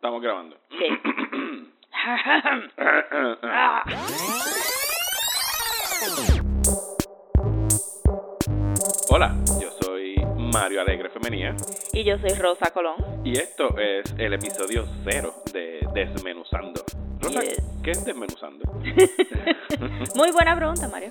Estamos 0.00 0.22
grabando. 0.22 0.56
Hola, 9.10 9.34
yo 9.60 9.70
soy 9.82 10.14
Mario 10.36 10.80
Alegre 10.80 11.10
Femenía 11.10 11.54
Y 11.92 12.04
yo 12.04 12.16
soy 12.18 12.30
Rosa 12.38 12.70
Colón. 12.72 12.96
y 13.24 13.32
esto 13.38 13.76
es 13.78 14.14
el 14.18 14.32
episodio 14.34 14.86
cero 15.04 15.34
de 15.52 15.80
Desmenuzando. 15.92 16.82
Rosa, 17.20 17.40
Yes. 17.42 17.62
¿qué 17.82 17.90
es 17.90 18.04
Desmenuzando? 18.04 18.64
Muy 20.14 20.30
buena 20.32 20.56
pregunta, 20.56 20.88
Mario. 20.88 21.08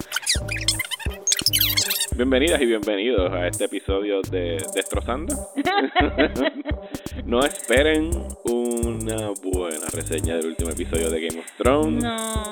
Bienvenidas 2.19 2.59
y 2.61 2.65
bienvenidos 2.65 3.31
a 3.31 3.47
este 3.47 3.63
episodio 3.63 4.21
de 4.29 4.61
Destrozando. 4.75 5.33
no 7.25 7.39
esperen 7.45 8.09
una 8.43 9.29
buena 9.41 9.87
reseña 9.93 10.35
del 10.35 10.47
último 10.47 10.69
episodio 10.71 11.09
de 11.09 11.25
Game 11.27 11.39
of 11.39 11.45
Thrones. 11.57 12.03
No. 12.03 12.43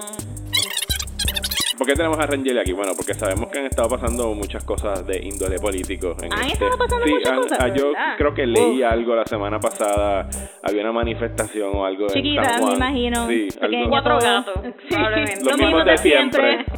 ¿Por 1.78 1.86
qué 1.86 1.96
tenemos 1.96 2.18
a 2.18 2.28
Rangel 2.28 2.58
aquí? 2.60 2.72
Bueno, 2.72 2.94
porque 2.96 3.14
sabemos 3.14 3.50
que 3.52 3.60
han 3.60 3.66
estado 3.66 3.90
pasando 3.90 4.34
muchas 4.34 4.64
cosas 4.64 5.06
de 5.06 5.20
índole 5.22 5.60
político. 5.60 6.16
En 6.22 6.32
¿Han 6.32 6.40
este- 6.44 6.54
estado 6.54 6.78
pasando 6.78 7.06
Sí, 7.06 7.12
muchas 7.12 7.32
han- 7.34 7.42
cosas, 7.42 7.58
ah, 7.60 7.68
yo 7.76 7.92
creo 8.18 8.34
que 8.34 8.48
leí 8.48 8.84
Uf. 8.86 8.90
algo 8.90 9.16
la 9.18 9.26
semana 9.26 9.60
pasada. 9.60 10.30
Había 10.64 10.82
una 10.84 10.94
manifestación 10.94 11.72
o 11.76 11.84
algo 11.86 12.08
Chiquita, 12.08 12.42
en 12.42 12.50
San 12.50 12.62
Juan. 12.62 12.70
me 12.72 12.76
imagino. 12.78 13.28
Sí, 13.28 13.48
Pequeña, 13.60 13.80
algo- 13.80 13.90
Cuatro 13.90 14.18
gatos, 14.22 14.54
probablemente. 14.90 15.44
Lo 15.44 15.52
Lo 15.52 15.58
mismo 15.58 15.68
mismo 15.68 15.84
de 15.84 15.92
de 15.92 15.98
siempre. 15.98 16.54
siempre. 16.54 16.74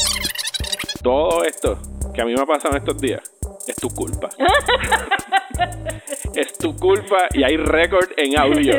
Todo 1.04 1.44
esto 1.46 1.80
que 2.14 2.22
a 2.22 2.26
mí 2.26 2.34
me 2.34 2.42
ha 2.42 2.46
pasado 2.46 2.76
en 2.76 2.82
estos 2.82 2.98
días 3.02 3.22
es 3.68 3.76
tu 3.76 3.90
culpa. 3.90 4.30
es 6.36 6.54
tu 6.58 6.76
culpa 6.76 7.28
y 7.34 7.44
hay 7.44 7.58
récord 7.58 8.08
en 8.18 8.38
audio 8.40 8.74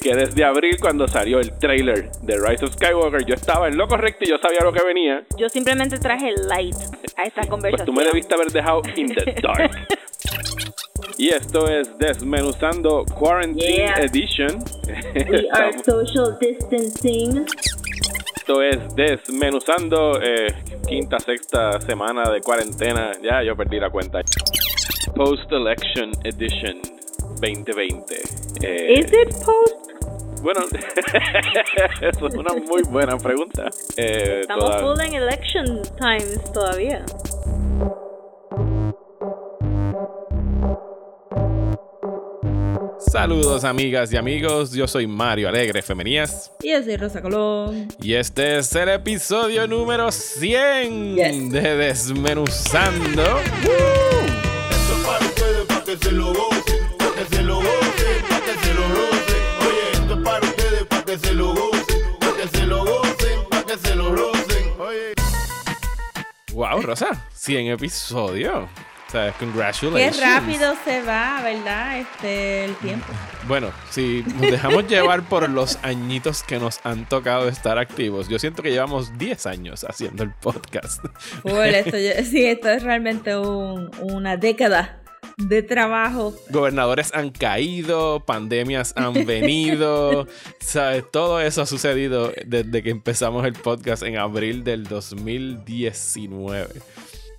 que 0.00 0.14
desde 0.14 0.44
abril 0.44 0.76
cuando 0.80 1.06
salió 1.06 1.38
el 1.38 1.56
trailer 1.58 2.10
de 2.22 2.36
Rise 2.38 2.64
of 2.64 2.72
Skywalker 2.74 3.24
yo 3.24 3.34
estaba 3.34 3.68
en 3.68 3.76
lo 3.76 3.86
correcto 3.88 4.24
y 4.24 4.28
yo 4.28 4.38
sabía 4.38 4.60
lo 4.62 4.72
que 4.72 4.82
venía. 4.84 5.24
Yo 5.36 5.48
simplemente 5.48 5.98
traje 5.98 6.32
light 6.48 6.74
a 7.16 7.22
esta 7.24 7.40
Pues 7.42 7.46
conversación. 7.48 7.86
tú 7.86 7.92
me 7.92 8.04
debiste 8.04 8.34
haber 8.34 8.48
dejado 8.48 8.82
in 8.96 9.08
the 9.14 9.34
dark. 9.42 9.70
Y 11.16 11.30
esto 11.30 11.66
es 11.68 11.96
Desmenuzando 11.98 13.04
Quarantine 13.04 13.68
Yeah. 13.74 14.02
Edition. 14.02 14.62
We 15.28 15.48
are 15.52 15.72
social 15.84 16.36
distancing. 16.40 17.44
Esto 18.48 18.62
es 18.62 18.96
Desmenuzando, 18.96 20.18
eh, 20.22 20.46
quinta, 20.88 21.18
sexta 21.18 21.78
semana 21.82 22.30
de 22.30 22.40
cuarentena. 22.40 23.12
Ya, 23.22 23.42
yo 23.42 23.54
perdí 23.54 23.78
la 23.78 23.90
cuenta. 23.90 24.20
Post 25.14 25.52
Election 25.52 26.12
Edition 26.24 26.80
2020. 27.42 28.14
Eh, 28.62 29.00
Is 29.00 29.12
it 29.12 29.34
post? 29.44 30.40
Bueno, 30.40 30.60
eso 32.00 32.26
es 32.26 32.34
una 32.36 32.54
muy 32.54 32.82
buena 32.88 33.18
pregunta. 33.18 33.68
Eh, 33.98 34.38
Estamos 34.40 34.64
toda- 34.64 34.78
full 34.94 35.00
en 35.02 35.12
election 35.12 35.82
times 35.98 36.50
todavía. 36.50 37.04
Saludos 43.10 43.64
amigas 43.64 44.12
y 44.12 44.16
amigos, 44.16 44.72
yo 44.72 44.86
soy 44.86 45.06
Mario 45.06 45.48
Alegre 45.48 45.80
Femenías 45.82 46.52
Y 46.62 46.72
yo 46.72 46.82
soy 46.82 46.96
Rosa 46.96 47.22
Colón. 47.22 47.88
y 48.02 48.14
este 48.14 48.58
es 48.58 48.74
el 48.74 48.90
episodio 48.90 49.66
número 49.66 50.12
100 50.12 51.16
Yes. 51.16 51.50
de 51.52 51.76
Desmenuzando. 51.76 53.24
Wow, 66.52 66.82
Rosa, 66.82 67.26
100 67.34 67.68
episodios. 67.68 68.68
O 69.08 69.10
sea, 69.10 69.32
Qué 69.32 69.38
congratulations. 69.46 70.20
rápido 70.20 70.74
se 70.84 71.00
va, 71.02 71.40
¿verdad? 71.42 71.98
Este, 72.00 72.66
el 72.66 72.74
tiempo. 72.76 73.06
Bueno, 73.46 73.70
si 73.90 74.22
nos 74.34 74.42
dejamos 74.50 74.86
llevar 74.88 75.22
por 75.22 75.48
los 75.48 75.78
añitos 75.82 76.42
que 76.42 76.58
nos 76.58 76.80
han 76.84 77.08
tocado 77.08 77.48
estar 77.48 77.78
activos, 77.78 78.28
yo 78.28 78.38
siento 78.38 78.62
que 78.62 78.70
llevamos 78.70 79.16
10 79.16 79.46
años 79.46 79.84
haciendo 79.88 80.24
el 80.24 80.32
podcast. 80.34 81.02
Full, 81.42 81.52
esto, 81.52 81.96
yo- 81.96 82.22
sí, 82.30 82.44
esto 82.44 82.68
es 82.68 82.82
realmente 82.82 83.34
un- 83.36 83.90
una 84.02 84.36
década 84.36 85.00
de 85.38 85.62
trabajo. 85.62 86.34
Gobernadores 86.50 87.10
han 87.14 87.30
caído, 87.30 88.20
pandemias 88.26 88.92
han 88.96 89.14
venido, 89.24 90.26
¿sabes? 90.60 91.04
Todo 91.10 91.40
eso 91.40 91.62
ha 91.62 91.66
sucedido 91.66 92.32
desde 92.44 92.82
que 92.82 92.90
empezamos 92.90 93.46
el 93.46 93.54
podcast 93.54 94.02
en 94.02 94.18
abril 94.18 94.64
del 94.64 94.84
2019. 94.84 96.68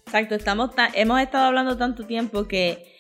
Exacto, 0.10 0.34
estamos 0.34 0.74
ta- 0.74 0.90
hemos 0.96 1.22
estado 1.22 1.46
hablando 1.46 1.78
tanto 1.78 2.04
tiempo 2.08 2.48
que 2.48 2.96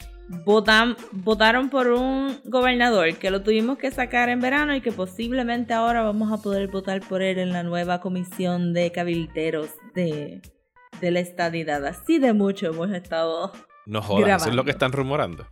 votan, 0.45 0.95
votaron 1.11 1.71
por 1.71 1.87
un 1.87 2.39
gobernador 2.45 3.15
que 3.15 3.31
lo 3.31 3.41
tuvimos 3.41 3.79
que 3.79 3.89
sacar 3.89 4.29
en 4.29 4.39
verano 4.41 4.75
y 4.75 4.81
que 4.81 4.91
posiblemente 4.91 5.73
ahora 5.73 6.03
vamos 6.03 6.31
a 6.31 6.39
poder 6.43 6.67
votar 6.67 7.01
por 7.01 7.23
él 7.23 7.39
en 7.39 7.51
la 7.51 7.63
nueva 7.63 7.99
comisión 7.99 8.73
de 8.73 8.91
cabilderos 8.91 9.69
de, 9.95 10.43
de 11.01 11.09
la 11.11 11.19
estadidad. 11.19 11.83
Así 11.87 12.19
de 12.19 12.33
mucho 12.33 12.67
hemos 12.67 12.91
estado 12.91 13.51
No 13.87 14.03
jodas, 14.03 14.43
eso 14.43 14.51
es 14.51 14.55
lo 14.55 14.63
que 14.63 14.69
están 14.71 14.91
rumorando. 14.91 15.47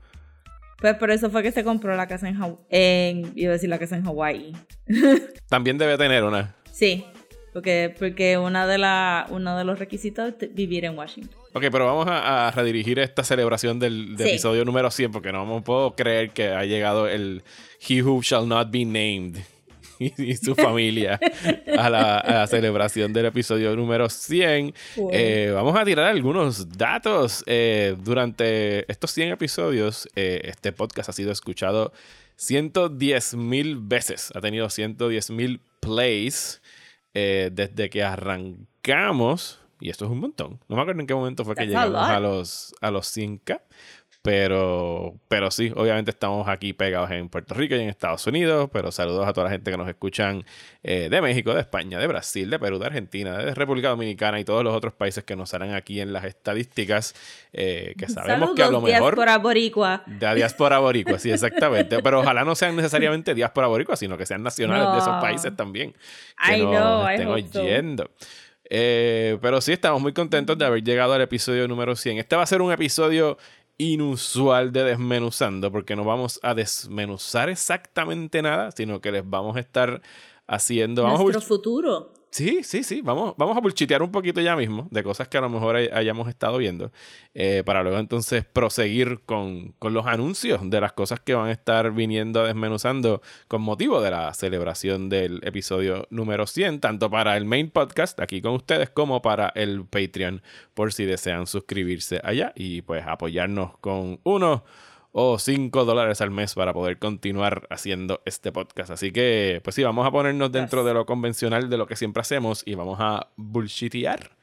Pues 0.80 0.94
por 0.98 1.10
eso 1.10 1.32
fue 1.32 1.42
que 1.42 1.52
se 1.52 1.64
compró 1.64 1.96
la 1.96 2.08
casa 2.08 2.30
en 2.30 2.36
Hawái. 2.36 2.58
En, 2.70 3.32
iba 3.36 3.50
a 3.50 3.54
decir 3.54 3.68
la 3.70 3.80
casa 3.80 3.96
en 3.96 4.04
Hawái. 4.06 4.54
También 5.50 5.80
debe 5.80 5.98
tener 5.98 6.24
una. 6.24 6.54
Sí, 6.72 7.04
porque, 7.52 7.96
porque 7.98 8.38
una 8.38 8.68
de 8.68 8.78
la, 8.78 9.26
uno 9.32 9.58
de 9.58 9.64
los 9.64 9.80
requisitos 9.80 10.34
es 10.40 10.54
vivir 10.54 10.86
en 10.86 10.96
Washington. 10.96 11.40
Ok, 11.58 11.66
pero 11.72 11.86
vamos 11.86 12.08
a, 12.08 12.48
a 12.48 12.52
redirigir 12.52 13.00
esta 13.00 13.24
celebración 13.24 13.80
del, 13.80 14.16
del 14.16 14.28
Sí. 14.28 14.30
episodio 14.34 14.64
número 14.66 14.90
100 14.92 15.12
porque 15.12 15.32
no 15.32 15.46
me 15.46 15.62
puedo 15.62 15.96
creer 15.96 16.32
que 16.32 16.50
ha 16.50 16.64
llegado 16.66 17.08
el 17.08 17.44
He 17.88 18.02
Who 18.02 18.22
Shall 18.22 18.48
Not 18.48 18.70
Be 18.72 18.86
Named 18.86 19.38
y, 20.00 20.36
su 20.36 20.54
familia 20.54 21.20
a 21.78 21.90
la, 21.90 22.18
a 22.20 22.34
la 22.42 22.48
celebración 22.48 23.12
del 23.14 23.26
episodio 23.26 23.76
número 23.76 24.08
100. 24.10 24.74
Bueno. 24.96 25.10
Eh, 25.12 25.52
vamos 25.54 25.76
a 25.76 25.84
tirar 25.84 26.06
algunos 26.06 26.70
datos. 26.78 27.44
Eh, 27.48 27.96
durante 28.04 28.90
estos 28.92 29.10
100 29.12 29.30
episodios, 29.32 30.08
eh, 30.16 30.42
este 30.44 30.72
podcast 30.72 31.10
ha 31.10 31.14
sido 31.14 31.32
escuchado 31.32 31.92
110 32.36 33.34
mil 33.34 33.78
veces. 33.78 34.32
Ha 34.36 34.42
tenido 34.42 34.70
110 34.70 35.32
mil 35.32 35.60
plays 35.80 36.62
desde 37.14 37.90
que 37.90 38.04
arrancamos. 38.04 39.60
Y 39.80 39.90
esto 39.90 40.06
es 40.06 40.12
un 40.12 40.20
montón. 40.20 40.60
No 40.68 40.76
me 40.76 40.82
acuerdo 40.82 41.02
en 41.02 41.08
qué 41.08 41.14
momento 41.16 41.46
fue 41.46 41.56
que 41.56 41.68
That's 41.68 41.88
llegamos 41.88 42.10
a 42.10 42.20
los, 42.20 42.76
a 42.82 42.92
los 42.92 43.16
100k. 43.16 43.62
Pero, 44.24 45.16
pero 45.30 45.52
sí, 45.52 45.72
obviamente 45.74 46.12
estamos 46.12 46.50
aquí 46.50 46.74
pegados 46.74 47.10
en 47.12 47.30
Puerto 47.30 47.54
Rico 47.54 47.76
y 47.76 47.80
en 47.80 47.88
Estados 47.88 48.28
Unidos. 48.28 48.70
Pero 48.74 48.92
saludos 48.92 49.26
a 49.26 49.32
toda 49.32 49.46
la 49.46 49.52
gente 49.52 49.72
que 49.72 49.78
nos 49.78 49.88
escuchan 49.88 50.44
eh, 50.84 51.08
de 51.10 51.22
México, 51.22 51.54
de 51.54 51.62
España, 51.62 51.98
de 51.98 52.08
Brasil, 52.08 52.50
de 52.50 52.60
Perú, 52.60 52.78
de 52.78 52.88
Argentina, 52.88 53.38
de 53.38 53.54
República 53.54 53.88
Dominicana 53.90 54.38
y 54.40 54.44
todos 54.44 54.66
los 54.66 54.74
otros 54.76 54.92
países 54.94 55.24
que 55.24 55.38
nos 55.38 55.54
harán 55.54 55.74
aquí 55.74 56.02
en 56.02 56.12
las 56.12 56.26
estadísticas. 56.26 57.16
eh, 57.54 57.94
que 57.98 58.10
sabemos 58.10 58.54
que 58.54 58.64
a 58.64 58.70
lo 58.70 58.82
mejor. 58.82 59.14
diáspora 59.16 59.38
boricua. 59.38 60.04
De 60.08 60.36
diáspora 60.36 60.80
boricua, 60.80 61.20
sí, 61.20 61.32
exactamente. 61.32 62.00
Pero 62.04 62.20
ojalá 62.20 62.44
no 62.44 62.54
sean 62.56 62.76
necesariamente 62.76 63.34
diáspora 63.34 63.68
boricua, 63.68 63.96
sino 63.96 64.18
que 64.18 64.26
sean 64.26 64.44
nacionales 64.44 64.92
de 64.92 64.98
esos 64.98 65.14
No. 65.14 65.22
países 65.22 65.56
también. 65.56 65.94
Que 66.46 66.58
I 66.58 66.62
nos 66.64 66.72
know, 66.76 67.08
I 67.10 67.14
estén 67.14 67.28
hope 67.30 67.42
so. 67.44 68.10
Eh, 68.70 69.38
pero 69.42 69.62
sí, 69.62 69.74
estamos 69.74 70.02
muy 70.02 70.14
contentos 70.14 70.58
de 70.58 70.66
haber 70.66 70.84
llegado 70.84 71.14
al 71.14 71.22
episodio 71.22 71.68
número 71.68 71.96
100. 71.96 72.18
Este 72.20 72.36
va 72.36 72.44
a 72.44 72.48
ser 72.48 72.62
un 72.62 72.72
episodio 72.72 73.38
inusual 73.78 74.72
de 74.72 74.84
Desmenuzando, 74.84 75.72
porque 75.72 75.96
no 75.96 76.04
vamos 76.04 76.40
a 76.44 76.54
desmenuzar 76.54 77.50
exactamente 77.50 78.42
nada, 78.42 78.72
sino 78.72 79.02
que 79.02 79.12
les 79.12 79.30
vamos 79.30 79.56
a 79.56 79.60
estar 79.60 80.02
haciendo... 80.48 81.04
Vamos 81.04 81.20
a 81.20 81.24
Nuestro 81.24 81.42
futuro. 81.42 82.14
Sí, 82.30 82.60
sí, 82.64 82.84
sí. 82.84 83.02
Vamos, 83.02 83.34
vamos 83.38 83.58
a 83.58 83.62
bulchitear 83.62 84.04
un 84.04 84.12
poquito 84.12 84.42
ya 84.42 84.56
mismo 84.56 84.88
de 84.92 85.02
cosas 85.02 85.28
que 85.28 85.38
a 85.38 85.42
lo 85.42 85.50
mejor 85.50 85.76
hay- 85.78 85.90
hayamos 85.92 86.28
estado 86.28 86.58
viendo. 86.58 86.92
eh, 87.40 87.64
para 87.66 87.84
luego 87.84 87.98
entonces 88.00 88.46
proseguir 88.46 89.20
con, 89.26 89.74
con 89.80 89.94
los 89.94 90.06
anuncios 90.08 90.60
de 90.70 90.82
las 90.82 90.94
cosas 90.94 91.20
que 91.20 91.34
van 91.36 91.48
a 91.48 91.52
estar 91.52 91.92
viniendo 91.94 92.44
desmenuzando 92.44 93.22
con 93.48 93.62
motivo 93.62 94.02
de 94.02 94.10
la 94.12 94.34
celebración 94.34 95.08
del 95.10 95.40
episodio 95.44 96.08
número 96.10 96.48
100, 96.48 96.80
tanto 96.80 97.10
para 97.12 97.38
el 97.38 97.46
main 97.46 97.70
podcast 97.70 98.20
aquí 98.20 98.42
con 98.42 98.54
ustedes 98.54 98.90
como 98.90 99.22
para 99.22 99.50
el 99.56 99.86
Patreon, 99.86 100.42
por 100.74 100.94
si 100.94 101.06
desean 101.06 101.46
suscribirse 101.48 102.20
allá 102.24 102.54
y 102.56 102.82
pues 102.82 103.06
apoyarnos 103.06 103.78
con 103.80 104.20
uno 104.24 104.64
o 105.20 105.40
5 105.40 105.84
dólares 105.84 106.22
al 106.22 106.30
mes 106.30 106.54
para 106.54 106.74
poder 106.74 107.00
continuar 107.00 107.66
haciendo 107.72 108.22
este 108.26 108.52
podcast. 108.52 108.92
Así 108.92 109.12
que, 109.12 109.62
pues 109.64 109.76
sí, 109.76 109.82
vamos 109.82 110.06
a 110.06 110.12
ponernos 110.12 110.52
dentro 110.52 110.84
de 110.84 110.94
lo 110.94 111.08
convencional 111.08 111.72
de 111.72 111.78
lo 111.78 111.88
que 111.88 111.96
siempre 111.96 112.22
hacemos 112.22 112.62
y 112.68 112.76
vamos 112.76 113.00
a 113.02 113.32
bullshitear. 113.36 114.38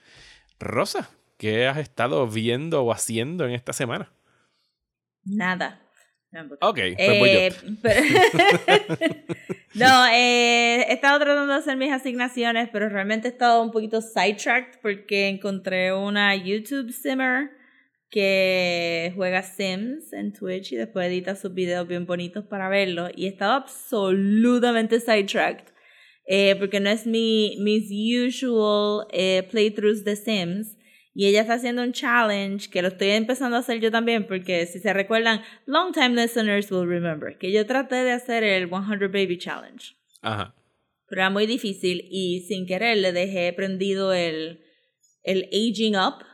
Rosa, 0.58 1.10
¿qué 1.36 1.68
has 1.68 1.78
estado 1.78 2.26
viendo 2.26 2.82
o 2.82 2.90
haciendo 2.92 3.44
en 3.46 3.52
esta 3.52 3.72
semana? 3.72 4.10
Nada. 5.24 5.80
Ok, 6.60 6.80
pues 6.96 7.18
voy 7.20 7.32
yo. 7.32 7.38
Eh, 7.38 7.52
pero- 7.80 8.04
No, 9.74 10.06
eh, 10.08 10.86
he 10.88 10.92
estado 10.92 11.20
tratando 11.20 11.52
de 11.52 11.58
hacer 11.60 11.76
mis 11.76 11.92
asignaciones, 11.92 12.68
pero 12.72 12.88
realmente 12.88 13.28
he 13.28 13.30
estado 13.30 13.62
un 13.62 13.70
poquito 13.70 14.00
sidetracked 14.00 14.80
porque 14.82 15.28
encontré 15.28 15.92
una 15.92 16.34
YouTube 16.34 16.90
simmer 16.92 17.50
que 18.14 19.12
juega 19.16 19.42
Sims 19.42 20.12
en 20.12 20.32
Twitch 20.32 20.70
y 20.70 20.76
después 20.76 21.08
edita 21.08 21.34
sus 21.34 21.52
videos 21.52 21.88
bien 21.88 22.06
bonitos 22.06 22.44
para 22.44 22.68
verlos. 22.68 23.10
Y 23.16 23.26
he 23.26 23.28
estado 23.28 23.54
absolutamente 23.54 25.00
sidetracked. 25.00 25.74
Eh, 26.24 26.54
porque 26.56 26.78
no 26.78 26.90
es 26.90 27.08
mi 27.08 27.56
mis 27.58 27.90
usual 27.90 29.08
eh, 29.10 29.42
playthroughs 29.50 30.04
de 30.04 30.14
Sims. 30.14 30.76
Y 31.12 31.26
ella 31.26 31.40
está 31.40 31.54
haciendo 31.54 31.82
un 31.82 31.92
challenge 31.92 32.70
que 32.70 32.82
lo 32.82 32.88
estoy 32.88 33.10
empezando 33.10 33.56
a 33.56 33.60
hacer 33.60 33.80
yo 33.80 33.90
también, 33.90 34.28
porque 34.28 34.64
si 34.66 34.78
se 34.78 34.92
recuerdan, 34.92 35.42
long 35.66 35.92
time 35.92 36.14
listeners 36.14 36.70
will 36.70 36.88
remember, 36.88 37.36
que 37.36 37.50
yo 37.50 37.66
traté 37.66 37.96
de 37.96 38.12
hacer 38.12 38.44
el 38.44 38.68
100 38.68 39.00
Baby 39.12 39.38
Challenge. 39.38 39.96
Ajá. 40.22 40.54
Pero 41.08 41.20
era 41.20 41.30
muy 41.30 41.46
difícil 41.46 42.06
y 42.10 42.44
sin 42.48 42.64
querer 42.66 42.96
le 42.98 43.12
dejé 43.12 43.52
prendido 43.52 44.12
el, 44.12 44.60
el 45.24 45.48
Aging 45.52 45.96
Up 45.96 46.24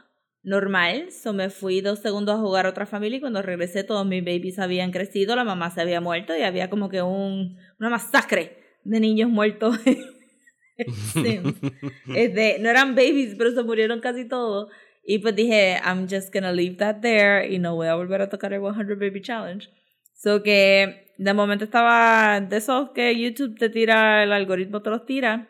normal. 0.43 1.11
So 1.11 1.33
me 1.33 1.51
fui 1.51 1.81
dos 1.81 2.01
segundos 2.01 2.37
a 2.37 2.39
jugar 2.39 2.67
a 2.67 2.71
otra 2.71 2.87
familia 2.87 3.19
y 3.19 3.21
cuando 3.21 3.43
regresé 3.43 3.85
todos 3.85 4.07
mis 4.07 4.25
babies 4.25 4.59
habían 4.59 4.91
crecido, 4.91 5.37
la 5.37 5.45
mamá 5.45 5.71
se 5.71 5.81
había 5.81 6.01
muerto 6.01 6.37
y 6.37 6.43
había 6.43 6.71
como 6.71 6.89
que 6.89 7.03
un, 7.03 7.59
una 7.79 7.91
masacre 7.91 8.59
de 8.85 9.01
niños 9.01 9.31
muertos. 9.31 9.79
Este, 12.15 12.59
no 12.59 12.71
eran 12.71 12.95
babies, 12.95 13.35
pero 13.37 13.51
se 13.51 13.63
murieron 13.63 14.01
casi 14.01 14.27
todos. 14.27 14.73
Y 15.05 15.19
pues 15.19 15.37
dije, 15.37 15.79
I'm 15.85 16.09
just 16.09 16.33
gonna 16.33 16.53
leave 16.53 16.77
that 16.77 17.03
there 17.03 17.47
y 17.47 17.59
no 17.59 17.75
voy 17.75 17.89
a 17.89 17.97
volver 17.97 18.23
a 18.23 18.31
tocar 18.31 18.55
el 18.55 18.63
100 18.63 18.99
Baby 18.99 19.21
Challenge. 19.21 19.69
So 20.15 20.43
que 20.43 21.13
de 21.19 21.35
momento 21.35 21.65
estaba 21.65 22.41
de 22.41 22.57
esos 22.57 22.93
que 22.93 23.15
YouTube 23.15 23.59
te 23.59 23.69
tira, 23.69 24.23
el 24.23 24.33
algoritmo 24.33 24.81
te 24.81 24.89
los 24.89 25.05
tira. 25.05 25.50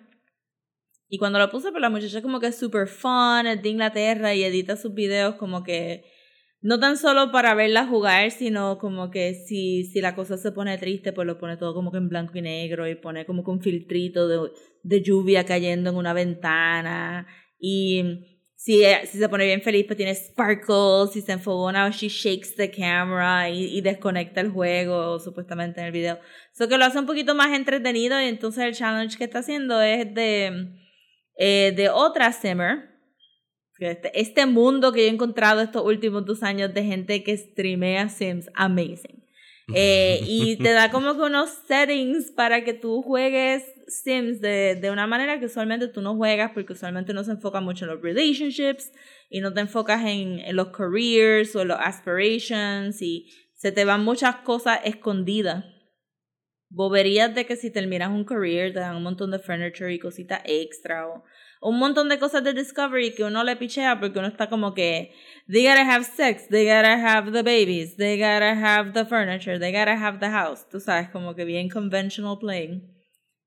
Y 1.12 1.18
cuando 1.18 1.40
lo 1.40 1.50
puse, 1.50 1.72
pues 1.72 1.82
la 1.82 1.90
muchacha 1.90 2.22
como 2.22 2.38
que 2.38 2.46
es 2.46 2.56
super 2.56 2.86
fun, 2.86 3.48
es 3.48 3.60
de 3.60 3.68
Inglaterra 3.68 4.32
y 4.32 4.44
edita 4.44 4.76
sus 4.76 4.94
videos 4.94 5.34
como 5.34 5.64
que 5.64 6.04
no 6.62 6.78
tan 6.78 6.96
solo 6.96 7.32
para 7.32 7.54
verla 7.54 7.86
jugar, 7.86 8.30
sino 8.30 8.78
como 8.78 9.10
que 9.10 9.34
si, 9.34 9.84
si 9.84 10.00
la 10.00 10.14
cosa 10.14 10.36
se 10.36 10.52
pone 10.52 10.78
triste, 10.78 11.12
pues 11.12 11.26
lo 11.26 11.36
pone 11.36 11.56
todo 11.56 11.74
como 11.74 11.90
que 11.90 11.98
en 11.98 12.08
blanco 12.08 12.38
y 12.38 12.42
negro 12.42 12.88
y 12.88 12.94
pone 12.94 13.26
como 13.26 13.42
que 13.42 13.50
un 13.50 13.60
filtrito 13.60 14.28
de, 14.28 14.52
de 14.84 15.02
lluvia 15.02 15.44
cayendo 15.44 15.90
en 15.90 15.96
una 15.96 16.12
ventana. 16.12 17.26
Y 17.58 18.04
si, 18.54 18.84
si 19.06 19.18
se 19.18 19.28
pone 19.28 19.46
bien 19.46 19.62
feliz, 19.62 19.86
pues 19.86 19.96
tiene 19.96 20.14
sparkles, 20.14 21.10
si 21.12 21.22
se 21.22 21.32
enfogona 21.32 21.86
o 21.86 21.90
she 21.90 22.08
shakes 22.08 22.54
the 22.54 22.70
camera 22.70 23.50
y, 23.50 23.76
y 23.76 23.80
desconecta 23.80 24.40
el 24.42 24.50
juego, 24.50 25.18
supuestamente 25.18 25.80
en 25.80 25.86
el 25.86 25.92
video. 25.92 26.20
Eso 26.54 26.68
que 26.68 26.78
lo 26.78 26.84
hace 26.84 27.00
un 27.00 27.06
poquito 27.06 27.34
más 27.34 27.52
entretenido 27.56 28.20
y 28.20 28.26
entonces 28.26 28.62
el 28.62 28.74
challenge 28.74 29.18
que 29.18 29.24
está 29.24 29.40
haciendo 29.40 29.80
es 29.82 30.14
de, 30.14 30.78
eh, 31.42 31.72
de 31.74 31.88
otra 31.88 32.32
simmer 32.32 32.90
este, 33.78 34.20
este 34.20 34.44
mundo 34.44 34.92
que 34.92 35.00
yo 35.00 35.06
he 35.06 35.10
encontrado 35.10 35.62
estos 35.62 35.82
últimos 35.86 36.26
dos 36.26 36.42
años 36.42 36.74
de 36.74 36.84
gente 36.84 37.24
que 37.24 37.34
streamea 37.34 38.10
Sims, 38.10 38.50
amazing. 38.54 39.24
Eh, 39.74 40.20
y 40.26 40.56
te 40.62 40.72
da 40.72 40.90
como 40.90 41.14
que 41.14 41.22
unos 41.22 41.48
settings 41.66 42.30
para 42.32 42.62
que 42.62 42.74
tú 42.74 43.00
juegues 43.00 43.64
Sims 43.88 44.42
de, 44.42 44.74
de 44.74 44.90
una 44.90 45.06
manera 45.06 45.40
que 45.40 45.46
usualmente 45.46 45.88
tú 45.88 46.02
no 46.02 46.14
juegas 46.14 46.50
porque 46.52 46.74
usualmente 46.74 47.14
no 47.14 47.24
se 47.24 47.30
enfoca 47.30 47.62
mucho 47.62 47.86
en 47.86 47.92
los 47.92 48.02
relationships 48.02 48.92
y 49.30 49.40
no 49.40 49.54
te 49.54 49.60
enfocas 49.60 50.04
en, 50.04 50.40
en 50.40 50.56
los 50.56 50.68
careers 50.68 51.56
o 51.56 51.62
en 51.62 51.68
los 51.68 51.78
aspirations 51.80 53.00
y 53.00 53.30
se 53.54 53.72
te 53.72 53.86
van 53.86 54.04
muchas 54.04 54.36
cosas 54.36 54.80
escondidas. 54.84 55.64
Boberías 56.70 57.34
de 57.34 57.44
que 57.44 57.56
si 57.56 57.70
terminas 57.70 58.10
un 58.10 58.24
career 58.24 58.72
te 58.72 58.78
dan 58.78 58.96
un 58.96 59.02
montón 59.02 59.30
de 59.30 59.38
furniture 59.40 59.92
y 59.92 59.98
cositas 59.98 60.40
extra 60.44 61.06
o 61.08 61.24
un 61.62 61.78
montón 61.78 62.08
de 62.08 62.18
cosas 62.18 62.42
de 62.42 62.54
Discovery 62.54 63.12
que 63.14 63.24
uno 63.24 63.44
le 63.44 63.56
pichea 63.56 64.00
porque 64.00 64.18
uno 64.18 64.28
está 64.28 64.48
como 64.48 64.72
que 64.72 65.12
they 65.46 65.66
gotta 65.66 65.82
have 65.82 66.04
sex, 66.04 66.48
they 66.48 66.64
gotta 66.64 66.94
have 66.94 67.32
the 67.32 67.42
babies, 67.42 67.96
they 67.96 68.16
gotta 68.16 68.54
have 68.54 68.92
the 68.92 69.04
furniture, 69.04 69.58
they 69.58 69.72
gotta 69.72 69.96
have 69.96 70.20
the 70.20 70.30
house. 70.30 70.66
Tú 70.68 70.80
sabes, 70.80 71.10
como 71.10 71.34
que 71.34 71.44
bien 71.44 71.68
conventional 71.68 72.38
playing. 72.38 72.88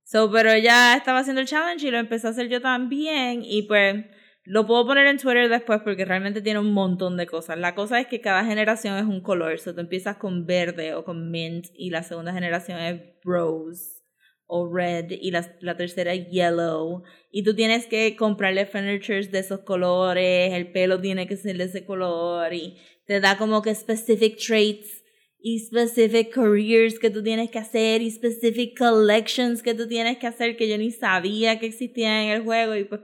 So, 0.04 0.30
pero 0.30 0.56
ya 0.58 0.96
estaba 0.96 1.20
haciendo 1.20 1.42
el 1.42 1.48
challenge 1.48 1.88
y 1.88 1.92
lo 1.92 1.98
empecé 1.98 2.28
a 2.28 2.32
hacer 2.32 2.50
yo 2.50 2.62
también 2.62 3.42
y 3.44 3.64
pues 3.64 4.06
lo 4.46 4.68
puedo 4.68 4.86
poner 4.86 5.08
en 5.08 5.18
Twitter 5.18 5.48
después 5.50 5.82
porque 5.84 6.04
realmente 6.04 6.42
tiene 6.42 6.60
un 6.60 6.74
montón 6.74 7.16
de 7.16 7.28
cosas. 7.28 7.58
La 7.58 7.76
cosa 7.76 8.00
es 8.02 8.08
que 8.08 8.20
cada 8.20 8.44
generación 8.44 8.98
es 8.98 9.06
un 9.06 9.22
color. 9.22 9.58
So, 9.60 9.74
tú 9.74 9.82
empiezas 9.82 10.18
con 10.18 10.46
verde 10.46 10.94
o 10.96 11.06
con 11.06 11.32
mint 11.32 11.68
y 11.74 11.92
la 11.92 12.04
segunda 12.04 12.34
generación 12.34 12.80
es 12.80 13.02
rose 13.24 14.04
o 14.46 14.70
red 14.72 15.10
y 15.10 15.32
la, 15.32 15.56
la 15.62 15.78
tercera 15.78 16.14
yellow. 16.14 17.04
Y 17.32 17.44
tú 17.44 17.56
tienes 17.56 17.88
que 17.88 18.18
comprarle 18.18 18.66
furnitures 18.66 19.32
de 19.32 19.40
esos 19.40 19.62
colores, 19.62 20.54
el 20.54 20.72
pelo 20.72 21.00
tiene 21.00 21.26
que 21.26 21.38
ser 21.38 21.58
de 21.58 21.64
ese 21.64 21.86
color 21.86 22.54
y 22.54 22.78
te 23.06 23.22
da 23.22 23.38
como 23.38 23.62
que 23.62 23.74
specific 23.74 24.38
traits 24.38 25.04
y 25.40 25.60
specific 25.60 26.34
careers 26.34 27.00
que 27.00 27.10
tú 27.10 27.24
tienes 27.24 27.50
que 27.50 27.60
hacer 27.60 28.02
y 28.02 28.12
specific 28.12 28.78
collections 28.78 29.64
que 29.64 29.74
tú 29.74 29.88
tienes 29.88 30.18
que 30.18 30.28
hacer 30.28 30.56
que 30.56 30.70
yo 30.70 30.78
ni 30.78 30.92
sabía 30.92 31.60
que 31.60 31.66
existían 31.66 32.14
en 32.14 32.30
el 32.32 32.44
juego 32.44 32.76
y 32.76 32.84
pues 32.86 33.02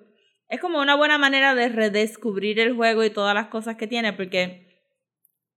es 0.49 0.59
como 0.59 0.79
una 0.81 0.95
buena 0.95 1.17
manera 1.17 1.55
de 1.55 1.69
redescubrir 1.69 2.59
el 2.59 2.73
juego 2.73 3.03
y 3.03 3.09
todas 3.09 3.33
las 3.35 3.47
cosas 3.47 3.75
que 3.77 3.87
tiene 3.87 4.13
porque 4.13 4.67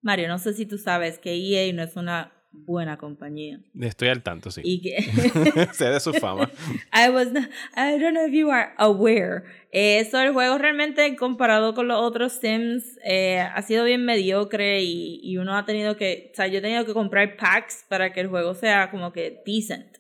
Mario, 0.03 0.29
no 0.29 0.39
sé 0.39 0.53
si 0.53 0.67
tú 0.67 0.79
sabes 0.79 1.19
que 1.19 1.33
EA 1.33 1.73
no 1.73 1.83
es 1.83 1.97
una 1.97 2.33
buena 2.51 2.99
compañía. 2.99 3.61
Estoy 3.81 4.09
al 4.09 4.23
tanto, 4.23 4.51
sí. 4.51 4.61
Y 4.65 4.83
que 4.83 5.01
sé 5.73 5.87
de 5.87 6.01
su 6.01 6.13
fama. 6.13 6.51
I 6.93 7.09
was 7.09 7.33
not, 7.33 7.49
I 7.77 7.99
don't 7.99 8.13
know 8.13 8.27
if 8.27 8.33
you 8.33 8.51
are 8.51 8.73
aware. 8.77 9.45
Eh, 9.71 10.01
Eso 10.01 10.21
el 10.21 10.33
juego 10.33 10.59
realmente 10.59 11.17
comparado 11.17 11.75
con 11.75 11.89
los 11.89 11.99
otros 11.99 12.33
Sims 12.33 12.99
eh, 13.05 13.39
ha 13.41 13.63
sido 13.63 13.85
bien 13.85 14.05
mediocre 14.05 14.83
y, 14.83 15.21
y 15.23 15.39
uno 15.39 15.57
ha 15.57 15.65
tenido 15.65 15.97
que, 15.97 16.31
o 16.33 16.37
sea, 16.37 16.49
yo 16.49 16.59
he 16.59 16.63
tenido 16.63 16.85
que 16.85 16.93
comprar 16.93 17.37
packs 17.37 17.87
para 17.89 18.13
que 18.13 18.21
el 18.21 18.29
juego 18.29 18.55
sea 18.55 18.91
como 18.91 19.13
que 19.13 19.43
decent. 19.47 19.97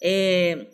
Eh, 0.00 0.70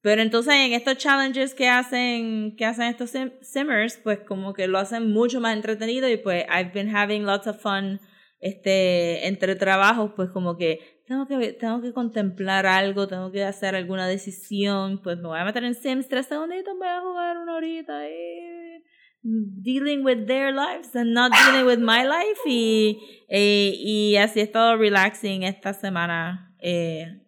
pero 0.00 0.22
entonces 0.22 0.54
en 0.54 0.72
estos 0.72 0.96
challenges 0.96 1.54
que 1.54 1.68
hacen, 1.68 2.54
que 2.56 2.64
hacen 2.64 2.86
estos 2.86 3.10
sim 3.10 3.32
simmers, 3.40 3.98
pues 4.02 4.20
como 4.20 4.54
que 4.54 4.68
lo 4.68 4.78
hacen 4.78 5.10
mucho 5.10 5.40
más 5.40 5.56
entretenido 5.56 6.08
y 6.08 6.16
pues 6.16 6.44
I've 6.48 6.72
been 6.72 6.94
having 6.94 7.24
lots 7.24 7.46
of 7.46 7.60
fun 7.60 8.00
este, 8.40 9.26
entre 9.26 9.56
trabajos, 9.56 10.12
pues 10.14 10.30
como 10.30 10.56
que 10.56 11.02
tengo 11.06 11.26
que, 11.26 11.52
tengo 11.54 11.80
que 11.80 11.92
contemplar 11.92 12.66
algo, 12.66 13.08
tengo 13.08 13.32
que 13.32 13.42
hacer 13.42 13.74
alguna 13.74 14.06
decisión, 14.06 15.00
pues 15.02 15.16
me 15.16 15.28
voy 15.28 15.38
a 15.40 15.44
meter 15.44 15.64
en 15.64 15.74
Sims 15.74 16.08
tres 16.08 16.26
segunditos, 16.26 16.74
voy 16.78 16.88
a 16.88 17.00
jugar 17.00 17.38
una 17.38 17.56
horita 17.56 18.08
y 18.08 18.84
dealing 19.22 20.04
with 20.04 20.26
their 20.26 20.54
lives 20.54 20.94
and 20.94 21.12
not 21.12 21.32
dealing 21.32 21.66
with 21.66 21.78
my 21.78 22.04
life 22.04 22.40
y, 22.46 22.98
eh, 23.28 23.74
y 23.76 24.16
así 24.16 24.40
he 24.40 24.42
estado 24.44 24.76
relaxing 24.76 25.42
esta 25.42 25.72
semana, 25.72 26.54
eh, 26.60 27.22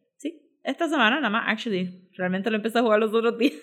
esta 0.62 0.88
semana 0.88 1.16
nada 1.16 1.30
más, 1.30 1.44
actually, 1.48 2.08
realmente 2.16 2.50
lo 2.50 2.56
empecé 2.56 2.78
a 2.78 2.82
jugar 2.82 3.00
los 3.00 3.12
otros 3.14 3.38
días, 3.38 3.54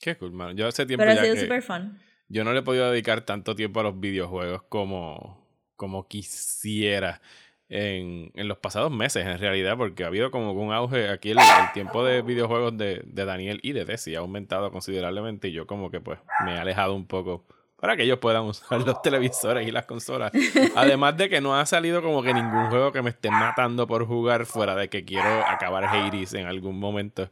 Qué 0.00 0.16
cool, 0.16 0.32
man. 0.32 0.56
Yo 0.56 0.66
hace 0.66 0.86
tiempo 0.86 1.00
pero 1.02 1.12
ha 1.12 1.14
ya 1.14 1.22
sido 1.22 1.34
que 1.34 1.40
super 1.42 1.62
fun. 1.62 1.98
yo 2.28 2.42
no 2.44 2.52
le 2.52 2.60
he 2.60 2.62
podido 2.62 2.90
dedicar 2.90 3.20
tanto 3.22 3.54
tiempo 3.54 3.80
a 3.80 3.82
los 3.82 4.00
videojuegos 4.00 4.62
como, 4.68 5.46
como 5.76 6.08
quisiera 6.08 7.20
en, 7.68 8.32
en 8.34 8.48
los 8.48 8.58
pasados 8.58 8.90
meses, 8.90 9.26
en 9.26 9.38
realidad, 9.38 9.76
porque 9.76 10.04
ha 10.04 10.06
habido 10.08 10.30
como 10.30 10.52
un 10.52 10.72
auge 10.72 11.08
aquí 11.10 11.30
el, 11.32 11.38
el 11.38 11.72
tiempo 11.74 12.02
de 12.04 12.22
videojuegos 12.22 12.76
de, 12.78 13.02
de 13.04 13.24
Daniel 13.26 13.60
y 13.62 13.72
de 13.72 13.84
Desi 13.84 14.14
ha 14.16 14.20
aumentado 14.20 14.72
considerablemente 14.72 15.48
y 15.48 15.52
yo 15.52 15.66
como 15.66 15.90
que 15.90 16.00
pues 16.00 16.18
me 16.46 16.54
he 16.54 16.58
alejado 16.58 16.94
un 16.94 17.06
poco 17.06 17.44
para 17.80 17.96
que 17.96 18.02
ellos 18.02 18.18
puedan 18.18 18.42
usar 18.44 18.80
los 18.82 19.00
televisores 19.02 19.66
y 19.66 19.70
las 19.70 19.86
consolas. 19.86 20.30
Además 20.76 21.16
de 21.16 21.28
que 21.28 21.40
no 21.40 21.58
ha 21.58 21.64
salido 21.66 22.02
como 22.02 22.22
que 22.22 22.34
ningún 22.34 22.66
juego 22.68 22.92
que 22.92 23.02
me 23.02 23.10
esté 23.10 23.30
matando 23.30 23.86
por 23.86 24.06
jugar 24.06 24.44
fuera 24.46 24.74
de 24.76 24.88
que 24.88 25.04
quiero 25.04 25.44
acabar 25.46 25.84
Hades 25.84 26.34
en 26.34 26.46
algún 26.46 26.78
momento. 26.78 27.30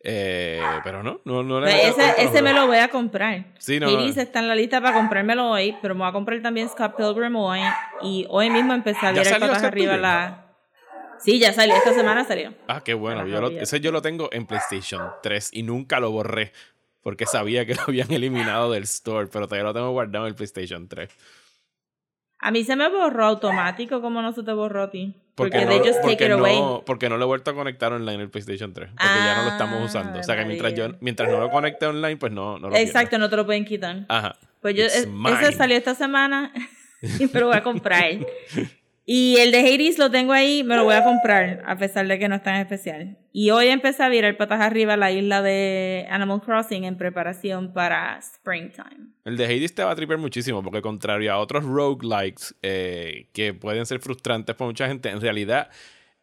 Eh, 0.00 0.62
pero 0.84 1.02
no, 1.02 1.20
no, 1.24 1.42
no 1.42 1.60
le 1.60 1.88
ese, 1.88 2.22
ese 2.22 2.40
me 2.40 2.52
lo 2.52 2.66
voy 2.68 2.76
a 2.78 2.88
comprar. 2.88 3.46
Sí, 3.58 3.80
no, 3.80 3.88
Hades 3.88 4.16
está 4.16 4.38
en 4.38 4.48
la 4.48 4.54
lista 4.54 4.80
para 4.80 4.94
comprármelo 4.94 5.50
hoy, 5.50 5.76
pero 5.82 5.94
me 5.94 6.00
voy 6.00 6.08
a 6.08 6.12
comprar 6.12 6.40
también 6.40 6.68
Scott 6.68 6.94
Pilgrim 6.96 7.34
hoy. 7.36 7.60
Y 8.02 8.24
hoy 8.30 8.48
mismo 8.48 8.72
empecé 8.74 9.06
a 9.06 9.12
¿Ya 9.12 9.22
leer 9.22 9.40
patas 9.40 9.62
arriba 9.64 9.94
Pilgrim? 9.94 10.02
la. 10.02 10.44
Sí, 11.18 11.40
ya 11.40 11.52
salió, 11.52 11.74
esta 11.74 11.92
semana 11.94 12.24
salió. 12.24 12.54
Ah, 12.68 12.80
qué 12.84 12.94
bueno. 12.94 13.26
Yo 13.26 13.40
lo- 13.40 13.48
ese 13.50 13.80
yo 13.80 13.90
lo 13.90 14.00
tengo 14.00 14.28
en 14.30 14.46
PlayStation 14.46 15.02
3 15.20 15.50
y 15.52 15.64
nunca 15.64 15.98
lo 15.98 16.12
borré 16.12 16.52
porque 17.02 17.26
sabía 17.26 17.64
que 17.66 17.74
lo 17.74 17.82
habían 17.88 18.10
eliminado 18.12 18.70
del 18.70 18.84
store, 18.84 19.28
pero 19.32 19.46
todavía 19.46 19.64
lo 19.64 19.74
tengo 19.74 19.90
guardado 19.92 20.26
en 20.26 20.30
el 20.30 20.34
PlayStation 20.34 20.88
3. 20.88 21.10
A 22.40 22.50
mí 22.52 22.62
se 22.64 22.76
me 22.76 22.88
borró 22.88 23.24
automático, 23.26 24.00
como 24.00 24.22
no 24.22 24.32
se 24.32 24.42
te 24.44 24.52
borró 24.52 24.84
a 24.84 24.90
ti. 24.90 25.14
Porque, 25.34 25.64
no, 25.64 25.68
they 25.68 25.78
just 25.78 26.00
porque 26.00 26.16
take 26.16 26.26
it 26.26 26.32
away. 26.32 26.56
no, 26.58 26.82
porque 26.84 27.08
no 27.08 27.16
lo 27.16 27.24
he 27.24 27.26
vuelto 27.26 27.50
a 27.50 27.54
conectar 27.54 27.92
online 27.92 28.14
en 28.14 28.20
el 28.22 28.30
PlayStation 28.30 28.72
3. 28.72 28.90
Porque 28.90 29.04
ya 29.04 29.36
no 29.36 29.42
lo 29.44 29.48
estamos 29.50 29.80
Ah, 29.80 29.84
usando. 29.84 30.20
O 30.20 30.22
sea 30.22 30.36
que 30.36 30.44
mientras, 30.44 30.74
yo, 30.74 30.88
mientras 31.00 31.30
no 31.30 31.38
lo 31.40 31.50
conecte 31.50 31.86
online, 31.86 32.16
pues 32.16 32.32
no, 32.32 32.58
no 32.58 32.68
lo 32.70 32.76
Exacto, 32.76 33.18
no 33.18 33.28
te 33.28 33.36
lo 33.36 33.46
pueden 33.46 33.64
quitar. 33.64 34.04
Ajá. 34.08 34.36
Pues 34.60 34.74
yo, 34.76 34.84
es- 34.84 35.06
mine. 35.06 35.40
ese 35.40 35.52
salió 35.52 35.76
esta 35.76 35.94
semana 35.94 36.52
y 37.20 37.26
me 37.26 37.40
lo 37.40 37.46
voy 37.48 37.56
a 37.56 37.62
comprar. 37.62 38.04
Y 39.10 39.38
el 39.38 39.52
de 39.52 39.60
Hades 39.60 39.96
lo 39.96 40.10
tengo 40.10 40.34
ahí, 40.34 40.62
me 40.62 40.76
lo 40.76 40.84
voy 40.84 40.94
a 40.94 41.02
comprar, 41.02 41.62
a 41.64 41.78
pesar 41.78 42.06
de 42.06 42.18
que 42.18 42.28
no 42.28 42.34
es 42.34 42.42
tan 42.42 42.56
especial. 42.56 43.16
Y 43.32 43.48
hoy 43.48 43.68
empecé 43.68 44.02
a 44.02 44.10
virar 44.10 44.36
patas 44.36 44.60
arriba 44.60 44.98
la 44.98 45.10
isla 45.10 45.40
de 45.40 46.06
Animal 46.10 46.42
Crossing 46.42 46.84
en 46.84 46.98
preparación 46.98 47.72
para 47.72 48.18
Springtime. 48.18 49.14
El 49.24 49.38
de 49.38 49.46
Hades 49.46 49.74
te 49.74 49.82
va 49.82 49.92
a 49.92 49.96
tripear 49.96 50.18
muchísimo, 50.18 50.62
porque 50.62 50.82
contrario 50.82 51.32
a 51.32 51.38
otros 51.38 51.64
roguelikes 51.64 52.54
eh, 52.62 53.28
que 53.32 53.54
pueden 53.54 53.86
ser 53.86 54.00
frustrantes 54.00 54.54
para 54.54 54.68
mucha 54.68 54.86
gente, 54.86 55.08
en 55.08 55.22
realidad 55.22 55.70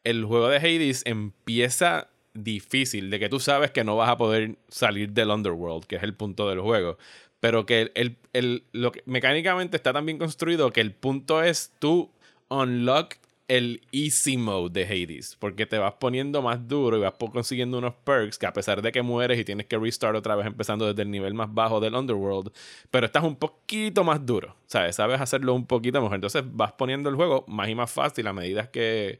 el 0.03 0.23
juego 0.23 0.47
de 0.47 0.57
Hades 0.57 1.01
empieza 1.07 2.09
difícil, 2.35 3.09
de 3.09 3.17
que 3.17 3.29
tú 3.29 3.39
sabes 3.39 3.71
que 3.71 3.83
no 3.83 3.95
vas 3.95 4.09
a 4.11 4.17
poder 4.17 4.59
salir 4.67 5.11
del 5.11 5.31
Underworld, 5.31 5.85
que 5.85 5.95
es 5.95 6.03
el 6.03 6.13
punto 6.13 6.47
del 6.47 6.59
juego. 6.59 6.99
Pero 7.39 7.65
que 7.65 7.91
el, 7.95 8.17
el, 8.33 8.63
lo 8.73 8.91
que, 8.91 9.01
mecánicamente 9.07 9.75
está 9.75 9.91
tan 9.91 10.05
bien 10.05 10.19
construido 10.19 10.71
que 10.71 10.81
el 10.81 10.93
punto 10.93 11.41
es 11.41 11.73
tú 11.79 12.11
unlock 12.49 13.15
el 13.47 13.81
easy 13.91 14.37
mode 14.37 14.71
de 14.71 14.85
Hades, 14.85 15.35
porque 15.39 15.65
te 15.65 15.77
vas 15.77 15.93
poniendo 15.99 16.41
más 16.41 16.67
duro 16.67 16.97
y 16.97 17.01
vas 17.01 17.13
consiguiendo 17.31 17.77
unos 17.77 17.93
perks 17.93 18.39
que 18.39 18.47
a 18.47 18.53
pesar 18.53 18.81
de 18.81 18.91
que 18.91 19.01
mueres 19.03 19.39
y 19.39 19.45
tienes 19.45 19.67
que 19.67 19.77
restart 19.77 20.15
otra 20.15 20.35
vez 20.35 20.47
empezando 20.47 20.87
desde 20.87 21.03
el 21.03 21.11
nivel 21.11 21.35
más 21.35 21.53
bajo 21.53 21.79
del 21.79 21.93
Underworld, 21.93 22.51
pero 22.89 23.05
estás 23.05 23.23
un 23.23 23.35
poquito 23.35 24.03
más 24.03 24.25
duro, 24.25 24.55
¿sabes? 24.65 24.95
Sabes 24.95 25.21
hacerlo 25.21 25.53
un 25.53 25.67
poquito 25.67 26.01
mejor. 26.01 26.15
Entonces 26.15 26.43
vas 26.45 26.71
poniendo 26.73 27.09
el 27.09 27.15
juego 27.15 27.45
más 27.47 27.69
y 27.69 27.75
más 27.75 27.91
fácil 27.91 28.25
a 28.27 28.33
medida 28.33 28.71
que, 28.71 29.19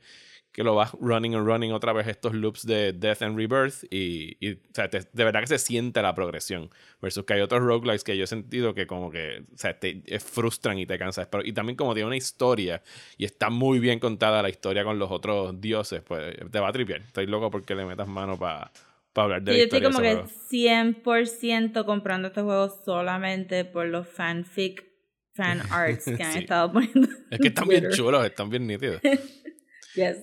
que 0.55 0.63
lo 0.63 0.73
vas 0.73 0.93
running 1.01 1.35
and 1.35 1.45
running 1.45 1.73
otra 1.73 1.91
vez 1.91 2.07
estos 2.07 2.33
loops 2.33 2.65
de 2.65 2.93
Death 2.93 3.21
and 3.23 3.37
Rebirth 3.37 3.83
y, 3.91 4.37
y, 4.39 4.53
o 4.53 4.57
sea, 4.73 4.89
te- 4.89 5.01
de 5.11 5.23
verdad 5.25 5.41
que 5.41 5.47
se 5.47 5.57
siente 5.59 6.01
la 6.01 6.15
progresión 6.15 6.69
versus 7.01 7.25
que 7.25 7.33
hay 7.33 7.41
otros 7.41 7.61
roguelikes 7.61 8.05
que 8.05 8.15
yo 8.15 8.23
he 8.23 8.27
sentido 8.27 8.73
que 8.73 8.87
como 8.87 9.11
que 9.11 9.43
o 9.53 9.57
sea, 9.57 9.77
te 9.77 10.01
eh, 10.05 10.19
frustran 10.21 10.79
y 10.79 10.85
te 10.85 10.97
cansas 10.97 11.27
pero, 11.27 11.43
y 11.45 11.51
también 11.51 11.75
como 11.75 11.93
tiene 11.93 12.07
una 12.07 12.15
historia 12.15 12.81
y 13.17 13.25
está 13.25 13.49
muy 13.49 13.79
bien 13.79 13.99
contada 13.99 14.41
la 14.41 14.47
historia 14.49 14.85
con 14.85 14.97
los 14.97 15.11
otros 15.11 15.59
dioses 15.59 16.01
pues 16.01 16.35
te 16.49 16.59
va 16.61 16.69
a 16.69 16.71
tripear 16.71 17.01
estoy 17.01 17.27
loco 17.27 17.51
porque 17.51 17.75
le 17.75 17.83
metas 17.85 18.07
mano 18.07 18.39
para 18.39 18.71
hablar 19.13 19.41
de 19.43 19.51
Y 19.51 19.55
la 19.55 19.57
yo 19.59 19.63
estoy 19.65 19.81
historia 19.81 19.89
como 19.89 19.99
de 19.99 20.05
que 20.05 20.11
ese 20.11 20.21
juego. 20.21 20.47
100% 20.49 21.85
comprando 21.85 22.27
este 22.29 22.41
juego 22.41 22.69
solamente 22.85 23.65
por 23.65 23.87
los 23.87 24.07
fanfic, 24.07 24.85
fan 25.33 25.61
arts 25.69 26.05
que 26.05 26.23
han 26.23 26.31
Sí. 26.33 26.39
estado 26.39 26.71
poniendo. 26.71 27.09
es 27.29 27.39
que 27.41 27.47
están 27.49 27.67
bien 27.67 27.89
chulos 27.89 28.25
están 28.25 28.49
bien 28.49 28.65
nítidos 28.67 29.01
Yes. 29.95 30.17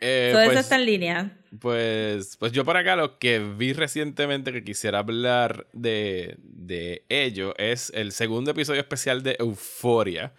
Eh, 0.00 0.30
Todo 0.32 0.42
eso 0.42 0.50
pues- 0.52 0.60
está 0.60 0.76
en 0.76 0.86
línea. 0.86 1.34
Pues, 1.60 2.36
pues 2.36 2.52
yo 2.52 2.64
por 2.64 2.76
acá 2.76 2.94
lo 2.94 3.18
que 3.18 3.38
vi 3.40 3.72
recientemente 3.72 4.52
que 4.52 4.62
quisiera 4.62 4.98
hablar 4.98 5.66
de, 5.72 6.36
de 6.42 7.04
ello 7.08 7.54
es 7.56 7.90
el 7.94 8.12
segundo 8.12 8.50
episodio 8.50 8.80
especial 8.80 9.22
de 9.22 9.36
Euphoria. 9.38 10.34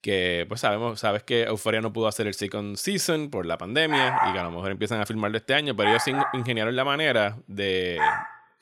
Que 0.00 0.44
pues 0.48 0.60
sabemos, 0.60 1.00
sabes 1.00 1.22
que 1.22 1.44
Euphoria 1.44 1.80
no 1.80 1.92
pudo 1.94 2.08
hacer 2.08 2.26
el 2.26 2.34
second 2.34 2.76
season 2.76 3.30
por 3.30 3.46
la 3.46 3.56
pandemia 3.56 4.18
y 4.28 4.32
que 4.34 4.38
a 4.38 4.42
lo 4.42 4.50
mejor 4.50 4.70
empiezan 4.72 5.00
a 5.00 5.06
filmarlo 5.06 5.38
este 5.38 5.54
año, 5.54 5.74
pero 5.74 5.88
ellos 5.90 6.06
in- 6.08 6.18
ingeniaron 6.34 6.76
la 6.76 6.84
manera 6.84 7.38
de 7.46 7.98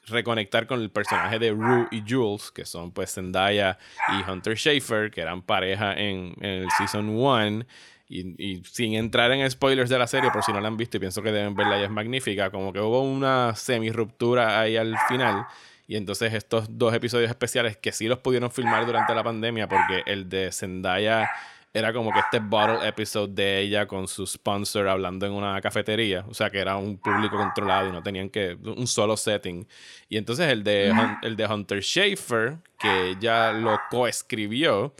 reconectar 0.07 0.67
con 0.69 0.81
el 0.81 0.91
personaje 0.91 1.39
de 1.41 1.51
Rue 1.51 1.89
y 1.91 2.03
Jules, 2.09 2.51
que 2.53 2.65
son 2.65 2.93
pues 2.93 3.12
Zendaya 3.15 3.77
y 4.09 4.31
Hunter 4.31 4.57
Schafer, 4.57 5.11
que 5.11 5.21
eran 5.21 5.43
pareja 5.43 5.95
en, 5.95 6.35
en 6.41 6.62
el 6.62 6.69
season 6.79 7.09
1. 7.09 7.65
Y, 8.12 8.35
y 8.37 8.62
sin 8.64 8.95
entrar 8.95 9.33
en 9.33 9.50
spoilers 9.50 9.88
de 9.88 9.99
la 9.99 10.07
serie, 10.07 10.31
por 10.31 10.42
si 10.42 10.52
no 10.52 10.61
la 10.61 10.69
han 10.69 10.76
visto 10.76 10.99
y 10.99 11.00
pienso 11.00 11.23
que 11.23 11.33
deben 11.33 11.54
verla, 11.54 11.78
ya 11.78 11.85
es 11.85 11.90
magnífica, 11.90 12.50
como 12.50 12.73
que 12.73 12.81
hubo 12.81 13.02
una 13.02 13.54
semi-ruptura 13.54 14.61
ahí 14.61 14.76
al 14.76 14.97
final. 15.09 15.47
Y 15.87 15.97
entonces 15.97 16.35
estos 16.35 16.66
dos 16.78 16.92
episodios 16.95 17.31
especiales 17.31 17.76
que 17.76 17.90
sí 17.90 18.09
los 18.09 18.19
pudieron 18.19 18.50
filmar 18.50 18.85
durante 18.85 19.14
la 19.14 19.25
pandemia, 19.25 19.66
porque 19.66 20.02
el 20.07 20.28
de 20.28 20.52
Zendaya 20.52 21.31
era 21.75 21.92
como 21.92 22.12
que 22.12 22.19
este 22.19 22.38
bottle 22.38 22.87
episode 22.87 23.33
de 23.33 23.61
ella 23.61 23.87
con 23.87 24.07
su 24.07 24.26
sponsor 24.26 24.88
hablando 24.88 25.25
en 25.25 25.33
una 25.33 25.59
cafetería, 25.62 26.25
o 26.28 26.35
sea 26.35 26.50
que 26.50 26.59
era 26.59 26.76
un 26.76 26.99
público 26.99 27.37
controlado 27.37 27.88
y 27.88 27.92
no 27.92 28.02
tenían 28.02 28.28
que 28.28 28.59
un 28.62 28.87
solo 28.87 29.16
setting. 29.16 29.66
Y 30.09 30.19
entonces 30.19 30.49
el 30.49 30.62
de, 30.64 30.95
el 31.23 31.35
de 31.35 31.47
Hunter 31.47 31.83
Schafer, 31.83 32.59
que 32.78 33.11
ella 33.11 33.52
lo 33.52 33.81
coescribió, 33.90 34.95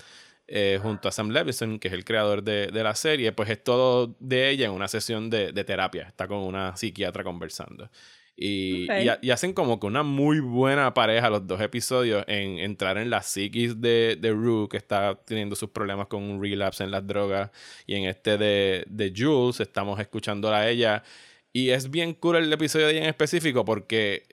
eh, 0.47 0.79
junto 0.83 1.09
a 1.09 1.13
Sam 1.13 1.31
Levinson, 1.31 1.79
que 1.79 1.89
es 1.89 1.95
el 1.95 2.05
creador 2.05 2.43
de, 2.43 2.69
de 2.69 2.83
la 2.83 2.95
serie, 2.95 3.33
pues 3.33 3.49
es 3.51 3.63
todo 3.63 4.17
de 4.21 4.51
ella 4.51 4.67
en 4.67 4.73
una 4.73 4.89
sesión 4.89 5.31
de, 5.31 5.53
de 5.53 5.65
terapia. 5.65 6.05
Está 6.09 6.29
con 6.29 6.39
una 6.39 6.77
psiquiatra 6.77 7.25
conversando. 7.25 7.91
Y 8.35 8.89
hacen 9.31 9.53
como 9.53 9.79
que 9.79 9.87
una 9.87 10.03
muy 10.03 10.41
buena 10.41 10.95
pareja 10.95 11.31
los 11.31 11.47
dos 11.47 11.61
episodios 11.61 12.25
en 12.27 12.59
entrar 12.59 12.99
en 12.99 13.11
la 13.11 13.23
psiquis 13.23 13.81
de, 13.81 14.17
de 14.19 14.33
Rue, 14.33 14.69
que 14.69 14.79
está 14.79 15.15
teniendo 15.25 15.55
sus 15.55 15.71
problemas 15.71 16.07
con 16.09 16.23
un 16.23 16.43
relapse 16.43 16.83
en 16.83 16.91
las 16.91 17.07
drogas. 17.07 17.51
Y 17.87 17.95
en 17.95 18.05
este 18.05 18.39
de, 18.39 18.85
de 18.89 19.13
Jules, 19.15 19.61
estamos 19.61 20.01
escuchándola 20.01 20.59
a 20.59 20.71
ella. 20.71 21.05
Y 21.53 21.71
es 21.71 21.91
bien 21.91 22.15
cool 22.15 22.37
el 22.37 22.53
episodio 22.53 22.87
de 22.87 22.93
ella 22.95 23.03
en 23.03 23.11
específico 23.11 23.65
porque 23.65 24.25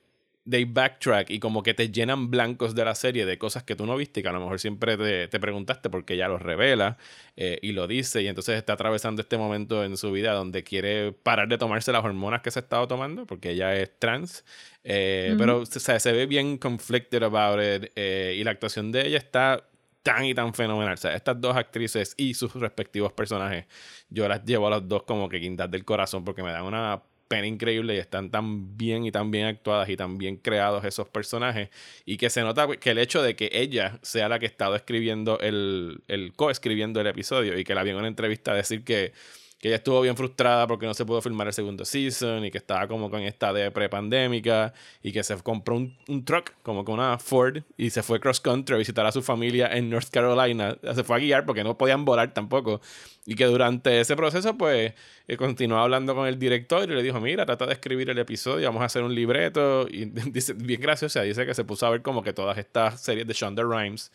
they 0.49 0.65
backtrack 0.65 1.29
y 1.29 1.39
como 1.39 1.63
que 1.63 1.73
te 1.73 1.89
llenan 1.91 2.29
blancos 2.29 2.75
de 2.75 2.85
la 2.85 2.95
serie 2.95 3.25
de 3.25 3.37
cosas 3.37 3.63
que 3.63 3.75
tú 3.75 3.85
no 3.85 3.95
viste 3.95 4.19
y 4.19 4.23
que 4.23 4.29
a 4.29 4.31
lo 4.31 4.39
mejor 4.39 4.59
siempre 4.59 4.97
te, 4.97 5.27
te 5.27 5.39
preguntaste 5.39 5.89
porque 5.89 6.15
ella 6.15 6.27
lo 6.27 6.37
revela 6.37 6.97
eh, 7.35 7.59
y 7.61 7.71
lo 7.71 7.87
dice 7.87 8.21
y 8.21 8.27
entonces 8.27 8.57
está 8.57 8.73
atravesando 8.73 9.21
este 9.21 9.37
momento 9.37 9.83
en 9.83 9.97
su 9.97 10.11
vida 10.11 10.33
donde 10.33 10.63
quiere 10.63 11.11
parar 11.11 11.47
de 11.47 11.57
tomarse 11.57 11.91
las 11.91 12.03
hormonas 12.03 12.41
que 12.41 12.51
se 12.51 12.59
ha 12.59 12.61
estado 12.61 12.87
tomando 12.87 13.25
porque 13.25 13.51
ella 13.51 13.75
es 13.75 13.97
trans 13.99 14.43
eh, 14.83 15.35
pero 15.37 15.59
o 15.59 15.65
sea, 15.65 15.99
se 15.99 16.11
ve 16.11 16.25
bien 16.25 16.57
conflicted 16.57 17.23
about 17.23 17.59
it 17.61 17.91
eh, 17.95 18.35
y 18.37 18.43
la 18.43 18.51
actuación 18.51 18.91
de 18.91 19.07
ella 19.07 19.17
está 19.17 19.69
tan 20.03 20.25
y 20.25 20.33
tan 20.33 20.53
fenomenal. 20.53 20.93
O 20.93 20.97
sea, 20.97 21.15
estas 21.15 21.39
dos 21.39 21.55
actrices 21.55 22.15
y 22.17 22.33
sus 22.33 22.53
respectivos 22.53 23.13
personajes, 23.13 23.65
yo 24.09 24.27
las 24.27 24.43
llevo 24.45 24.67
a 24.67 24.71
los 24.71 24.87
dos 24.87 25.03
como 25.03 25.29
que 25.29 25.39
quintas 25.39 25.69
del 25.69 25.85
corazón 25.85 26.23
porque 26.23 26.43
me 26.43 26.51
dan 26.51 26.63
una 26.63 27.01
pena 27.29 27.47
increíble 27.47 27.95
y 27.95 27.99
están 27.99 28.31
tan 28.31 28.75
bien 28.75 29.05
y 29.05 29.11
tan 29.11 29.31
bien 29.31 29.45
actuadas 29.45 29.87
y 29.87 29.95
tan 29.95 30.17
bien 30.17 30.35
creados 30.35 30.83
esos 30.83 31.07
personajes. 31.07 31.69
Y 32.05 32.17
que 32.17 32.29
se 32.29 32.41
nota 32.41 32.67
que 32.67 32.89
el 32.89 32.97
hecho 32.97 33.21
de 33.21 33.37
que 33.37 33.49
ella 33.53 33.99
sea 34.01 34.27
la 34.27 34.39
que 34.39 34.47
ha 34.47 34.49
estado 34.49 34.75
escribiendo 34.75 35.39
el, 35.39 36.03
el 36.09 36.33
coescribiendo 36.33 36.99
el 36.99 37.07
episodio 37.07 37.57
y 37.57 37.63
que 37.63 37.75
la 37.75 37.83
vi 37.83 37.91
en 37.91 37.97
una 37.97 38.07
entrevista 38.07 38.53
decir 38.53 38.83
que 38.83 39.13
que 39.59 39.67
ella 39.67 39.77
estuvo 39.77 39.99
bien 40.01 40.15
frustrada 40.15 40.65
porque 40.67 40.85
no 40.85 40.93
se 40.93 41.05
pudo 41.05 41.21
filmar 41.21 41.47
el 41.47 41.53
segundo 41.53 41.83
season 41.83 42.45
y 42.45 42.51
que 42.51 42.57
estaba 42.57 42.87
como 42.87 43.11
con 43.11 43.21
esta 43.21 43.51
de 43.51 43.71
prepandémica 43.71 44.73
y 45.03 45.11
que 45.11 45.21
se 45.21 45.35
compró 45.37 45.75
un, 45.75 45.97
un 46.07 46.23
truck 46.23 46.53
como 46.63 46.85
con 46.85 46.95
una 46.95 47.19
Ford 47.19 47.63
y 47.77 47.89
se 47.89 48.01
fue 48.01 48.21
cross 48.21 48.39
country 48.39 48.75
a 48.75 48.77
visitar 48.77 49.05
a 49.05 49.11
su 49.11 49.21
familia 49.21 49.67
en 49.67 49.89
North 49.89 50.09
Carolina. 50.09 50.77
Se 50.95 51.03
fue 51.03 51.17
a 51.17 51.19
guiar 51.19 51.45
porque 51.45 51.65
no 51.65 51.77
podían 51.77 52.05
volar 52.05 52.33
tampoco. 52.33 52.79
Y 53.25 53.35
que 53.35 53.45
durante 53.45 53.99
ese 53.99 54.15
proceso, 54.15 54.57
pues, 54.57 54.93
eh, 55.27 55.37
continuó 55.37 55.77
hablando 55.77 56.15
con 56.15 56.25
el 56.25 56.39
director 56.39 56.89
y 56.89 56.95
le 56.95 57.03
dijo, 57.03 57.19
mira, 57.19 57.45
trata 57.45 57.67
de 57.67 57.73
escribir 57.73 58.09
el 58.09 58.17
episodio, 58.17 58.65
vamos 58.67 58.81
a 58.81 58.85
hacer 58.85 59.03
un 59.03 59.13
libreto. 59.13 59.87
Y 59.89 60.05
dice, 60.31 60.53
bien 60.53 60.79
graciosa, 60.81 61.21
dice 61.21 61.45
que 61.45 61.53
se 61.53 61.65
puso 61.65 61.85
a 61.85 61.89
ver 61.89 62.01
como 62.01 62.23
que 62.23 62.33
todas 62.33 62.57
estas 62.57 63.01
series 63.01 63.27
de 63.27 63.33
Shonda 63.33 63.63
Rhimes 63.63 64.11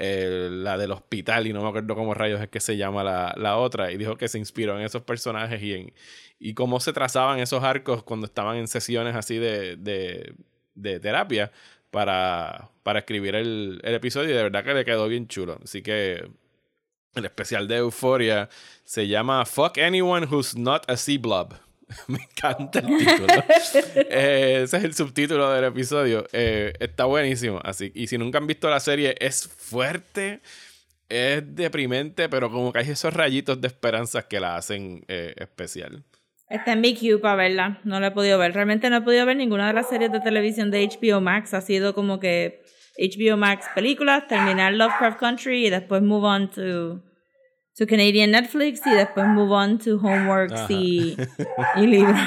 eh, 0.00 0.48
la 0.52 0.78
del 0.78 0.92
hospital 0.92 1.48
y 1.48 1.52
no 1.52 1.60
me 1.60 1.68
acuerdo 1.68 1.96
cómo 1.96 2.14
rayos 2.14 2.40
es 2.40 2.48
que 2.48 2.60
se 2.60 2.76
llama 2.76 3.02
la, 3.02 3.34
la 3.36 3.56
otra 3.56 3.90
y 3.90 3.96
dijo 3.96 4.16
que 4.16 4.28
se 4.28 4.38
inspiró 4.38 4.78
en 4.78 4.86
esos 4.86 5.02
personajes 5.02 5.60
y 5.60 5.74
en 5.74 5.92
y 6.38 6.54
cómo 6.54 6.78
se 6.78 6.92
trazaban 6.92 7.40
esos 7.40 7.64
arcos 7.64 8.04
cuando 8.04 8.26
estaban 8.26 8.58
en 8.58 8.68
sesiones 8.68 9.16
así 9.16 9.38
de, 9.38 9.74
de, 9.74 10.34
de 10.76 11.00
terapia 11.00 11.50
para, 11.90 12.70
para 12.84 13.00
escribir 13.00 13.34
el, 13.34 13.80
el 13.82 13.94
episodio 13.94 14.30
y 14.30 14.34
de 14.34 14.44
verdad 14.44 14.62
que 14.62 14.72
le 14.72 14.84
quedó 14.84 15.08
bien 15.08 15.26
chulo. 15.26 15.58
Así 15.64 15.82
que 15.82 16.30
el 17.16 17.24
especial 17.24 17.66
de 17.66 17.78
Euphoria 17.78 18.48
se 18.84 19.08
llama 19.08 19.44
Fuck 19.46 19.78
Anyone 19.78 20.26
Who's 20.26 20.56
Not 20.56 20.88
a 20.88 20.96
Sea 20.96 21.18
Blob 21.18 21.67
me 22.08 22.18
encanta 22.18 22.80
el 22.80 22.86
título. 22.86 23.26
Eh, 24.10 24.62
ese 24.64 24.76
es 24.78 24.84
el 24.84 24.94
subtítulo 24.94 25.50
del 25.52 25.64
episodio. 25.64 26.26
Eh, 26.32 26.72
está 26.80 27.04
buenísimo. 27.04 27.60
Así, 27.62 27.92
y 27.94 28.06
si 28.06 28.18
nunca 28.18 28.38
han 28.38 28.46
visto 28.46 28.68
la 28.68 28.80
serie, 28.80 29.14
es 29.20 29.48
fuerte, 29.48 30.40
es 31.08 31.42
deprimente, 31.54 32.28
pero 32.28 32.50
como 32.50 32.72
que 32.72 32.80
hay 32.80 32.90
esos 32.90 33.12
rayitos 33.12 33.60
de 33.60 33.68
esperanza 33.68 34.28
que 34.28 34.40
la 34.40 34.56
hacen 34.56 35.04
eh, 35.08 35.34
especial. 35.36 36.04
Está 36.48 36.72
en 36.72 36.80
mi 36.80 36.94
queue 36.94 37.18
para 37.18 37.36
verla. 37.36 37.80
No 37.84 38.00
la 38.00 38.08
he 38.08 38.10
podido 38.10 38.38
ver. 38.38 38.54
Realmente 38.54 38.88
no 38.88 38.96
he 38.96 39.02
podido 39.02 39.26
ver 39.26 39.36
ninguna 39.36 39.66
de 39.66 39.74
las 39.74 39.88
series 39.88 40.10
de 40.10 40.20
televisión 40.20 40.70
de 40.70 40.88
HBO 40.88 41.20
Max. 41.20 41.52
Ha 41.52 41.60
sido 41.60 41.94
como 41.94 42.20
que 42.20 42.62
HBO 42.98 43.36
Max 43.36 43.66
películas, 43.74 44.26
terminar 44.26 44.72
Lovecraft 44.72 45.20
Country 45.20 45.66
y 45.66 45.70
después 45.70 46.02
move 46.02 46.26
on 46.26 46.50
to, 46.50 47.02
to 47.78 47.86
Canadian 47.86 48.30
Netflix 48.32 48.84
y 48.86 48.90
después 48.94 49.26
move 49.26 49.52
on 49.52 49.78
to 49.78 49.98
Homeworks 49.98 50.68
y, 50.68 51.16
y 51.76 51.86
libros. 51.86 52.18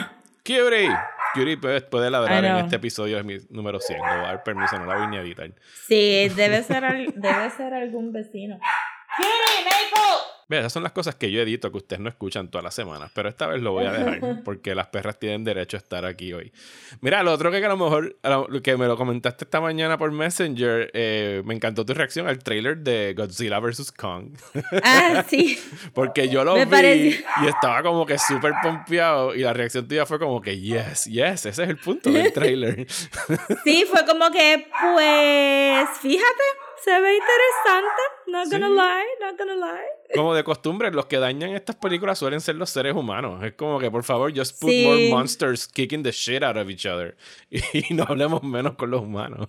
Curie. 0.44 0.90
Curie 1.34 1.58
puede, 1.58 1.82
puede 1.82 2.10
ladrar 2.10 2.44
I 2.44 2.48
en 2.48 2.56
este 2.58 2.76
episodio, 2.78 3.18
es 3.18 3.24
mi 3.26 3.38
número 3.50 3.80
100. 3.80 4.00
Le 4.00 4.04
voy 4.06 4.12
a 4.26 4.28
dar 4.28 4.44
permiso, 4.44 4.78
no 4.80 4.86
la 4.86 4.98
voy 4.98 5.08
ni 5.08 5.18
a 5.18 5.22
editar. 5.22 5.52
Sí, 5.88 6.28
debe 6.36 6.62
ser, 6.64 6.84
al- 6.84 7.14
debe 7.16 7.50
ser 7.52 7.74
algún 7.74 8.12
vecino. 8.12 8.60
Vea, 10.48 10.60
esas 10.60 10.74
son 10.74 10.84
las 10.84 10.92
cosas 10.92 11.16
que 11.16 11.32
yo 11.32 11.40
edito 11.42 11.72
que 11.72 11.78
ustedes 11.78 12.02
no 12.02 12.10
escuchan 12.10 12.50
todas 12.52 12.62
las 12.66 12.76
semanas, 12.76 13.10
pero 13.16 13.30
esta 13.30 13.48
vez 13.48 13.62
lo 13.62 13.72
voy 13.72 13.86
a 13.86 13.94
dejar 13.94 14.20
porque 14.44 14.76
las 14.76 14.88
perras 14.88 15.18
tienen 15.18 15.46
derecho 15.46 15.78
a 15.78 15.80
estar 15.80 16.06
aquí 16.06 16.34
hoy. 16.34 16.52
Mira, 17.00 17.24
lo 17.24 17.32
otro 17.32 17.52
que 17.52 17.64
a 17.64 17.70
lo 17.70 17.78
mejor, 17.78 18.18
que 18.62 18.76
me 18.76 18.86
lo 18.86 18.98
comentaste 18.98 19.46
esta 19.46 19.62
mañana 19.62 19.98
por 19.98 20.12
Messenger, 20.12 20.92
eh, 20.94 21.42
me 21.46 21.54
encantó 21.56 21.86
tu 21.86 21.94
reacción 21.94 22.28
al 22.28 22.40
trailer 22.40 22.80
de 22.80 23.14
Godzilla 23.16 23.60
vs. 23.60 23.94
Kong, 23.94 24.34
Ah, 24.84 25.24
sí. 25.26 25.58
porque 25.94 26.28
yo 26.28 26.44
lo 26.44 26.56
Me 26.56 26.66
vi 26.66 26.72
pareció- 26.72 27.26
y 27.44 27.48
estaba 27.48 27.82
como 27.82 28.06
que 28.06 28.18
súper 28.18 28.52
pompeado 28.62 29.34
y 29.34 29.40
la 29.44 29.54
reacción 29.54 29.88
tuya 29.88 30.06
fue 30.06 30.20
como 30.20 30.42
que 30.42 30.60
yes, 30.60 31.06
yes, 31.06 31.46
ese 31.46 31.50
es 31.64 31.70
el 31.70 31.78
punto 31.78 32.12
del 32.12 32.34
trailer. 32.34 32.86
Sí, 33.64 33.86
fue 33.90 34.06
como 34.06 34.30
que, 34.32 34.68
pues, 34.94 35.90
fíjate, 36.02 36.44
se 36.84 36.92
ve 37.00 37.14
interesante. 37.16 38.02
Not 38.28 38.50
gonna 38.52 38.68
Sí. 38.68 38.74
lie, 38.74 39.28
not 39.28 39.38
gonna 39.38 39.56
lie. 39.56 39.86
como 40.16 40.34
de 40.36 40.44
costumbre, 40.44 40.92
los 40.92 41.06
que 41.06 41.18
dañan 41.20 41.52
estas 41.52 41.76
películas 41.76 42.18
suelen 42.20 42.42
ser 42.42 42.56
los 42.56 42.70
seres 42.70 42.94
humanos. 42.96 43.44
Es 43.44 43.54
como 43.54 43.80
que, 43.80 43.90
por 43.92 44.04
favor, 44.04 44.32
just 44.36 44.60
put 44.62 44.70
Sí. 44.70 44.86
more 44.86 45.10
monsters 45.10 45.68
kicking 45.68 46.04
the 46.04 46.12
shit 46.12 46.44
out 46.44 46.58
of 46.58 46.70
each 46.70 46.86
other. 46.86 47.16
Y 47.52 47.94
no 47.94 48.04
hablemos 48.08 48.44
menos 48.44 48.76
con 48.76 48.92
los 48.92 49.02
humanos. 49.02 49.48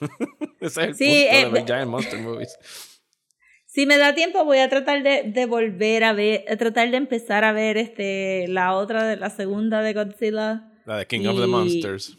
Ese 0.60 0.80
es 0.82 0.88
el 0.88 0.94
Sí, 0.96 1.04
punto 1.28 1.36
eh, 1.36 1.44
de 1.44 1.50
ver 1.50 1.64
giant 1.66 1.90
monster 1.90 2.18
movies. 2.20 2.56
Si 3.66 3.86
me 3.86 3.98
da 3.98 4.14
tiempo, 4.14 4.44
voy 4.44 4.58
a 4.58 4.68
tratar 4.68 5.02
de, 5.04 5.22
de 5.26 5.46
volver 5.46 6.02
a 6.02 6.12
ver, 6.12 6.44
a 6.50 6.56
tratar 6.56 6.90
de 6.90 6.96
empezar 6.96 7.44
a 7.44 7.52
ver 7.52 7.76
este 7.76 8.46
la 8.48 8.74
otra, 8.74 9.04
de 9.04 9.16
la 9.16 9.30
segunda 9.30 9.80
de 9.82 9.92
Godzilla, 9.92 10.72
La 10.86 10.96
de 10.96 11.06
King 11.06 11.26
of 11.28 11.38
the 11.40 11.46
Monsters. 11.46 12.16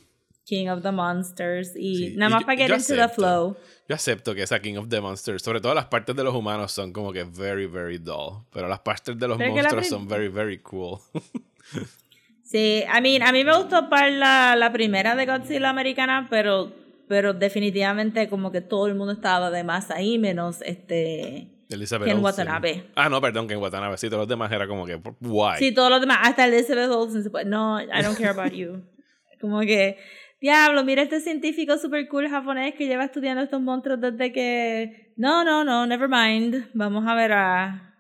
King 0.52 0.68
of 0.68 0.82
the 0.84 0.92
Monsters, 0.92 1.74
y 1.78 1.96
Sí, 1.96 2.14
nada 2.18 2.30
y 2.30 2.34
más 2.34 2.42
yo- 2.42 2.46
para 2.46 2.58
get 2.58 2.70
into 2.78 2.96
the 2.96 3.08
flow. 3.08 3.56
Yo 3.88 3.96
acepto 3.96 4.36
que 4.36 4.44
esa 4.44 4.60
King 4.60 4.76
of 4.76 4.90
the 4.90 5.00
Monsters, 5.00 5.42
sobre 5.42 5.62
todo 5.62 5.74
las 5.74 5.86
partes 5.86 6.14
de 6.14 6.24
los 6.26 6.36
humanos 6.36 6.74
son 6.74 6.92
como 6.92 7.14
que 7.14 7.24
very, 7.24 7.68
very 7.68 7.98
dull. 7.98 8.44
Pero 8.52 8.68
las 8.68 8.80
partes 8.80 9.18
de 9.18 9.28
los 9.30 9.38
Pero 9.38 9.52
monstruos 9.54 9.88
son 9.88 10.08
very, 10.10 10.28
very 10.28 10.58
cool. 10.60 11.00
Sí, 12.44 12.84
I 12.86 13.00
mean, 13.02 13.24
a 13.24 13.32
mí 13.32 13.46
me 13.46 13.56
gustó 13.56 13.90
para 13.90 14.10
la, 14.10 14.56
la 14.58 14.74
primera 14.74 15.16
de 15.16 15.26
Godzilla 15.26 15.70
americana, 15.70 16.28
pero, 16.30 16.74
pero 17.08 17.34
definitivamente 17.34 18.28
como 18.28 18.52
que 18.52 18.60
todo 18.60 18.88
el 18.88 18.96
mundo 18.96 19.14
estaba 19.14 19.50
de 19.52 19.64
más 19.64 19.90
ahí, 19.90 20.20
menos 20.20 20.62
este... 20.64 21.48
Elizabeth 21.70 22.10
Ken 22.10 22.18
Olsen. 22.18 22.26
Watanabe. 22.48 22.84
Ah, 22.96 23.08
no, 23.08 23.22
perdón, 23.22 23.48
Ken 23.48 23.58
Watanabe. 23.58 23.98
Sí, 23.98 24.08
todos 24.10 24.24
los 24.24 24.28
demás 24.28 24.52
era 24.52 24.68
como 24.68 24.86
que, 24.86 25.00
why? 25.22 25.60
Sí, 25.60 25.74
todos 25.74 25.90
los 25.90 26.02
demás, 26.02 26.18
hasta 26.24 26.46
Elizabeth 26.46 26.90
Olsen, 26.90 27.24
se 27.24 27.30
fue, 27.30 27.46
no, 27.46 27.82
I 27.82 28.04
don't 28.04 28.18
care 28.18 28.38
about 28.38 28.52
you. 28.52 28.82
Como 29.40 29.62
que, 29.62 29.98
diablo, 30.42 30.84
mira 30.84 31.04
este 31.04 31.22
científico 31.22 31.78
super 31.78 32.08
cool 32.10 32.28
japonés 32.28 32.74
que 32.76 32.88
lleva 32.88 33.06
estudiando 33.06 33.44
estos 33.44 33.62
monstruos 33.62 34.02
desde 34.02 34.34
que... 34.34 35.14
No, 35.16 35.44
no, 35.44 35.64
no, 35.64 35.86
never 35.86 36.10
mind. 36.10 36.70
Vamos 36.74 37.08
a 37.08 37.14
ver 37.14 37.32
a 37.32 37.91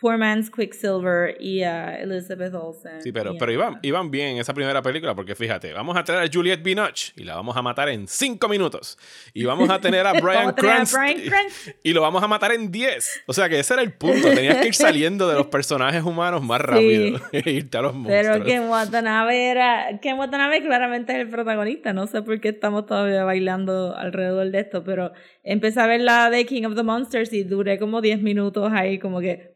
Poor 0.00 0.16
Man's 0.16 0.50
Quicksilver 0.50 1.36
y 1.38 1.62
a 1.62 1.96
Elizabeth 1.96 2.54
Olsen. 2.54 3.02
Sí, 3.02 3.12
pero, 3.12 3.34
Y 3.34 3.38
pero 3.38 3.52
iban, 3.52 3.78
iban 3.82 4.10
bien 4.10 4.28
en 4.28 4.38
esa 4.38 4.54
primera 4.54 4.80
película 4.80 5.14
porque 5.14 5.34
fíjate, 5.34 5.74
vamos 5.74 5.94
a 5.96 6.04
tener 6.04 6.22
a 6.22 6.26
Juliette 6.32 6.62
Binoche 6.62 7.12
y 7.16 7.24
la 7.24 7.34
vamos 7.34 7.54
a 7.54 7.60
matar 7.60 7.90
en 7.90 8.08
5 8.08 8.48
minutos. 8.48 8.96
Y 9.34 9.44
vamos 9.44 9.68
a 9.68 9.78
tener 9.78 10.06
a 10.06 10.12
Brian 10.20 10.54
Cranston 10.54 11.02
Cranston. 11.26 11.74
y 11.82 11.92
lo 11.92 12.00
vamos 12.00 12.22
a 12.22 12.28
matar 12.28 12.52
en 12.52 12.70
10. 12.70 13.24
O 13.26 13.34
sea 13.34 13.48
que 13.50 13.58
ese 13.58 13.74
era 13.74 13.82
el 13.82 13.92
punto. 13.92 14.28
Tenías 14.30 14.56
que 14.56 14.68
ir 14.68 14.74
saliendo 14.80 15.28
de 15.28 15.34
los 15.34 15.48
personajes 15.48 16.02
humanos 16.02 16.42
más 16.42 16.62
rápido 16.62 17.20
e 17.32 17.50
irte 17.50 17.76
a 17.76 17.82
los 17.82 17.94
monstruos. 17.94 18.26
Pero 18.32 18.44
Ken 18.44 18.68
Watanabe 18.68 19.50
era. 19.50 19.98
Ken 20.00 20.18
Watanabe 20.18 20.62
claramente 20.62 21.12
es 21.12 21.18
el 21.18 21.28
protagonista. 21.28 21.92
No 21.92 22.06
sé 22.06 22.22
por 22.22 22.40
qué 22.40 22.48
estamos 22.48 22.86
todavía 22.86 23.24
bailando 23.24 23.94
alrededor 23.94 24.50
de 24.50 24.60
esto, 24.60 24.82
pero 24.82 25.12
empecé 25.44 25.80
a 25.80 25.86
ver 25.86 26.00
la 26.00 26.30
de 26.30 26.46
King 26.46 26.64
of 26.64 26.74
the 26.74 26.82
Monsters 26.82 27.32
y 27.32 27.44
duré 27.44 27.78
como 27.78 28.00
10 28.00 28.22
minutos 28.22 28.72
ahí, 28.72 28.98
como 28.98 29.20
que. 29.20 29.52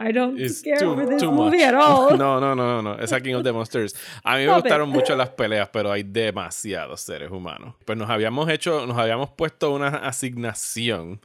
I 0.00 0.12
don't 0.12 0.38
It's 0.40 0.62
care 0.62 0.78
too- 0.78 0.94
for 0.94 1.06
this 1.06 1.22
movie 1.22 1.58
much. 1.58 1.66
at 1.66 1.74
all. 1.74 2.16
No, 2.18 2.40
no, 2.40 2.54
no, 2.54 2.82
no, 2.82 2.82
no. 2.82 2.98
Esa 3.02 3.20
King 3.20 3.34
of 3.34 3.44
the 3.44 3.52
Monsters. 3.52 3.94
A 4.24 4.32
mí 4.36 4.38
me 4.38 4.44
Stop 4.46 4.62
gustaron 4.62 4.88
it. 4.88 4.94
mucho 4.94 5.14
las 5.16 5.28
peleas, 5.30 5.68
pero 5.72 5.92
hay 5.92 6.02
demasiados 6.02 7.00
seres 7.00 7.30
humanos. 7.30 7.74
Pues 7.84 7.98
nos 7.98 8.08
habíamos 8.10 8.48
hecho, 8.48 8.86
nos 8.86 8.96
habíamos 8.98 9.30
puesto 9.30 9.70
una 9.72 9.88
asignación 9.88 11.20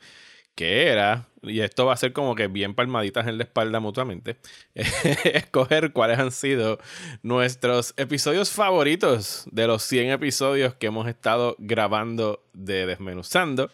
que 0.56 0.88
era, 0.88 1.28
y 1.44 1.60
esto 1.60 1.86
va 1.86 1.94
a 1.94 1.98
ser 1.98 2.14
como 2.14 2.34
que 2.34 2.48
bien 2.48 2.74
palmaditas 2.74 3.28
en 3.28 3.38
la 3.38 3.44
espalda 3.44 3.80
mutuamente, 3.80 4.38
escoger 5.24 5.94
cuáles 5.94 6.18
han 6.20 6.32
sido 6.32 6.80
nuestros 7.22 7.94
episodios 7.98 8.50
favoritos 8.52 9.46
de 9.52 9.68
los 9.68 9.84
100 9.84 10.10
episodios 10.12 10.74
que 10.74 10.88
hemos 10.88 11.08
estado 11.08 11.56
grabando 11.60 12.42
de 12.54 12.86
Desmenuzando. 12.88 13.70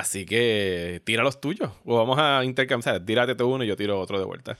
Así 0.00 0.24
que 0.24 1.02
tira 1.04 1.22
los 1.22 1.42
tuyos. 1.42 1.70
O 1.84 1.98
vamos 1.98 2.18
a 2.18 2.42
intercambiar. 2.42 3.04
Tírate 3.04 3.34
tú 3.34 3.46
uno 3.48 3.64
y 3.64 3.66
yo 3.66 3.76
tiro 3.76 4.00
otro 4.00 4.18
de 4.18 4.24
vuelta. 4.24 4.56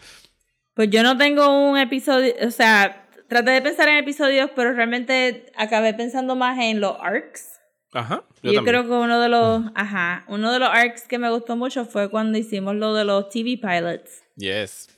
Pues 0.74 0.90
yo 0.90 1.02
no 1.02 1.16
tengo 1.16 1.70
un 1.70 1.78
episodio. 1.78 2.34
O 2.46 2.50
sea, 2.50 3.08
traté 3.26 3.52
de 3.52 3.62
pensar 3.62 3.88
en 3.88 3.96
episodios, 3.96 4.50
pero 4.54 4.74
realmente 4.74 5.50
acabé 5.56 5.94
pensando 5.94 6.36
más 6.36 6.58
en 6.58 6.80
los 6.80 6.94
arcs. 7.00 7.58
Ajá. 7.94 8.22
Yo, 8.42 8.52
también. 8.52 8.64
creo 8.66 8.82
que 8.84 8.90
uno 8.90 9.18
de 9.18 9.30
los. 9.30 9.62
Ajá. 9.74 10.26
Uno 10.28 10.52
de 10.52 10.58
los 10.58 10.68
arcs 10.68 11.08
que 11.08 11.18
me 11.18 11.30
gustó 11.30 11.56
mucho 11.56 11.86
fue 11.86 12.10
cuando 12.10 12.36
hicimos 12.36 12.74
lo 12.74 12.92
de 12.92 13.06
los 13.06 13.30
TV 13.30 13.56
pilots. 13.56 14.22
Yes. 14.36 14.90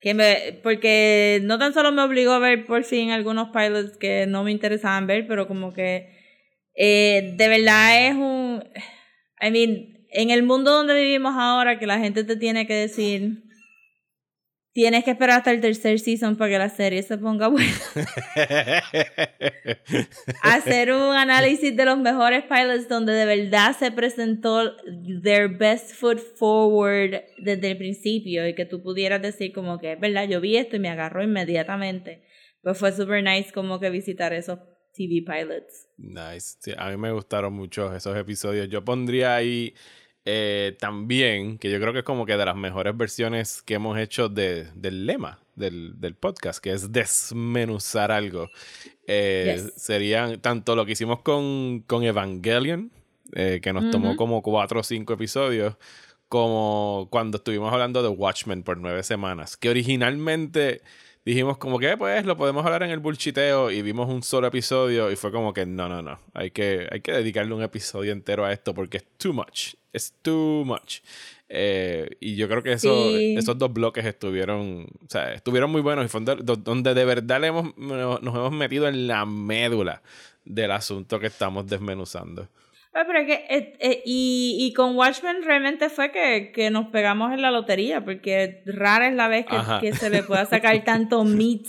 Que 0.00 0.14
me, 0.14 0.58
porque 0.62 1.40
no 1.42 1.58
tan 1.58 1.74
solo 1.74 1.92
me 1.92 2.00
obligó 2.00 2.32
a 2.32 2.38
ver 2.38 2.64
por 2.64 2.84
fin 2.84 3.10
algunos 3.10 3.50
pilots 3.50 3.98
que 3.98 4.26
no 4.26 4.44
me 4.44 4.50
interesaban 4.50 5.06
ver, 5.06 5.26
pero 5.26 5.46
como 5.46 5.74
que 5.74 6.17
eh, 6.80 7.34
de 7.36 7.48
verdad 7.48 8.06
es 8.06 8.14
un... 8.14 8.62
I 9.40 9.50
mean, 9.50 9.98
en 10.10 10.30
el 10.30 10.44
mundo 10.44 10.72
donde 10.72 10.94
vivimos 10.94 11.34
ahora, 11.36 11.78
que 11.78 11.86
la 11.86 11.98
gente 11.98 12.22
te 12.22 12.36
tiene 12.36 12.68
que 12.68 12.74
decir, 12.74 13.42
tienes 14.72 15.02
que 15.02 15.10
esperar 15.10 15.38
hasta 15.38 15.50
el 15.50 15.60
tercer 15.60 15.98
season 15.98 16.36
para 16.36 16.52
que 16.52 16.58
la 16.58 16.68
serie 16.68 17.02
se 17.02 17.18
ponga 17.18 17.48
buena. 17.48 17.72
Hacer 20.42 20.92
un 20.92 21.16
análisis 21.16 21.76
de 21.76 21.84
los 21.84 21.98
mejores 21.98 22.44
pilots 22.44 22.88
donde 22.88 23.12
de 23.12 23.26
verdad 23.26 23.76
se 23.76 23.90
presentó 23.90 24.76
their 25.24 25.48
best 25.48 25.94
foot 25.94 26.20
forward 26.36 27.22
desde 27.38 27.72
el 27.72 27.76
principio 27.76 28.46
y 28.46 28.54
que 28.54 28.66
tú 28.66 28.84
pudieras 28.84 29.20
decir 29.20 29.52
como 29.52 29.80
que 29.80 29.94
es 29.94 30.00
verdad, 30.00 30.28
yo 30.28 30.40
vi 30.40 30.56
esto 30.56 30.76
y 30.76 30.78
me 30.78 30.90
agarró 30.90 31.24
inmediatamente. 31.24 32.22
Pues 32.62 32.78
fue 32.78 32.92
super 32.92 33.24
nice 33.24 33.50
como 33.52 33.80
que 33.80 33.90
visitar 33.90 34.32
esos 34.32 34.60
TV 34.98 35.22
pilots. 35.24 35.86
nice. 35.96 36.56
Sí, 36.60 36.72
a 36.76 36.90
mí 36.90 36.96
me 36.96 37.12
gustaron 37.12 37.52
mucho 37.54 37.94
esos 37.94 38.16
episodios. 38.16 38.68
Yo 38.68 38.84
pondría 38.84 39.36
ahí 39.36 39.74
eh, 40.24 40.76
también, 40.80 41.56
que 41.58 41.70
yo 41.70 41.80
creo 41.80 41.92
que 41.92 42.00
es 42.00 42.04
como 42.04 42.26
que 42.26 42.36
de 42.36 42.44
las 42.44 42.56
mejores 42.56 42.96
versiones 42.96 43.62
que 43.62 43.74
hemos 43.74 43.96
hecho 43.98 44.28
de, 44.28 44.64
del 44.74 45.06
lema 45.06 45.38
del, 45.54 45.98
del 46.00 46.14
podcast, 46.14 46.58
que 46.62 46.72
es 46.72 46.92
desmenuzar 46.92 48.10
algo. 48.12 48.48
Eh, 49.06 49.54
Yes. 49.56 49.72
Serían 49.76 50.40
tanto 50.40 50.76
lo 50.76 50.84
que 50.84 50.92
hicimos 50.92 51.20
con, 51.22 51.82
con 51.86 52.02
Evangelion, 52.04 52.90
eh, 53.34 53.60
que 53.62 53.72
nos 53.72 53.90
tomó 53.90 54.08
Ujú. 54.10 54.16
como 54.16 54.42
cuatro 54.42 54.80
o 54.80 54.82
cinco 54.82 55.14
episodios, 55.14 55.76
como 56.28 57.08
cuando 57.10 57.38
estuvimos 57.38 57.72
hablando 57.72 58.02
de 58.02 58.08
Watchmen 58.08 58.62
por 58.62 58.76
nueve 58.78 59.02
semanas, 59.02 59.56
que 59.56 59.70
originalmente 59.70 60.82
dijimos 61.28 61.58
como 61.58 61.78
que 61.78 61.96
pues 61.96 62.24
lo 62.24 62.36
podemos 62.38 62.64
hablar 62.64 62.82
en 62.84 62.90
el 62.90 63.00
bullshiteo 63.00 63.70
y 63.70 63.82
vimos 63.82 64.08
un 64.08 64.22
solo 64.22 64.46
episodio 64.46 65.10
y 65.12 65.16
fue 65.16 65.30
como 65.30 65.52
que 65.52 65.66
no, 65.66 65.86
no, 65.88 66.00
no, 66.00 66.18
hay 66.32 66.50
que, 66.50 66.88
hay 66.90 67.00
que 67.02 67.12
dedicarle 67.12 67.52
un 67.54 67.62
episodio 67.62 68.12
entero 68.12 68.44
a 68.46 68.52
esto 68.52 68.72
porque 68.72 68.96
es 68.98 69.04
too 69.18 69.32
much, 69.34 69.74
es 69.92 70.14
too 70.22 70.64
much. 70.64 71.00
Eh, 71.50 72.10
y 72.20 72.36
yo 72.36 72.48
creo 72.48 72.62
que 72.62 72.72
eso, 72.72 73.10
Sí. 73.10 73.36
esos 73.36 73.56
dos 73.58 73.72
bloques 73.72 74.04
estuvieron, 74.04 74.86
o 75.06 75.08
sea, 75.10 75.32
estuvieron 75.34 75.70
muy 75.70 75.80
buenos 75.82 76.04
y 76.04 76.08
fue 76.08 76.20
donde, 76.22 76.56
donde 76.62 76.94
de 76.94 77.04
verdad 77.04 77.40
le 77.40 77.48
hemos, 77.48 77.76
nos 77.76 78.20
hemos 78.22 78.52
metido 78.52 78.88
en 78.88 79.06
la 79.06 79.24
médula 79.26 80.02
del 80.44 80.70
asunto 80.70 81.20
que 81.20 81.26
estamos 81.26 81.66
desmenuzando. 81.66 82.48
Ah, 82.98 83.04
pero 83.06 83.20
es 83.20 83.26
que, 83.26 83.44
eh, 83.48 83.76
eh, 83.78 84.02
y, 84.04 84.56
y 84.58 84.72
con 84.72 84.96
Watchmen 84.96 85.44
realmente 85.44 85.88
fue 85.88 86.10
que, 86.10 86.50
que 86.52 86.68
nos 86.70 86.88
pegamos 86.88 87.32
en 87.32 87.42
la 87.42 87.52
lotería, 87.52 88.04
porque 88.04 88.64
rara 88.66 89.06
es 89.06 89.14
la 89.14 89.28
vez 89.28 89.46
que, 89.46 89.56
que 89.80 89.92
se 89.94 90.10
le 90.10 90.24
pueda 90.24 90.44
sacar 90.46 90.82
tanto 90.84 91.22
meat 91.22 91.62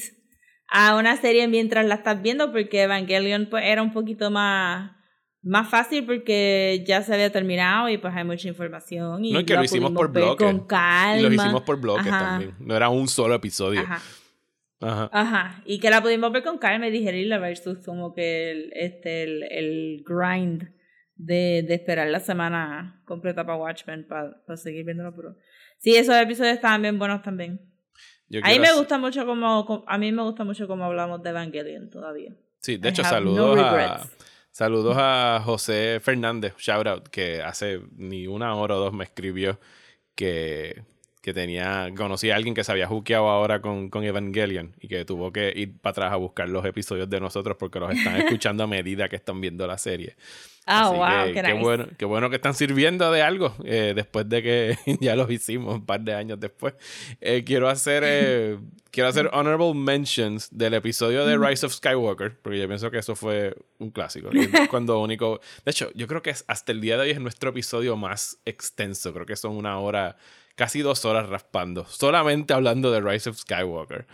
a 0.70 0.96
una 0.96 1.16
serie 1.18 1.48
mientras 1.48 1.86
la 1.86 1.96
estás 1.96 2.24
viendo, 2.24 2.52
porque 2.52 2.82
Evangelion 2.82 3.46
pues, 3.48 3.64
era 3.64 3.84
un 3.84 3.94
poquito 3.94 4.32
más, 4.32 4.92
más 5.44 5.70
fácil 5.70 6.04
porque 6.04 6.84
ya 6.88 7.04
se 7.04 7.14
había 7.14 7.32
terminado 7.32 7.90
y 7.90 8.00
pues 8.00 8.16
hay 8.16 8.24
mucha 8.24 8.48
información. 8.48 9.24
Y 9.24 9.32
No, 9.32 9.46
que 9.46 9.54
lo 9.54 9.64
hicimos 9.64 9.92
por 9.92 10.12
bloques. 10.12 10.48
Con 10.48 10.66
calma. 10.66 11.20
Y 11.20 11.22
lo 11.22 11.32
hicimos 11.32 11.62
por 11.62 11.80
bloques 11.80 12.12
Ajá. 12.12 12.26
también, 12.26 12.56
no 12.60 12.76
era 12.76 12.90
un 12.90 13.08
solo 13.08 13.36
episodio. 13.36 13.82
Ajá. 13.82 14.02
Ajá. 14.82 15.10
Ajá, 15.12 15.64
y 15.68 15.80
que 15.80 15.92
la 15.92 16.02
pudimos 16.02 16.32
ver 16.32 16.42
con 16.42 16.58
calma 16.58 16.88
y 16.88 16.92
digerirla 16.92 17.38
versus 17.38 17.86
como 17.86 18.16
que 18.16 18.50
el, 18.50 18.72
este, 18.74 19.22
el, 19.22 19.44
el 19.44 20.04
grind 20.04 20.79
de, 21.20 21.64
de 21.68 21.74
esperar 21.76 22.08
la 22.08 22.22
semana 22.22 23.02
completa 23.06 23.46
para 23.46 23.58
Watchmen 23.58 24.08
para 24.08 24.58
seguir 24.58 24.86
viéndolo. 24.86 25.14
Pero 25.16 25.36
sí, 25.78 25.96
esos 25.96 26.16
episodios 26.16 26.54
estaban 26.56 26.82
bien 26.82 26.98
buenos 26.98 27.22
también. 27.22 27.60
Yo 28.30 28.40
A 28.44 28.48
mí 28.50 28.60
me 28.60 28.68
hacer- 28.68 28.78
gusta 28.78 28.98
mucho 28.98 29.26
como, 29.26 29.84
a 29.88 29.98
mí 29.98 30.12
me 30.12 30.22
gusta 30.24 30.44
mucho 30.44 30.68
como 30.68 30.86
hablamos 30.86 31.22
de 31.22 31.32
Evangelion 31.32 31.90
todavía. 31.90 32.34
Sí, 32.62 32.78
de 32.78 32.88
I 32.88 32.92
hecho, 32.92 33.04
saludos 33.04 33.56
no 33.58 33.64
a, 33.64 34.08
saludos 34.52 34.96
a 34.98 35.42
José 35.44 36.00
Fernández, 36.02 36.54
shout 36.58 36.88
out, 36.88 37.08
que 37.10 37.42
hace 37.42 37.82
ni 37.98 38.28
una 38.28 38.56
hora 38.56 38.76
o 38.76 38.80
dos 38.80 38.94
me 38.94 39.04
escribió 39.04 39.60
que, 40.16 40.84
que 41.22 41.34
tenía, 41.34 41.90
conocí 41.98 42.30
a 42.32 42.36
alguien 42.36 42.54
que 42.54 42.64
se 42.64 42.72
había 42.72 42.88
hookeado 42.88 43.30
ahora 43.30 43.62
con, 43.62 43.90
con 43.90 44.04
Evangelion 44.04 44.76
y 44.80 44.88
que 44.88 45.06
tuvo 45.06 45.32
que 45.32 45.52
ir 45.56 45.80
para 45.80 45.92
atrás 45.92 46.14
a 46.14 46.18
buscar 46.18 46.48
los 46.50 46.64
episodios 46.66 47.10
de 47.10 47.20
nosotros 47.20 47.58
porque 47.60 47.80
los 47.80 47.92
están 47.96 48.16
escuchando 48.22 48.64
a 48.64 48.68
medida 48.68 49.10
que 49.10 49.16
están 49.16 49.42
viendo 49.42 49.66
la 49.68 49.78
serie. 49.78 50.16
Ah, 50.72 50.90
wow, 50.92 51.26
que, 51.26 51.34
qué 51.34 51.42
nice. 51.42 51.64
bueno, 51.64 51.88
qué 51.98 52.06
bueno 52.06 52.30
que 52.30 52.36
están 52.36 52.54
sirviendo 52.54 53.12
de 53.12 53.24
algo 53.24 53.56
eh, 53.66 53.94
después 53.96 54.30
de 54.30 54.44
que 54.44 54.78
ya 55.02 55.16
los 55.16 55.32
hicimos 55.32 55.74
un 55.74 55.86
par 55.86 56.02
de 56.02 56.14
años 56.14 56.40
después. 56.40 56.76
Eh, 57.22 57.44
quiero 57.44 57.70
hacer 57.70 58.04
eh, 58.06 58.60
quiero 58.92 59.10
hacer 59.10 59.32
honorable 59.34 59.74
mentions 59.74 60.48
del 60.56 60.76
episodio 60.76 61.26
de 61.26 61.40
Rise 61.40 61.66
of 61.66 61.74
Skywalker, 61.74 62.40
porque 62.40 62.60
yo 62.60 62.68
pienso 62.68 62.92
que 62.92 63.00
eso 63.00 63.16
fue 63.16 63.56
un 63.80 63.90
clásico. 63.90 64.30
Cuando 64.70 65.00
único. 65.02 65.40
De 65.66 65.72
hecho, 65.72 65.92
yo 65.96 66.06
creo 66.06 66.22
que 66.22 66.36
hasta 66.48 66.72
el 66.72 66.82
día 66.82 66.98
de 66.98 67.04
hoy 67.04 67.10
es 67.12 67.20
nuestro 67.20 67.50
episodio 67.50 67.98
más 67.98 68.38
extenso. 68.46 69.12
Creo 69.12 69.26
que 69.26 69.36
son 69.36 69.56
una 69.56 69.80
hora, 69.80 70.18
casi 70.56 70.82
dos 70.82 71.04
horas 71.04 71.30
raspando, 71.30 71.86
solamente 71.86 72.54
hablando 72.54 72.92
de 72.92 73.02
Rise 73.02 73.32
of 73.32 73.38
Skywalker. 73.38 74.06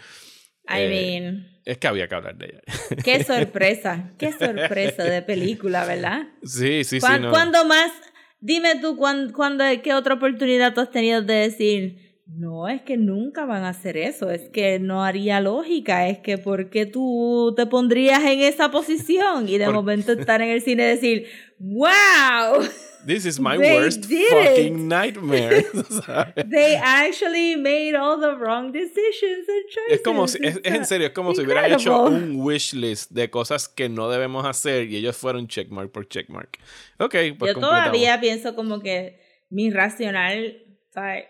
I 0.67 0.81
Eh, 0.81 0.89
mean, 0.89 1.47
Es 1.65 1.77
que 1.77 1.87
había 1.87 2.07
que 2.07 2.15
hablar 2.15 2.37
de 2.37 2.45
ella. 2.45 2.61
qué 3.03 3.23
sorpresa, 3.23 4.11
qué 4.17 4.31
sorpresa 4.31 5.03
de 5.03 5.21
película, 5.21 5.85
¿verdad? 5.85 6.27
sí, 6.43 6.83
sí, 6.83 6.95
sí. 6.95 6.99
¿Cuán- 6.99 7.21
no. 7.23 7.29
¿Cuándo 7.31 7.65
más? 7.65 7.91
Dime 8.39 8.75
tú, 8.81 8.95
¿cuán- 8.97 9.31
cuándo, 9.31 9.63
¿qué 9.83 9.93
otra 9.93 10.15
oportunidad 10.15 10.73
tú 10.73 10.81
has 10.81 10.91
tenido 10.91 11.21
de 11.23 11.33
decir, 11.33 12.21
no, 12.27 12.67
es 12.67 12.81
que 12.81 12.97
nunca 12.97 13.45
van 13.45 13.63
a 13.63 13.69
hacer 13.69 13.97
eso, 13.97 14.29
es 14.31 14.49
que 14.49 14.79
no 14.79 15.03
haría 15.03 15.39
lógica, 15.41 16.07
es 16.07 16.19
que 16.19 16.37
¿por 16.37 16.69
qué 16.71 16.85
tú 16.85 17.53
te 17.55 17.65
pondrías 17.67 18.23
en 18.23 18.39
esa 18.41 18.69
posición? 18.71 19.47
Y 19.49 19.57
de 19.59 19.69
momento 19.69 20.11
estar 20.13 20.41
en 20.41 20.49
el 20.49 20.61
cine 20.61 20.83
y 20.83 20.87
decir, 20.87 21.27
wow, 21.59 22.61
This 23.05 23.25
is 23.25 23.39
my 23.39 23.57
They 23.57 23.75
worst 23.75 24.05
fucking 24.05 24.75
it. 24.75 24.81
nightmare. 24.81 25.63
they 26.49 26.75
actually 26.75 27.55
made 27.55 27.95
all 27.95 28.19
the 28.19 28.35
wrong 28.35 28.71
decisions 28.71 29.47
and 29.47 29.63
choices. 29.69 29.91
Es 29.91 30.01
como 30.01 30.27
si, 30.27 30.39
es, 30.41 30.59
es 30.63 30.73
en 30.73 30.85
serio, 30.85 31.07
es 31.07 31.13
como 31.13 31.33
si 31.35 31.41
hubieran 31.41 31.71
hecho 31.71 32.07
incredible. 32.07 32.35
un 32.35 32.41
wish 32.41 32.73
list 32.73 33.11
de 33.11 33.29
cosas 33.29 33.67
que 33.69 33.89
no 33.89 34.09
debemos 34.09 34.45
hacer 34.45 34.87
y 34.89 34.97
ellos 34.97 35.15
fueron 35.15 35.47
checkmark 35.47 35.91
por 35.91 36.07
checkmark. 36.07 36.57
Ok, 36.99 37.15
pues 37.37 37.53
Yo 37.53 37.59
todavía 37.59 38.19
pienso 38.19 38.55
como 38.55 38.81
que 38.81 39.19
mi 39.49 39.69
racional, 39.71 40.63
¿sabes? 40.93 41.25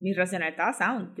Mi 0.00 0.12
racional 0.12 0.50
estaba 0.50 0.72
sound. 0.74 1.16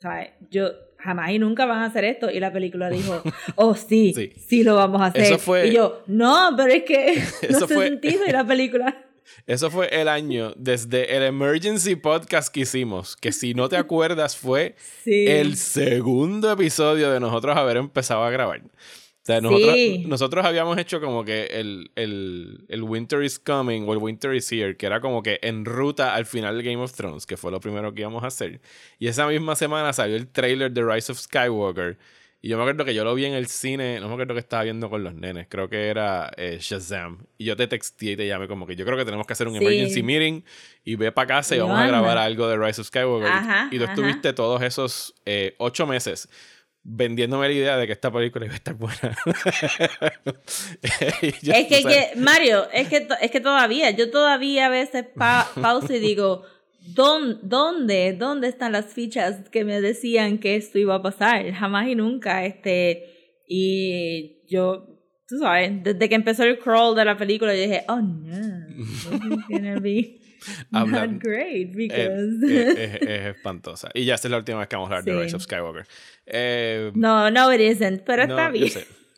¿sabes? 0.00 0.30
Yo 0.50 0.70
jamás 0.98 1.30
y 1.32 1.38
nunca 1.38 1.66
van 1.66 1.80
a 1.80 1.86
hacer 1.86 2.04
esto. 2.04 2.30
Y 2.30 2.40
la 2.40 2.52
película 2.52 2.88
dijo, 2.88 3.22
oh 3.56 3.74
sí, 3.74 4.12
Sí. 4.14 4.32
sí, 4.36 4.64
lo 4.64 4.76
vamos 4.76 5.00
a 5.02 5.06
hacer. 5.06 5.22
Eso 5.22 5.38
fue- 5.38 5.68
Y 5.68 5.72
yo, 5.74 6.02
no, 6.06 6.54
pero 6.56 6.72
es 6.72 6.84
que 6.84 7.22
no 7.50 7.56
hace 7.58 7.74
fue- 7.74 7.88
sentido. 7.88 8.24
Y 8.26 8.30
la 8.32 8.46
película, 8.46 9.04
Eso 9.46 9.70
fue 9.70 9.88
el 10.00 10.08
año 10.08 10.52
desde 10.56 11.16
el 11.16 11.22
emergency 11.22 11.96
podcast 11.96 12.52
que 12.52 12.60
hicimos, 12.60 13.16
que 13.16 13.32
si 13.32 13.54
no 13.54 13.68
te 13.68 13.76
acuerdas 13.76 14.36
fue 14.36 14.74
sí. 15.04 15.26
el 15.26 15.56
segundo 15.56 16.52
episodio 16.52 17.10
de 17.10 17.20
nosotros 17.20 17.56
haber 17.56 17.76
empezado 17.78 18.24
a 18.24 18.30
grabar. 18.30 18.62
O 18.64 19.30
sea, 19.30 19.42
nosotros, 19.42 19.74
Sí. 19.74 20.04
nosotros 20.08 20.46
habíamos 20.46 20.78
hecho 20.78 21.02
como 21.02 21.22
que 21.22 21.44
el, 21.46 21.90
el, 21.96 22.64
el 22.68 22.82
Winter 22.82 23.22
is 23.22 23.38
Coming 23.38 23.82
o 23.86 23.92
el 23.92 23.98
Winter 23.98 24.34
is 24.34 24.50
Here, 24.50 24.74
que 24.78 24.86
era 24.86 25.02
como 25.02 25.22
que 25.22 25.38
en 25.42 25.66
ruta 25.66 26.14
al 26.14 26.24
final 26.24 26.56
de 26.56 26.62
Game 26.64 26.82
of 26.82 26.94
Thrones, 26.94 27.26
que 27.26 27.36
fue 27.36 27.50
lo 27.50 27.60
primero 27.60 27.92
que 27.92 28.00
íbamos 28.00 28.24
a 28.24 28.28
hacer. 28.28 28.62
Y 28.98 29.06
esa 29.08 29.26
misma 29.26 29.54
semana 29.54 29.92
salió 29.92 30.16
el 30.16 30.28
trailer 30.28 30.70
de 30.72 30.82
Rise 30.82 31.12
of 31.12 31.18
Skywalker. 31.18 31.98
Y 32.40 32.50
yo 32.50 32.56
me 32.56 32.62
acuerdo 32.62 32.84
que 32.84 32.94
yo 32.94 33.02
lo 33.02 33.16
vi 33.16 33.24
en 33.24 33.34
el 33.34 33.48
cine, 33.48 33.98
no 33.98 34.06
me 34.06 34.14
acuerdo 34.14 34.34
que 34.34 34.38
estaba 34.40 34.62
viendo 34.62 34.88
con 34.88 35.02
los 35.02 35.12
nenes, 35.12 35.46
creo 35.48 35.68
que 35.68 35.88
era 35.88 36.30
eh, 36.36 36.58
Shazam. 36.60 37.26
Y 37.36 37.46
yo 37.46 37.56
te 37.56 37.66
texté 37.66 38.12
y 38.12 38.16
te 38.16 38.28
llamé 38.28 38.46
como 38.46 38.64
que 38.64 38.76
yo 38.76 38.84
creo 38.84 38.96
que 38.96 39.04
tenemos 39.04 39.26
que 39.26 39.32
hacer 39.32 39.48
un 39.48 39.58
Sí. 39.58 39.64
emergency 39.64 40.02
meeting 40.04 40.42
y 40.84 40.94
ve 40.94 41.10
para 41.10 41.26
casa 41.26 41.56
y 41.56 41.58
Y 41.58 41.62
vamos 41.62 41.78
a 41.78 41.86
grabar 41.88 42.16
algo 42.16 42.46
de 42.48 42.56
Rise 42.56 42.80
of 42.80 42.86
Skywalker. 42.86 43.28
Ajá, 43.28 43.68
y 43.72 43.78
tú 43.78 43.84
ajá. 43.84 43.92
estuviste 43.92 44.32
todos 44.34 44.62
esos 44.62 45.14
eh, 45.26 45.54
ocho 45.58 45.84
meses 45.86 46.28
vendiéndome 46.90 47.48
la 47.48 47.52
idea 47.54 47.76
de 47.76 47.86
que 47.86 47.92
esta 47.92 48.10
película 48.10 48.46
iba 48.46 48.54
a 48.54 48.56
estar 48.56 48.72
buena. 48.74 49.14
Yo, 51.42 51.52
es 51.52 51.66
que, 51.66 52.12
Mario, 52.16 52.68
es 52.72 52.88
que, 52.88 53.06
es 53.20 53.30
que 53.30 53.40
todavía, 53.40 53.90
yo 53.90 54.10
todavía 54.10 54.66
a 54.66 54.70
veces 54.70 55.04
pa 55.16 55.50
pauso 55.60 55.92
y 55.92 55.98
digo, 55.98 56.44
¿dón- 56.94 57.40
¿dónde, 57.42 58.14
dónde 58.18 58.48
están 58.48 58.72
las 58.72 58.86
fichas 58.92 59.48
que 59.50 59.64
me 59.64 59.80
decían 59.80 60.38
que 60.38 60.56
esto 60.56 60.78
iba 60.78 60.94
a 60.96 61.02
pasar? 61.02 61.50
Jamás 61.52 61.88
y 61.88 61.94
nunca, 61.94 62.44
este, 62.44 63.42
y 63.46 64.46
yo, 64.48 64.86
tú 65.26 65.38
sabes, 65.38 65.82
desde 65.82 66.08
que 66.08 66.14
empezó 66.14 66.44
el 66.44 66.58
crawl 66.58 66.94
de 66.96 67.04
la 67.04 67.16
película, 67.16 67.54
yo 67.54 67.62
dije, 67.62 67.84
oh 67.88 68.00
no, 68.00 68.66
this 68.76 69.04
is 69.04 69.48
gonna 69.48 69.80
be 69.80 70.20
not 70.70 71.10
great 71.20 71.68
eh, 71.68 71.72
because... 71.74 72.46
eh, 72.48 72.98
es, 73.00 73.08
es 73.08 73.36
espantosa. 73.36 73.90
Y 73.94 74.04
ya 74.04 74.14
esta 74.14 74.28
es 74.28 74.32
la 74.32 74.38
última 74.38 74.58
vez 74.60 74.68
que 74.68 74.76
vamos 74.76 74.90
a 74.90 74.96
hablar 74.98 75.04
de 75.04 75.12
Sí. 75.12 75.22
Rise 75.24 75.36
of 75.36 75.42
Skywalker. 75.42 75.86
Eh, 76.26 76.92
no, 76.94 77.30
no 77.30 77.52
it 77.52 77.60
isn't, 77.60 78.02
pero 78.04 78.26
no, 78.26 78.34
está 78.36 78.50
bien. 78.50 78.70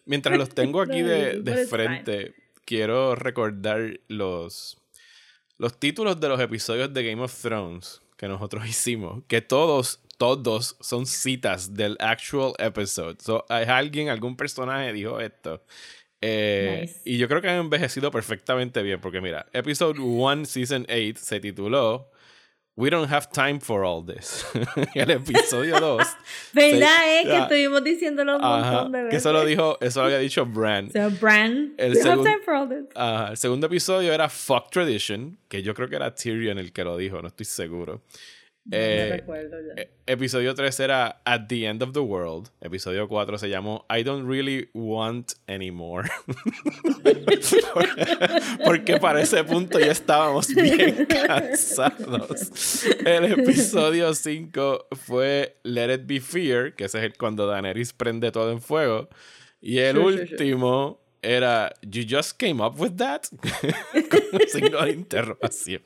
Mientras 0.06 0.38
los 0.38 0.48
tengo 0.50 0.80
aquí 0.82 1.02
No, 1.02 1.08
de, 1.08 1.40
de 1.42 1.66
frente, 1.66 2.34
quiero 2.64 3.14
recordar 3.14 4.00
los, 4.08 4.79
los 5.60 5.78
títulos 5.78 6.18
de 6.18 6.28
los 6.28 6.40
episodios 6.40 6.92
de 6.94 7.04
Game 7.04 7.22
of 7.22 7.38
Thrones 7.38 8.00
que 8.16 8.26
nosotros 8.26 8.66
hicimos, 8.68 9.22
que 9.28 9.42
todos, 9.42 10.00
todos 10.16 10.76
son 10.80 11.06
citas 11.06 11.74
del 11.74 11.96
actual 12.00 12.54
episode. 12.58 13.16
So, 13.20 13.44
hay 13.48 13.66
alguien, 13.66 14.08
algún 14.08 14.36
personaje 14.36 14.92
dijo 14.92 15.20
esto. 15.20 15.62
Eh, 16.22 16.80
Nice. 16.82 17.00
Y 17.04 17.18
yo 17.18 17.28
creo 17.28 17.42
que 17.42 17.50
han 17.50 17.60
envejecido 17.60 18.10
perfectamente 18.10 18.82
bien, 18.82 19.00
porque 19.00 19.20
mira, 19.20 19.46
Episode 19.52 20.00
1, 20.00 20.46
Season 20.46 20.86
8 20.88 21.20
se 21.22 21.40
tituló 21.40 22.10
We 22.80 22.88
Don't 22.88 23.12
Have 23.12 23.26
Time 23.32 23.60
for 23.60 23.84
All 23.84 24.02
This. 24.06 24.46
el 24.94 25.10
episodio 25.10 25.78
2 25.78 25.98
¿Verdad? 26.54 26.88
Sí, 26.98 27.10
Es 27.20 27.26
que 27.26 27.36
ah, 27.36 27.42
estuvimos 27.42 27.84
diciéndolo 27.84 28.36
un 28.36 28.44
Ajá, 28.44 28.72
montón 28.72 28.92
de 28.92 28.98
que 28.98 29.04
veces. 29.04 29.18
eso 29.20 29.32
lo 29.34 29.44
dijo, 29.44 29.76
eso 29.80 30.00
lo 30.00 30.06
había 30.06 30.18
dicho 30.18 30.46
Bran. 30.46 30.90
So, 30.90 31.10
Bran, 31.20 31.74
El 31.76 31.92
we 31.92 32.00
have 32.00 32.10
segun- 32.10 32.24
time 32.24 32.40
for 32.44 32.54
all 32.54 32.68
this. 32.68 32.86
Ajá, 32.94 33.30
el 33.32 33.36
segundo 33.36 33.66
episodio 33.66 34.12
era 34.14 34.28
Fuck 34.28 34.70
Tradition, 34.70 35.36
que 35.48 35.62
yo 35.62 35.74
creo 35.74 35.88
que 35.88 35.96
era 35.96 36.14
Tyrion 36.14 36.58
el 36.58 36.72
que 36.72 36.82
lo 36.84 36.96
dijo, 36.96 37.20
no 37.20 37.28
estoy 37.28 37.44
seguro. 37.46 38.00
No 38.66 38.76
Eh, 38.76 39.06
me 39.10 39.16
recuerdo 39.16 39.56
ya. 39.60 39.82
eh, 39.82 39.90
episodio 40.06 40.54
3 40.54 40.80
era 40.80 41.22
At 41.24 41.46
the 41.48 41.64
End 41.66 41.82
of 41.82 41.92
the 41.92 42.00
World. 42.00 42.50
Episodio 42.60 43.08
4 43.08 43.38
se 43.38 43.48
llamó 43.48 43.86
I 43.88 44.02
Don't 44.02 44.28
Really 44.28 44.68
Want 44.74 45.32
Anymore. 45.48 46.08
Porque 48.64 48.98
para 48.98 49.20
ese 49.22 49.42
punto 49.44 49.78
ya 49.78 49.92
estábamos 49.92 50.48
bien 50.54 51.06
cansados. 51.08 52.84
El 53.04 53.24
episodio 53.32 54.14
5 54.14 54.88
fue 54.92 55.56
Let 55.62 55.94
It 55.94 56.02
Be 56.06 56.20
Fear, 56.20 56.74
que 56.74 56.84
ese 56.84 56.98
es 56.98 57.04
el 57.04 57.16
cuando 57.16 57.46
Daenerys 57.46 57.92
prende 57.92 58.30
todo 58.30 58.52
en 58.52 58.60
fuego. 58.60 59.08
Y 59.60 59.78
el 59.78 59.96
Sure, 59.96 60.12
sure, 60.16 60.26
sure. 60.28 60.36
último 60.44 61.00
era 61.22 61.72
You 61.82 62.04
Just 62.08 62.38
Came 62.40 62.62
Up 62.64 62.80
With 62.80 62.92
That. 62.96 63.22
Con 64.10 64.20
un 64.32 64.48
signo 64.48 64.84
de 64.84 64.92
interrogación. 64.92 65.82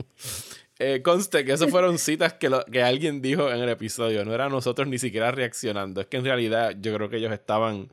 Eh, 0.79 1.03
conste 1.03 1.45
que 1.45 1.53
eso 1.53 1.69
fueron 1.69 1.99
citas 1.99 2.33
que, 2.35 2.49
lo- 2.49 2.65
que 2.65 2.83
alguien 2.83 3.23
dijo 3.23 3.51
en 3.51 3.61
el 3.63 3.69
episodio. 3.69 4.25
No 4.25 4.35
era 4.35 4.49
nosotros 4.49 4.89
ni 4.89 4.99
siquiera 4.99 5.31
reaccionando. 5.31 6.01
Es 6.01 6.07
que 6.09 6.17
en 6.17 6.25
realidad 6.25 6.75
yo 6.81 6.95
creo 6.95 7.09
que 7.09 7.17
ellos 7.19 7.33
estaban. 7.33 7.89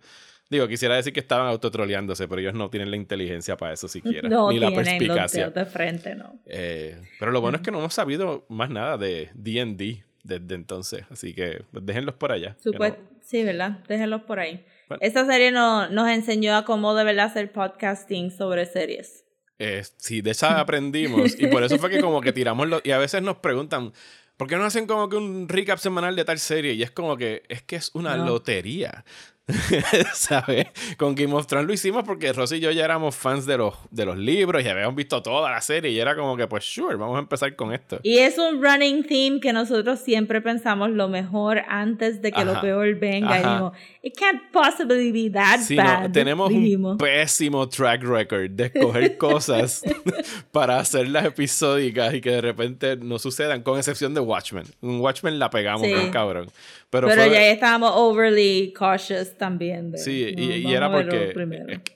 Digo, 0.49 0.67
quisiera 0.67 0.95
decir 0.95 1.13
que 1.13 1.19
estaban 1.21 1.47
autotroleándose, 1.47 2.27
pero 2.27 2.41
ellos 2.41 2.53
no 2.55 2.69
tienen 2.69 2.89
la 2.91 2.97
inteligencia 2.97 3.55
para 3.55 3.73
eso 3.73 3.87
siquiera. 3.87 4.27
No 4.27 4.49
ni 4.51 4.59
la 4.59 4.67
tienen 4.67 4.85
perspicacia. 4.97 5.49
de 5.49 5.65
frente, 5.65 6.15
no. 6.15 6.39
Eh, 6.45 6.97
pero 7.19 7.31
lo 7.31 7.39
bueno 7.39 7.57
es 7.57 7.63
que 7.63 7.71
no 7.71 7.79
hemos 7.79 7.93
sabido 7.93 8.45
más 8.49 8.69
nada 8.69 8.97
de 8.97 9.29
DD 9.35 10.03
desde 10.23 10.55
entonces. 10.55 11.05
Así 11.09 11.33
que 11.33 11.63
pues, 11.71 11.85
déjenlos 11.85 12.15
por 12.15 12.31
allá. 12.31 12.57
Supuest- 12.63 12.97
no- 12.97 13.11
Sí, 13.21 13.43
¿verdad? 13.43 13.79
Déjenlos 13.87 14.23
por 14.23 14.39
ahí. 14.39 14.65
Bueno. 14.89 14.99
Esta 15.01 15.25
serie 15.25 15.51
no, 15.51 15.87
nos 15.87 16.09
enseñó 16.09 16.57
a 16.57 16.65
cómo 16.65 16.95
de 16.95 17.05
verdad 17.05 17.27
hacer 17.27 17.49
podcasting 17.53 18.29
sobre 18.31 18.65
series. 18.65 19.23
Eh, 19.63 19.83
sí, 19.97 20.21
de 20.21 20.31
esa 20.31 20.59
aprendimos. 20.59 21.39
Y 21.39 21.47
por 21.47 21.63
eso 21.63 21.77
fue 21.77 21.89
que 21.89 22.01
como 22.01 22.19
que 22.21 22.33
tiramos 22.33 22.67
los... 22.67 22.81
Y 22.83 22.91
a 22.91 22.97
veces 22.97 23.21
nos 23.21 23.37
preguntan, 23.37 23.93
¿por 24.37 24.47
qué 24.47 24.55
no 24.57 24.65
hacen 24.65 24.87
como 24.87 25.07
que 25.07 25.17
un 25.17 25.47
recap 25.47 25.77
semanal 25.77 26.15
de 26.15 26.25
tal 26.25 26.39
serie? 26.39 26.73
Y 26.73 26.81
es 26.83 26.89
como 26.91 27.15
que 27.15 27.43
es 27.47 27.61
que 27.61 27.75
es 27.75 27.91
una 27.93 28.17
No. 28.17 28.25
lotería. 28.25 29.05
¿Sabes? 30.13 30.67
Con 30.97 31.15
Game 31.15 31.33
of 31.33 31.45
Thrones 31.47 31.67
lo 31.67 31.73
hicimos 31.73 32.03
porque 32.05 32.31
Rosy 32.31 32.55
y 32.57 32.59
yo 32.59 32.71
ya 32.71 32.85
éramos 32.85 33.15
fans 33.15 33.45
de 33.45 33.57
los, 33.57 33.73
de 33.89 34.05
los 34.05 34.17
libros 34.17 34.63
y 34.63 34.67
habíamos 34.67 34.95
visto 34.95 35.21
toda 35.21 35.49
la 35.51 35.59
serie 35.61 35.91
y 35.91 35.99
era 35.99 36.15
como 36.15 36.37
que, 36.37 36.47
pues, 36.47 36.63
sure, 36.63 36.95
vamos 36.95 37.17
a 37.17 37.19
empezar 37.19 37.55
con 37.55 37.73
esto. 37.73 37.99
Y 38.03 38.19
es 38.19 38.37
un 38.37 38.63
running 38.63 39.03
theme 39.03 39.39
que 39.39 39.51
nosotros 39.51 39.99
siempre 39.99 40.41
pensamos 40.41 40.91
lo 40.91 41.07
mejor 41.09 41.61
antes 41.67 42.21
de 42.21 42.31
que 42.31 42.41
Ajá. 42.41 42.53
lo 42.53 42.61
peor 42.61 42.95
venga. 42.99 43.35
Y 43.39 43.43
dijimos, 43.43 43.73
it 44.03 44.13
can't 44.17 44.41
possibly 44.51 45.11
be 45.11 45.29
that 45.31 45.59
Sí, 45.61 45.75
no, 45.75 45.83
bad. 45.83 46.11
tenemos 46.11 46.49
dijimos. 46.49 46.91
un 46.93 46.97
pésimo 46.97 47.67
track 47.67 48.03
record 48.03 48.51
de 48.51 48.65
escoger 48.65 49.17
cosas 49.17 49.81
para 50.51 50.79
hacerlas 50.79 51.25
episódicas 51.25 52.13
y 52.13 52.21
que 52.21 52.31
de 52.31 52.41
repente 52.41 52.95
no 52.97 53.19
sucedan, 53.19 53.63
con 53.63 53.77
excepción 53.77 54.13
de 54.13 54.21
Watchmen. 54.21 54.65
Un 54.81 55.01
Watchmen 55.01 55.39
la 55.39 55.49
pegamos 55.49 55.81
Sí. 55.87 55.93
cabrón. 56.11 56.49
Pero, 56.91 57.07
Pero 57.07 57.23
fue- 57.23 57.31
ya 57.31 57.47
estábamos 57.51 57.91
overly 57.95 58.73
cautious 58.77 59.35
también. 59.37 59.91
De, 59.91 59.97
Sí, 59.97 60.33
no, 60.35 60.43
y, 60.43 60.45
y 60.69 60.73
era 60.73 60.91
porque 60.91 61.33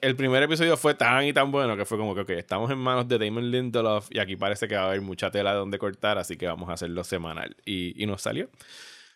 el 0.02 0.16
primer 0.16 0.42
episodio 0.44 0.78
fue 0.78 0.94
tan 0.96 1.26
y 1.26 1.34
tan 1.34 1.52
bueno 1.52 1.76
que 1.76 1.84
fue 1.86 1.98
como 1.98 2.16
que, 2.16 2.22
ok, 2.22 2.30
estamos 2.32 2.72
en 2.72 2.78
manos 2.78 3.06
de 3.08 3.18
Damon 3.20 3.52
Lindelof 3.52 4.08
y 4.10 4.20
aquí 4.20 4.38
parece 4.38 4.68
que 4.70 4.76
va 4.76 4.84
a 4.84 4.88
haber 4.88 5.02
mucha 5.02 5.30
tela 5.32 5.52
de 5.52 5.58
donde 5.58 5.78
cortar, 5.78 6.18
así 6.18 6.38
que 6.38 6.48
vamos 6.48 6.70
a 6.70 6.74
hacerlo 6.74 7.04
semanal. 7.04 7.56
Y, 7.66 8.02
y 8.02 8.06
nos 8.08 8.22
salió. 8.22 8.50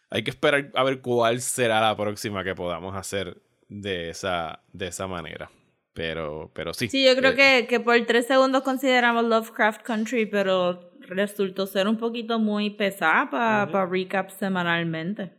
Hay 0.09 0.23
que 0.23 0.31
esperar 0.31 0.69
a 0.75 0.83
ver 0.83 0.99
cuál 1.01 1.39
será 1.39 1.79
la 1.79 1.95
próxima 1.95 2.43
que 2.43 2.55
podamos 2.55 2.95
hacer 2.97 3.37
de 3.69 4.09
esa, 4.09 4.59
de 4.73 4.87
esa 4.87 5.07
manera. 5.07 5.49
Pero, 5.93 6.51
pero 6.53 6.73
sí. 6.73 6.87
Sí, 6.89 7.05
yo 7.05 7.15
creo 7.15 7.31
Eh, 7.31 7.35
que, 7.35 7.67
que 7.67 7.79
por 7.79 7.99
tres 8.05 8.27
segundos 8.27 8.63
consideramos 8.63 9.23
Lovecraft 9.23 9.81
Country, 9.83 10.25
pero 10.25 10.91
resultó 11.01 11.67
ser 11.67 11.87
un 11.87 11.97
poquito 11.97 12.37
muy 12.37 12.69
pesada 12.69 13.29
para 13.29 13.85
recap 13.85 14.29
semanalmente. 14.29 15.38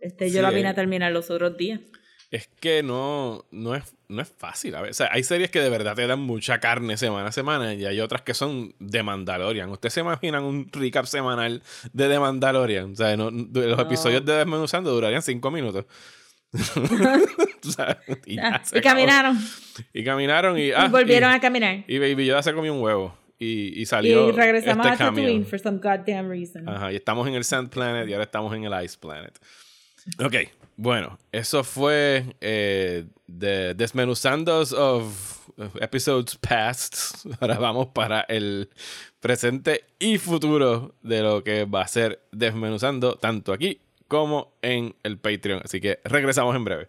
Este, 0.00 0.28
yo 0.30 0.36
Sí, 0.36 0.42
la 0.42 0.50
vine 0.50 0.68
eh. 0.68 0.72
a 0.72 0.74
terminar 0.74 1.12
los 1.12 1.30
otros 1.30 1.56
días. 1.56 1.80
Es 2.30 2.46
que 2.60 2.82
no, 2.84 3.44
no, 3.50 3.74
es, 3.74 3.92
no 4.08 4.22
es 4.22 4.28
fácil. 4.28 4.76
A 4.76 4.82
ver, 4.82 4.90
o 4.92 4.94
sea, 4.94 5.08
hay 5.10 5.24
series 5.24 5.50
que 5.50 5.60
de 5.60 5.68
verdad 5.68 5.96
te 5.96 6.06
dan 6.06 6.20
mucha 6.20 6.60
carne 6.60 6.96
semana 6.96 7.30
a 7.30 7.32
semana 7.32 7.74
y 7.74 7.84
hay 7.84 8.00
otras 8.00 8.22
que 8.22 8.34
son 8.34 8.72
de 8.78 9.02
Mandalorian. 9.02 9.68
¿Ustedes 9.68 9.94
se 9.94 10.00
imaginan 10.00 10.44
un 10.44 10.68
recap 10.72 11.06
semanal 11.06 11.60
de 11.92 12.08
The 12.08 12.20
Mandalorian? 12.20 12.92
O 12.92 12.96
sea, 12.96 13.16
no- 13.16 13.30
los 13.32 13.50
No. 13.76 13.80
episodios 13.82 14.24
de 14.24 14.32
Desmenuzando 14.34 14.92
durarían 14.92 15.22
cinco 15.22 15.50
minutos. 15.50 15.86
O 17.62 17.70
sea, 17.72 18.00
y, 18.26 18.38
Ah, 18.38 18.62
y 18.72 18.80
caminaron. 18.80 19.38
Y 19.92 20.02
caminaron 20.04 20.58
y... 20.58 20.68
y 20.68 20.72
ah, 20.72 20.88
volvieron 20.88 21.30
y, 21.30 21.34
a 21.34 21.40
caminar. 21.40 21.84
y 21.86 21.98
Baby 21.98 22.26
Yoda 22.26 22.42
se 22.42 22.54
comió 22.54 22.72
un 22.74 22.80
huevo. 22.82 23.16
Y, 23.38 23.80
y 23.80 23.86
salió 23.86 24.28
Y 24.28 24.32
regresamos 24.32 24.86
este 24.86 25.02
a. 25.02 25.08
Tatooine 25.08 25.44
for 25.46 25.58
some 25.58 25.78
goddamn 25.78 26.28
reason. 26.30 26.68
Ajá, 26.68 26.92
y 26.92 26.96
estamos 26.96 27.26
en 27.28 27.34
el 27.34 27.44
Sand 27.44 27.70
Planet 27.70 28.08
y 28.08 28.12
ahora 28.12 28.24
estamos 28.24 28.54
en 28.54 28.64
el 28.64 28.84
Ice 28.84 28.96
Planet. 28.98 29.38
Ok, 30.24 30.34
bueno, 30.76 31.18
eso 31.32 31.62
fue 31.62 32.36
eh, 32.40 33.04
de 33.26 33.74
Desmenuzandos 33.74 34.72
of 34.72 35.48
Episodes 35.80 36.36
Past. 36.36 37.26
Ahora 37.40 37.58
vamos 37.58 37.88
para 37.88 38.22
el 38.22 38.70
presente 39.20 39.84
y 39.98 40.18
futuro 40.18 40.94
de 41.02 41.22
lo 41.22 41.44
que 41.44 41.64
va 41.64 41.82
a 41.82 41.88
ser 41.88 42.22
Desmenuzando, 42.32 43.16
tanto 43.16 43.52
aquí 43.52 43.80
como 44.08 44.54
en 44.62 44.96
el 45.02 45.18
Patreon. 45.18 45.60
Así 45.64 45.80
que 45.80 46.00
regresamos 46.04 46.56
en 46.56 46.64
breve. 46.64 46.88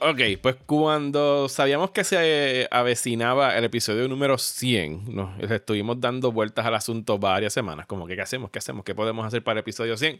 Ok, 0.00 0.20
pues 0.42 0.56
cuando 0.66 1.48
sabíamos 1.48 1.90
que 1.90 2.04
se 2.04 2.68
avecinaba 2.70 3.56
el 3.56 3.64
episodio 3.64 4.06
número 4.08 4.36
100, 4.36 5.14
nos 5.14 5.50
estuvimos 5.50 6.00
dando 6.00 6.32
vueltas 6.32 6.66
al 6.66 6.74
asunto 6.74 7.18
varias 7.18 7.54
semanas, 7.54 7.86
como 7.86 8.06
que 8.06 8.14
qué 8.14 8.22
hacemos, 8.22 8.50
qué 8.50 8.58
hacemos, 8.58 8.84
qué 8.84 8.94
podemos 8.94 9.24
hacer 9.26 9.42
para 9.42 9.58
el 9.58 9.62
episodio 9.62 9.96
100, 9.96 10.18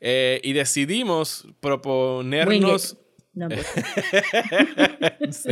Eh, 0.00 0.40
y 0.42 0.52
decidimos 0.52 1.46
proponernos... 1.60 2.96
No, 3.34 3.48
pues, 3.48 3.66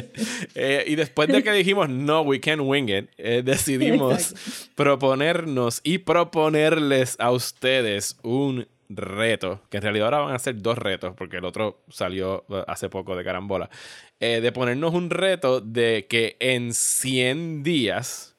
Eh, 0.54 0.85
y 0.87 0.96
después 0.96 1.28
de 1.28 1.42
que 1.42 1.52
dijimos, 1.52 1.88
no, 1.88 2.22
we 2.22 2.40
can 2.40 2.61
wing 2.61 2.88
it, 2.88 3.09
eh, 3.16 3.42
decidimos 3.42 4.35
proponernos 4.74 5.80
y 5.83 5.98
proponerles 5.98 7.16
a 7.18 7.30
ustedes 7.30 8.18
un 8.22 8.66
reto, 8.90 9.62
que 9.70 9.79
en 9.79 9.83
realidad 9.85 10.07
ahora 10.07 10.18
van 10.26 10.35
a 10.35 10.38
ser 10.38 10.61
dos 10.61 10.76
retos, 10.79 11.14
porque 11.16 11.38
el 11.38 11.44
otro 11.44 11.83
salió 11.88 12.44
eh, 12.48 12.64
hace 12.66 12.88
poco 12.88 13.16
de 13.16 13.24
carambola, 13.24 13.70
eh, 14.18 14.40
de 14.40 14.53
ponernos 14.53 14.94
un 14.94 15.11
reto 15.11 15.61
de 15.61 16.07
que 16.09 16.37
en 16.40 16.74
100 16.74 17.62
días 17.62 18.37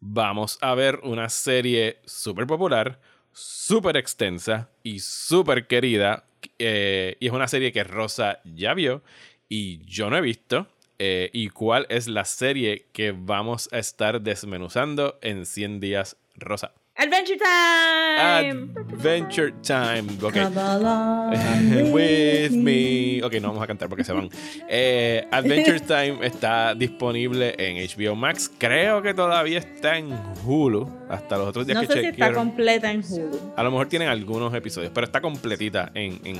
vamos 0.00 0.58
a 0.60 0.74
ver 0.74 1.00
una 1.02 1.28
serie 1.28 1.98
súper 2.04 2.46
popular, 2.46 3.00
súper 3.32 3.96
extensa 3.96 4.68
y 4.82 5.00
súper 5.00 5.66
querida. 5.66 6.24
eh, 6.58 7.16
y 7.20 7.26
es 7.26 7.32
una 7.32 7.48
serie 7.48 7.72
que 7.72 7.84
Rosa 7.84 8.40
ya 8.44 8.74
vio 8.74 9.02
y 9.48 9.84
yo 9.86 10.10
no 10.10 10.16
he 10.16 10.20
visto. 10.20 10.66
y 10.98 11.48
cuál 11.50 11.86
es 11.90 12.06
la 12.08 12.24
serie 12.24 12.86
que 12.92 13.12
vamos 13.12 13.68
a 13.72 13.78
estar 13.78 14.20
desmenuzando 14.22 15.18
en 15.22 15.44
100 15.44 15.80
días, 15.80 16.16
Rosa. 16.36 16.72
Adventure 17.04 17.38
Time. 17.38 18.68
Adventure 18.92 19.52
Time. 19.62 20.04
Ok. 20.22 20.36
With 21.92 22.50
me. 22.52 23.20
Ok, 23.22 23.34
no 23.42 23.48
vamos 23.48 23.62
a 23.62 23.66
cantar 23.66 23.88
porque 23.88 24.04
se 24.04 24.12
van. 24.12 24.28
Eh, 24.68 25.26
Adventure 25.30 25.80
Time 25.86 26.18
está 26.26 26.74
disponible 26.74 27.54
en 27.58 27.76
HBO 27.86 28.14
Max. 28.16 28.50
Creo 28.58 29.02
que 29.02 29.12
todavía 29.12 29.58
está 29.58 29.98
en 29.98 30.16
Hulu. 30.44 30.88
Hasta 31.08 31.36
los 31.36 31.48
otros 31.48 31.66
días 31.66 31.76
No 31.76 31.80
que 31.82 31.86
sé 31.88 31.92
si 31.92 31.98
está 32.06 32.10
chequearon. 32.12 32.34
completa 32.48 32.90
en 32.90 33.02
Hulu. 33.06 33.52
A 33.56 33.62
lo 33.62 33.70
mejor 33.70 33.88
tienen 33.88 34.08
algunos 34.08 34.54
episodios, 34.54 34.90
pero 34.94 35.04
está 35.04 35.20
completita 35.20 35.90
en, 35.94 36.18
en 36.24 36.38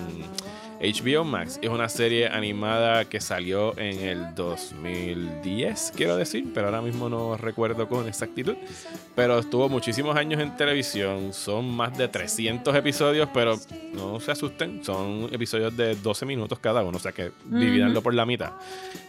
HBO 0.81 1.25
Max. 1.25 1.59
Es 1.63 1.71
una 1.71 1.89
serie 1.89 2.29
animada 2.29 3.05
que 3.07 3.21
salió 3.21 3.77
en 3.79 4.01
el 4.01 4.35
2010, 4.35 5.93
quiero 5.97 6.17
decir, 6.17 6.51
pero 6.55 6.67
ahora 6.67 6.83
mismo 6.83 7.09
no 7.09 7.37
recuerdo 7.37 7.89
con 7.89 8.09
exactitud. 8.09 8.57
Pero 9.15 9.39
estuvo 9.39 9.69
muchísimos 9.69 10.17
años 10.17 10.41
en 10.41 10.57
televisión. 10.57 11.33
Son 11.33 11.69
más 11.69 11.97
de 11.97 12.09
300 12.09 12.75
episodios, 12.75 13.29
pero 13.33 13.59
no 13.93 14.21
se 14.21 14.33
asusten. 14.33 14.85
Son 14.85 15.29
episodios 15.33 15.77
de 15.77 15.95
12 15.95 16.27
minutos 16.27 16.59
cada 16.59 16.83
uno, 16.83 16.97
o 16.97 17.01
sea 17.01 17.13
que 17.13 17.33
divídanlo 17.45 18.03
por 18.03 18.15
la 18.15 18.27
mitad. 18.27 18.53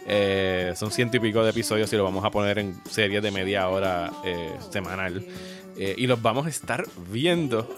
Eh, 0.06 0.72
son 0.76 0.90
ciento 0.90 1.16
y 1.16 1.20
pico 1.20 1.42
de 1.42 1.50
episodios 1.50 1.92
y 1.92 1.96
lo 1.96 2.04
vamos 2.04 2.24
a 2.24 2.30
poner 2.30 2.58
en 2.58 2.74
series 2.88 3.22
de 3.22 3.30
media 3.30 3.68
hora 3.68 4.10
eh, 4.24 4.54
semanal. 4.70 5.24
Eh, 5.78 5.94
y 5.98 6.06
los 6.06 6.22
vamos 6.22 6.46
a 6.46 6.48
estar 6.48 6.84
viendo 7.10 7.68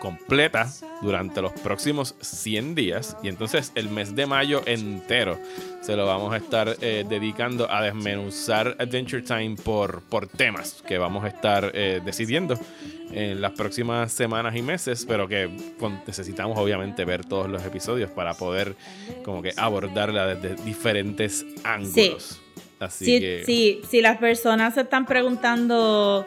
completa 0.00 0.68
durante 1.02 1.42
los 1.42 1.52
próximos 1.52 2.14
100 2.20 2.74
días. 2.74 3.16
Y 3.22 3.28
entonces 3.28 3.72
el 3.74 3.88
mes 3.88 4.14
de 4.14 4.26
mayo 4.26 4.62
entero 4.66 5.38
se 5.80 5.96
lo 5.96 6.06
vamos 6.06 6.32
a 6.32 6.38
estar 6.38 6.76
eh, 6.80 7.04
dedicando 7.08 7.70
a 7.70 7.82
desmenuzar 7.82 8.76
Adventure 8.78 9.22
Time 9.22 9.56
por, 9.62 10.02
por 10.02 10.26
temas 10.26 10.82
que 10.86 10.98
vamos 10.98 11.24
a 11.24 11.28
estar 11.28 11.70
eh, 11.74 12.00
decidiendo 12.04 12.58
en 13.12 13.40
las 13.40 13.52
próximas 13.52 14.12
semanas 14.12 14.56
y 14.56 14.62
meses, 14.62 15.04
pero 15.06 15.28
que 15.28 15.48
necesitamos 16.06 16.58
obviamente 16.58 17.04
ver 17.04 17.24
todos 17.24 17.48
los 17.48 17.64
episodios 17.64 18.10
para 18.10 18.34
poder 18.34 18.74
como 19.24 19.42
que 19.42 19.52
abordarla 19.56 20.34
desde 20.34 20.60
diferentes 20.64 21.46
ángulos. 21.62 22.40
Así 22.78 23.04
Si, 23.04 23.20
que... 23.20 23.42
si, 23.46 23.80
si 23.88 24.00
las 24.00 24.18
personas 24.18 24.74
se 24.74 24.82
están 24.82 25.06
preguntando, 25.06 26.26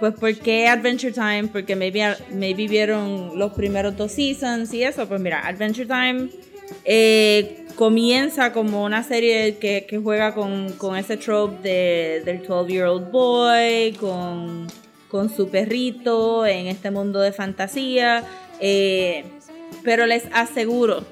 pues, 0.00 0.14
¿por 0.14 0.34
qué 0.36 0.68
Adventure 0.68 1.12
Time? 1.12 1.48
Porque 1.52 1.76
maybe, 1.76 2.16
maybe 2.30 2.68
vieron 2.68 3.38
los 3.38 3.52
primeros 3.52 3.96
dos 3.96 4.12
seasons 4.12 4.72
y 4.72 4.82
eso. 4.82 5.06
Pues 5.08 5.20
mira, 5.20 5.46
Adventure 5.46 5.86
Time 5.86 6.28
eh, 6.84 7.66
comienza 7.74 8.52
como 8.52 8.84
una 8.84 9.02
serie 9.02 9.56
que, 9.58 10.00
juega 10.02 10.34
con, 10.34 10.72
con 10.72 10.96
ese 10.96 11.16
trope 11.16 11.68
de, 11.68 12.22
del 12.24 12.46
12-year-old 12.46 13.10
boy, 13.10 13.92
con, 13.98 14.66
con 15.08 15.34
su 15.34 15.48
perrito 15.48 16.46
en 16.46 16.66
este 16.66 16.90
mundo 16.90 17.20
de 17.20 17.32
fantasía. 17.32 18.24
eh, 18.60 19.24
pero 19.84 20.06
les 20.06 20.24
aseguro, 20.32 21.04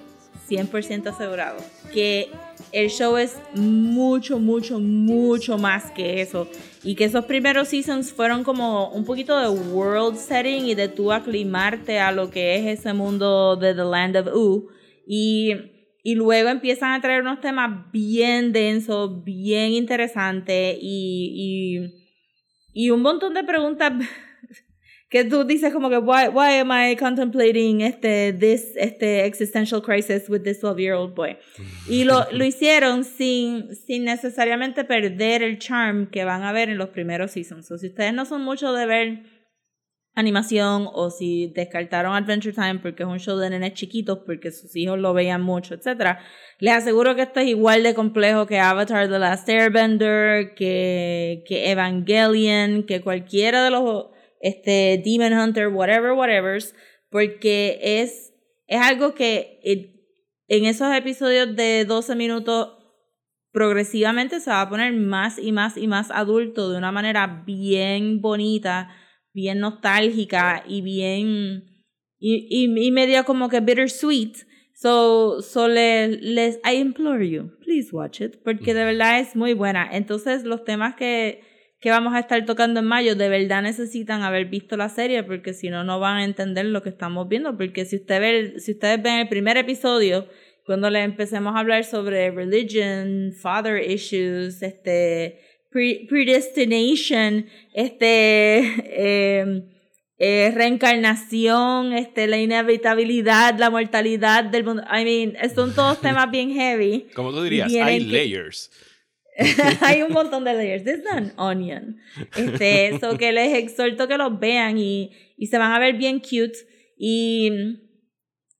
100% 0.48 1.14
asegurado, 1.14 1.58
que 1.92 2.30
el 2.76 2.90
show 2.90 3.16
es 3.16 3.38
mucho, 3.54 4.38
mucho, 4.38 4.78
mucho 4.78 5.56
más 5.56 5.90
que 5.92 6.20
eso. 6.20 6.46
Y 6.84 6.94
que 6.94 7.04
esos 7.04 7.24
primeros 7.24 7.68
seasons 7.68 8.12
fueron 8.12 8.44
como 8.44 8.90
un 8.90 9.06
poquito 9.06 9.40
de 9.40 9.48
world 9.48 10.18
setting 10.18 10.66
y 10.66 10.74
de 10.74 10.88
tú 10.88 11.10
aclimarte 11.10 11.98
a 11.98 12.12
lo 12.12 12.30
que 12.30 12.56
es 12.56 12.78
ese 12.78 12.92
mundo 12.92 13.56
de 13.56 13.74
The 13.74 13.82
Land 13.82 14.16
of 14.18 14.26
U. 14.34 14.68
Y, 15.06 15.54
y 16.02 16.16
luego 16.16 16.50
empiezan 16.50 16.92
a 16.92 17.00
traer 17.00 17.22
unos 17.22 17.40
temas 17.40 17.90
bien 17.92 18.52
densos, 18.52 19.24
bien 19.24 19.72
interesantes 19.72 20.76
y, 20.78 21.94
y 22.74 22.90
un 22.90 23.00
montón 23.00 23.32
de 23.32 23.42
preguntas 23.42 23.94
que 25.16 25.24
tú 25.24 25.44
dices 25.44 25.72
como 25.72 25.88
que 25.88 25.98
why, 25.98 26.28
why 26.28 26.58
am 26.58 26.70
I 26.70 26.96
contemplating 26.96 27.80
este 27.80 28.32
this 28.32 28.72
este 28.76 29.24
existential 29.24 29.80
crisis 29.82 30.28
with 30.28 30.42
this 30.42 30.60
12 30.60 30.80
year 30.80 30.94
old 30.94 31.14
boy 31.14 31.36
y 31.88 32.04
lo, 32.04 32.26
lo 32.32 32.44
hicieron 32.44 33.04
sin 33.04 33.74
sin 33.74 34.04
necesariamente 34.04 34.84
perder 34.84 35.42
el 35.42 35.58
charm 35.58 36.10
que 36.10 36.24
van 36.24 36.42
a 36.42 36.52
ver 36.52 36.68
en 36.68 36.78
los 36.78 36.90
primeros 36.90 37.30
seasons 37.32 37.70
o 37.70 37.78
si 37.78 37.86
ustedes 37.86 38.12
no 38.12 38.26
son 38.26 38.42
mucho 38.42 38.72
de 38.72 38.86
ver 38.86 39.22
animación 40.16 40.88
o 40.92 41.10
si 41.10 41.52
descartaron 41.54 42.14
Adventure 42.14 42.54
Time 42.54 42.78
porque 42.80 43.02
es 43.02 43.08
un 43.08 43.20
show 43.20 43.36
de 43.36 43.50
nenes 43.50 43.74
chiquitos 43.74 44.20
porque 44.24 44.50
sus 44.50 44.74
hijos 44.74 44.98
lo 44.98 45.12
veían 45.12 45.42
mucho, 45.42 45.74
etc. 45.74 46.16
Les 46.58 46.72
aseguro 46.72 47.14
que 47.14 47.22
esto 47.22 47.40
es 47.40 47.48
igual 47.48 47.82
de 47.82 47.94
complejo 47.94 48.46
que 48.46 48.58
Avatar 48.58 49.08
The 49.10 49.18
Last 49.18 49.46
Airbender, 49.46 50.54
que, 50.54 51.44
que 51.46 51.70
Evangelion, 51.70 52.84
que 52.84 53.02
cualquiera 53.02 53.62
de 53.62 53.70
los 53.70 54.06
este, 54.40 55.02
Demon 55.04 55.32
Hunter, 55.32 55.68
whatever, 55.68 56.12
whatever, 56.12 56.62
porque 57.10 57.78
es, 57.82 58.32
es 58.66 58.80
algo 58.80 59.14
que 59.14 59.60
en 60.48 60.64
esos 60.64 60.94
episodios 60.94 61.54
de 61.56 61.84
12 61.84 62.14
minutos 62.16 62.72
progresivamente 63.52 64.40
se 64.40 64.50
va 64.50 64.62
a 64.62 64.68
poner 64.68 64.92
más 64.92 65.38
y 65.38 65.52
más 65.52 65.76
y 65.76 65.86
más 65.86 66.10
adulto 66.10 66.70
de 66.70 66.78
una 66.78 66.92
manera 66.92 67.42
bien 67.46 68.20
bonita 68.20 68.90
bien 69.36 69.60
nostálgica 69.60 70.64
y 70.66 70.80
bien. 70.80 71.64
Y, 72.18 72.64
y, 72.64 72.90
medio 72.90 73.24
como 73.24 73.50
que 73.50 73.60
bittersweet. 73.60 74.34
So, 74.74 75.42
so 75.42 75.68
les, 75.68 76.20
les, 76.22 76.58
I 76.64 76.76
implore 76.76 77.26
you, 77.28 77.50
please 77.62 77.94
watch 77.94 78.20
it, 78.20 78.42
porque 78.42 78.74
de 78.74 78.84
verdad 78.84 79.20
es 79.20 79.36
muy 79.36 79.52
buena. 79.52 79.88
Entonces, 79.92 80.44
los 80.44 80.64
temas 80.64 80.96
que, 80.96 81.42
que 81.86 81.90
vamos 81.90 82.14
a 82.14 82.18
estar 82.18 82.44
tocando 82.44 82.80
en 82.80 82.86
mayo, 82.86 83.14
de 83.14 83.28
verdad 83.28 83.62
necesitan 83.62 84.24
haber 84.24 84.46
visto 84.46 84.76
la 84.76 84.88
serie, 84.88 85.22
porque 85.22 85.54
si 85.54 85.70
no, 85.70 85.84
no 85.84 86.00
van 86.00 86.16
a 86.16 86.24
entender 86.24 86.66
lo 86.66 86.82
que 86.82 86.88
estamos 86.88 87.28
viendo. 87.28 87.56
Porque 87.56 87.84
si, 87.84 87.94
usted 87.94 88.20
ve, 88.20 88.58
si 88.58 88.72
ustedes 88.72 89.00
ven 89.00 89.20
el 89.20 89.28
primer 89.28 89.56
episodio, 89.56 90.26
cuando 90.64 90.90
le 90.90 91.04
empecemos 91.04 91.54
a 91.54 91.60
hablar 91.60 91.84
sobre 91.84 92.32
religion, 92.32 93.32
father 93.40 93.80
issues, 93.88 94.64
este, 94.64 95.38
predestination, 95.70 97.46
este, 97.72 99.38
em, 99.38 99.62
eh, 100.18 100.50
reencarnación, 100.56 101.92
este, 101.92 102.26
la 102.26 102.38
inevitabilidad, 102.38 103.60
la 103.60 103.70
mortalidad 103.70 104.42
del 104.42 104.64
mundo. 104.64 104.82
I 104.92 105.04
mean, 105.04 105.36
son 105.54 105.72
todos 105.72 106.00
temas 106.08 106.28
bien 106.32 106.50
heavy. 106.50 107.06
Como 107.14 107.30
tú 107.30 107.44
dirías, 107.44 107.72
hay 107.72 108.00
layers. 108.00 108.72
hay 109.80 110.02
un 110.02 110.12
montón 110.12 110.44
de 110.44 110.54
layers. 110.54 110.84
This 110.84 110.98
is 110.98 111.06
an 111.10 111.32
onion. 111.36 111.98
Este, 112.36 112.88
eso 112.88 113.16
que 113.18 113.32
les 113.32 113.56
exhorto 113.56 114.08
que 114.08 114.16
los 114.16 114.38
vean 114.38 114.78
y, 114.78 115.12
y 115.36 115.46
se 115.46 115.58
van 115.58 115.72
a 115.72 115.78
ver 115.78 115.96
bien 115.96 116.20
cute. 116.20 116.58
Y 116.98 117.50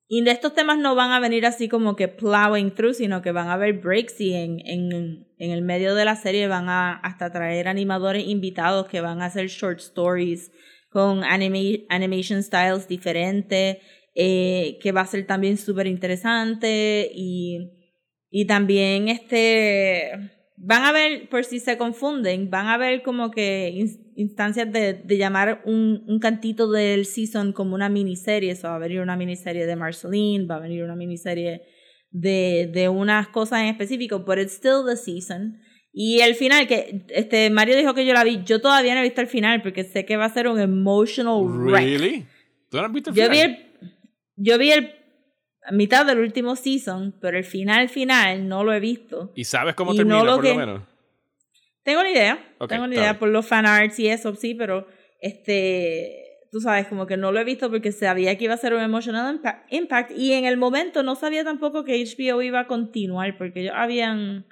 y 0.08 0.22
de 0.22 0.30
estos 0.30 0.54
temas 0.54 0.78
no 0.78 0.94
van 0.94 1.10
a 1.10 1.18
venir 1.18 1.46
así 1.46 1.68
como 1.68 1.96
que 1.96 2.06
plowing 2.06 2.72
through, 2.72 2.94
sino 2.94 3.22
que 3.22 3.32
van 3.32 3.48
a 3.48 3.54
haber 3.54 3.72
breaks 3.72 4.20
y 4.20 4.34
en, 4.34 4.60
en, 4.64 5.26
en 5.36 5.50
el 5.50 5.62
medio 5.62 5.96
de 5.96 6.04
la 6.04 6.14
serie 6.14 6.46
van 6.46 6.68
a 6.68 6.94
hasta 6.94 7.32
traer 7.32 7.66
animadores 7.66 8.24
invitados 8.26 8.86
que 8.86 9.00
van 9.00 9.20
a 9.20 9.26
hacer 9.26 9.48
short 9.48 9.80
stories 9.80 10.52
con 10.90 11.24
animation 11.24 12.42
styles 12.42 12.86
diferentes, 12.86 13.78
eh, 14.14 14.78
que 14.80 14.92
va 14.92 15.00
a 15.00 15.06
ser 15.06 15.26
también 15.26 15.58
súper 15.58 15.88
interesante 15.88 17.10
y, 17.12 17.72
y 18.30 18.46
también 18.46 19.08
este 19.08 20.35
van 20.56 20.84
a 20.84 20.92
ver, 20.92 21.28
por 21.28 21.44
si 21.44 21.60
se 21.60 21.76
confunden, 21.76 22.50
van 22.50 22.66
a 22.68 22.78
ver 22.78 23.02
como 23.02 23.30
que 23.30 23.86
instancias 24.16 24.72
de, 24.72 24.94
de 24.94 25.18
llamar 25.18 25.62
un, 25.64 26.04
un, 26.06 26.18
cantito 26.18 26.70
del 26.70 27.04
season 27.04 27.52
como 27.52 27.74
una 27.74 27.88
miniserie. 27.88 28.52
Eso 28.52 28.68
va 28.68 28.76
a 28.76 28.78
venir 28.78 29.00
una 29.00 29.16
miniserie 29.16 29.66
de 29.66 29.76
Marceline, 29.76 30.46
va 30.46 30.56
a 30.56 30.60
venir 30.60 30.82
una 30.82 30.96
miniserie 30.96 31.62
de, 32.10 32.70
de 32.72 32.88
unas 32.88 33.28
cosas 33.28 33.60
en 33.60 33.66
específico, 33.66 34.20
but 34.20 34.38
it's 34.38 34.54
still 34.54 34.84
the 34.86 34.96
season. 34.96 35.60
Y 35.92 36.20
el 36.20 36.34
final, 36.34 36.66
que 36.66 37.06
este 37.08 37.48
Mario 37.50 37.76
dijo 37.76 37.94
que 37.94 38.04
yo 38.04 38.12
la 38.12 38.24
vi, 38.24 38.42
yo 38.44 38.60
todavía 38.60 38.94
no 38.94 39.00
he 39.00 39.04
visto 39.04 39.20
el 39.20 39.28
final 39.28 39.62
porque 39.62 39.84
sé 39.84 40.04
que 40.04 40.16
va 40.16 40.26
a 40.26 40.32
ser 40.32 40.48
un 40.48 40.60
emotional 40.60 41.42
wreck. 41.42 41.84
Really? 41.84 42.26
¿Tú 42.70 42.78
no 42.78 42.84
has 42.84 42.92
visto 42.92 43.10
el 43.10 43.16
yo 43.16 43.30
final? 43.30 43.36
Vi 43.36 43.40
el, 43.40 43.92
yo 44.36 44.58
vi 44.58 44.72
el 44.72 44.95
mitad 45.72 46.06
del 46.06 46.18
último 46.18 46.56
season, 46.56 47.14
pero 47.20 47.38
el 47.38 47.44
final 47.44 47.88
final 47.88 48.48
no 48.48 48.64
lo 48.64 48.72
he 48.72 48.80
visto. 48.80 49.32
¿Y 49.34 49.44
sabes 49.44 49.74
cómo 49.74 49.94
termina, 49.94 50.18
por 50.20 50.44
lo 50.44 50.54
menos? 50.54 50.82
Tengo 51.82 52.00
una 52.00 52.10
idea. 52.10 52.38
tengo 52.68 52.84
una 52.84 52.94
idea 52.94 53.18
por 53.18 53.28
los 53.28 53.46
fanarts 53.46 53.98
y 53.98 54.08
eso, 54.08 54.34
sí, 54.34 54.54
pero 54.54 54.86
este. 55.20 56.22
Tú 56.50 56.60
sabes, 56.60 56.86
como 56.86 57.06
que 57.06 57.16
no 57.16 57.32
lo 57.32 57.40
he 57.40 57.44
visto 57.44 57.70
porque 57.70 57.92
sabía 57.92 58.38
que 58.38 58.44
iba 58.44 58.54
a 58.54 58.56
ser 58.58 58.72
un 58.72 58.80
emotional 58.80 59.40
impact. 59.70 60.12
Y 60.12 60.32
en 60.32 60.46
el 60.46 60.56
momento 60.56 61.02
no 61.02 61.14
sabía 61.14 61.44
tampoco 61.44 61.84
que 61.84 62.02
HBO 62.02 62.40
iba 62.40 62.60
a 62.60 62.66
continuar 62.66 63.36
porque 63.36 63.60
ellos 63.62 63.74
habían 63.76 64.46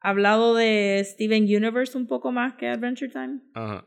hablado 0.00 0.54
de 0.54 1.02
Steven 1.04 1.44
Universe 1.44 1.96
un 1.96 2.06
poco 2.06 2.30
más 2.30 2.54
que 2.54 2.68
Adventure 2.68 3.10
Time. 3.10 3.40
Ajá. 3.54 3.84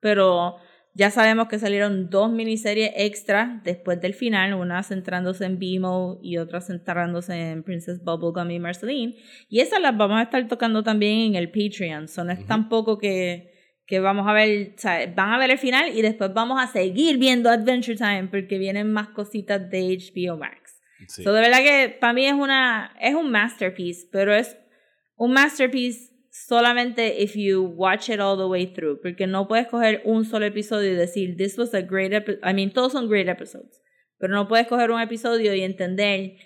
Pero 0.00 0.56
ya 0.94 1.10
sabemos 1.10 1.48
que 1.48 1.58
salieron 1.58 2.10
dos 2.10 2.30
miniseries 2.30 2.92
extra 2.96 3.62
después 3.64 4.00
del 4.00 4.12
final, 4.12 4.52
una 4.52 4.82
centrándose 4.82 5.46
en 5.46 5.58
BMO 5.58 6.18
y 6.22 6.36
otra 6.36 6.60
centrándose 6.60 7.34
en 7.52 7.62
Princess 7.62 8.04
Bubblegum 8.04 8.50
y 8.50 8.58
Marceline. 8.58 9.16
Y 9.48 9.60
esas 9.60 9.80
las 9.80 9.96
vamos 9.96 10.18
a 10.18 10.24
estar 10.24 10.46
tocando 10.48 10.82
también 10.82 11.20
en 11.20 11.34
el 11.36 11.50
Patreon. 11.50 12.08
So 12.08 12.24
no 12.24 12.32
es 12.32 12.46
tampoco 12.46 12.98
que, 12.98 13.52
que 13.86 14.00
vamos 14.00 14.28
a 14.28 14.34
ver, 14.34 14.74
o 14.76 14.78
sea, 14.78 15.10
van 15.14 15.30
a 15.30 15.38
ver 15.38 15.50
el 15.50 15.58
final 15.58 15.96
y 15.96 16.02
después 16.02 16.34
vamos 16.34 16.62
a 16.62 16.66
seguir 16.66 17.16
viendo 17.16 17.48
Adventure 17.48 17.96
Time 17.96 18.28
porque 18.30 18.58
vienen 18.58 18.92
más 18.92 19.08
cositas 19.08 19.70
de 19.70 19.96
HBO 19.96 20.36
Max. 20.36 20.78
Sí. 21.08 21.24
So 21.24 21.32
de 21.32 21.40
verdad 21.40 21.60
que 21.62 21.96
para 22.00 22.12
mí 22.12 22.26
es 22.26 22.34
una 22.34 22.94
es 23.00 23.14
un 23.14 23.30
masterpiece, 23.30 24.08
pero 24.12 24.34
es 24.34 24.58
un 25.16 25.32
masterpiece 25.32 26.11
solamente 26.32 27.22
if 27.22 27.36
you 27.36 27.62
watch 27.62 28.08
it 28.08 28.18
all 28.18 28.38
the 28.38 28.46
way 28.46 28.66
through, 28.66 28.98
porque 29.02 29.26
no 29.26 29.46
puedes 29.46 29.68
coger 29.68 30.00
un 30.04 30.24
solo 30.24 30.46
episodio 30.46 30.92
y 30.92 30.94
decir, 30.94 31.36
this 31.36 31.58
was 31.58 31.74
a 31.74 31.82
great 31.82 32.12
episode, 32.12 32.40
I 32.42 32.54
mean, 32.54 32.72
todos 32.72 32.92
son 32.92 33.08
great 33.08 33.28
episodes, 33.28 33.82
pero 34.18 34.32
no 34.32 34.48
puedes 34.48 34.66
coger 34.66 34.90
un 34.90 35.00
episodio 35.00 35.54
y 35.54 35.60
entender 35.60 36.36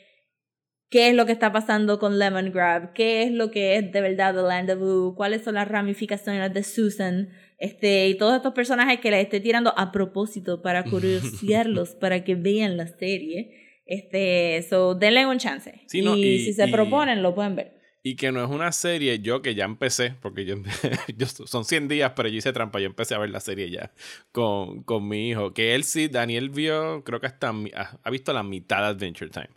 qué 0.91 1.09
es 1.09 1.15
lo 1.15 1.25
que 1.25 1.33
está 1.33 1.53
pasando 1.53 2.01
con 2.01 2.19
Lemon 2.19 2.51
Grab, 2.51 2.95
qué 2.95 3.23
es 3.23 3.31
lo 3.31 3.53
que 3.53 3.77
es 3.77 3.93
de 3.93 4.01
verdad 4.01 4.35
The 4.35 4.43
Land 4.43 4.71
of 4.71 4.83
Ooh, 4.83 5.15
cuáles 5.15 5.43
son 5.43 5.55
las 5.55 5.69
ramificaciones 5.69 6.53
de 6.53 6.65
Susan, 6.65 7.29
este, 7.59 8.09
y 8.09 8.17
todos 8.17 8.35
estos 8.37 8.55
personajes 8.55 8.99
que 8.99 9.13
les 9.13 9.23
estoy 9.23 9.41
tirando 9.41 9.73
a 9.79 9.93
propósito 9.93 10.63
para 10.63 10.83
curiosearlos, 10.91 11.95
para 11.95 12.25
que 12.25 12.35
vean 12.35 12.77
la 12.77 12.89
serie. 12.89 13.83
Este, 13.87 14.67
so, 14.69 14.97
denle 14.97 15.27
un 15.27 15.39
chance. 15.39 15.81
Sí, 15.87 16.03
no, 16.03 16.17
y, 16.17 16.25
y, 16.25 16.39
si 16.41 16.53
se 16.53 16.67
y, 16.67 16.73
proponen, 16.73 17.23
lo 17.23 17.37
pueden 17.37 17.55
ver. 17.55 17.76
Y 18.07 18.15
que 18.15 18.31
no 18.31 18.41
es 18.45 18.49
una 18.49 18.71
serie, 18.71 19.19
yo 19.19 19.43
que 19.43 19.57
ya 19.57 19.65
empecé, 19.65 20.15
porque 20.23 20.45
yo, 20.45 20.55
son 21.27 21.65
100 21.65 21.89
días, 21.89 22.13
pero 22.15 22.29
yo 22.29 22.37
hice 22.37 22.53
trampa, 22.53 22.79
yo 22.79 22.87
empecé 22.87 23.17
a 23.17 23.19
ver 23.19 23.31
la 23.31 23.41
serie 23.41 23.69
ya 23.69 23.91
con, 24.31 24.85
con 24.85 25.09
mi 25.09 25.29
hijo. 25.29 25.53
Que 25.53 25.75
él 25.75 25.83
sí, 25.83 26.07
Daniel 26.07 26.51
vio, 26.51 27.03
creo 27.03 27.19
que 27.19 27.27
hasta 27.27 27.53
ha 28.05 28.11
visto 28.11 28.33
la 28.33 28.45
mitad 28.45 28.79
de 28.79 28.85
Adventure 28.85 29.29
Time, 29.29 29.51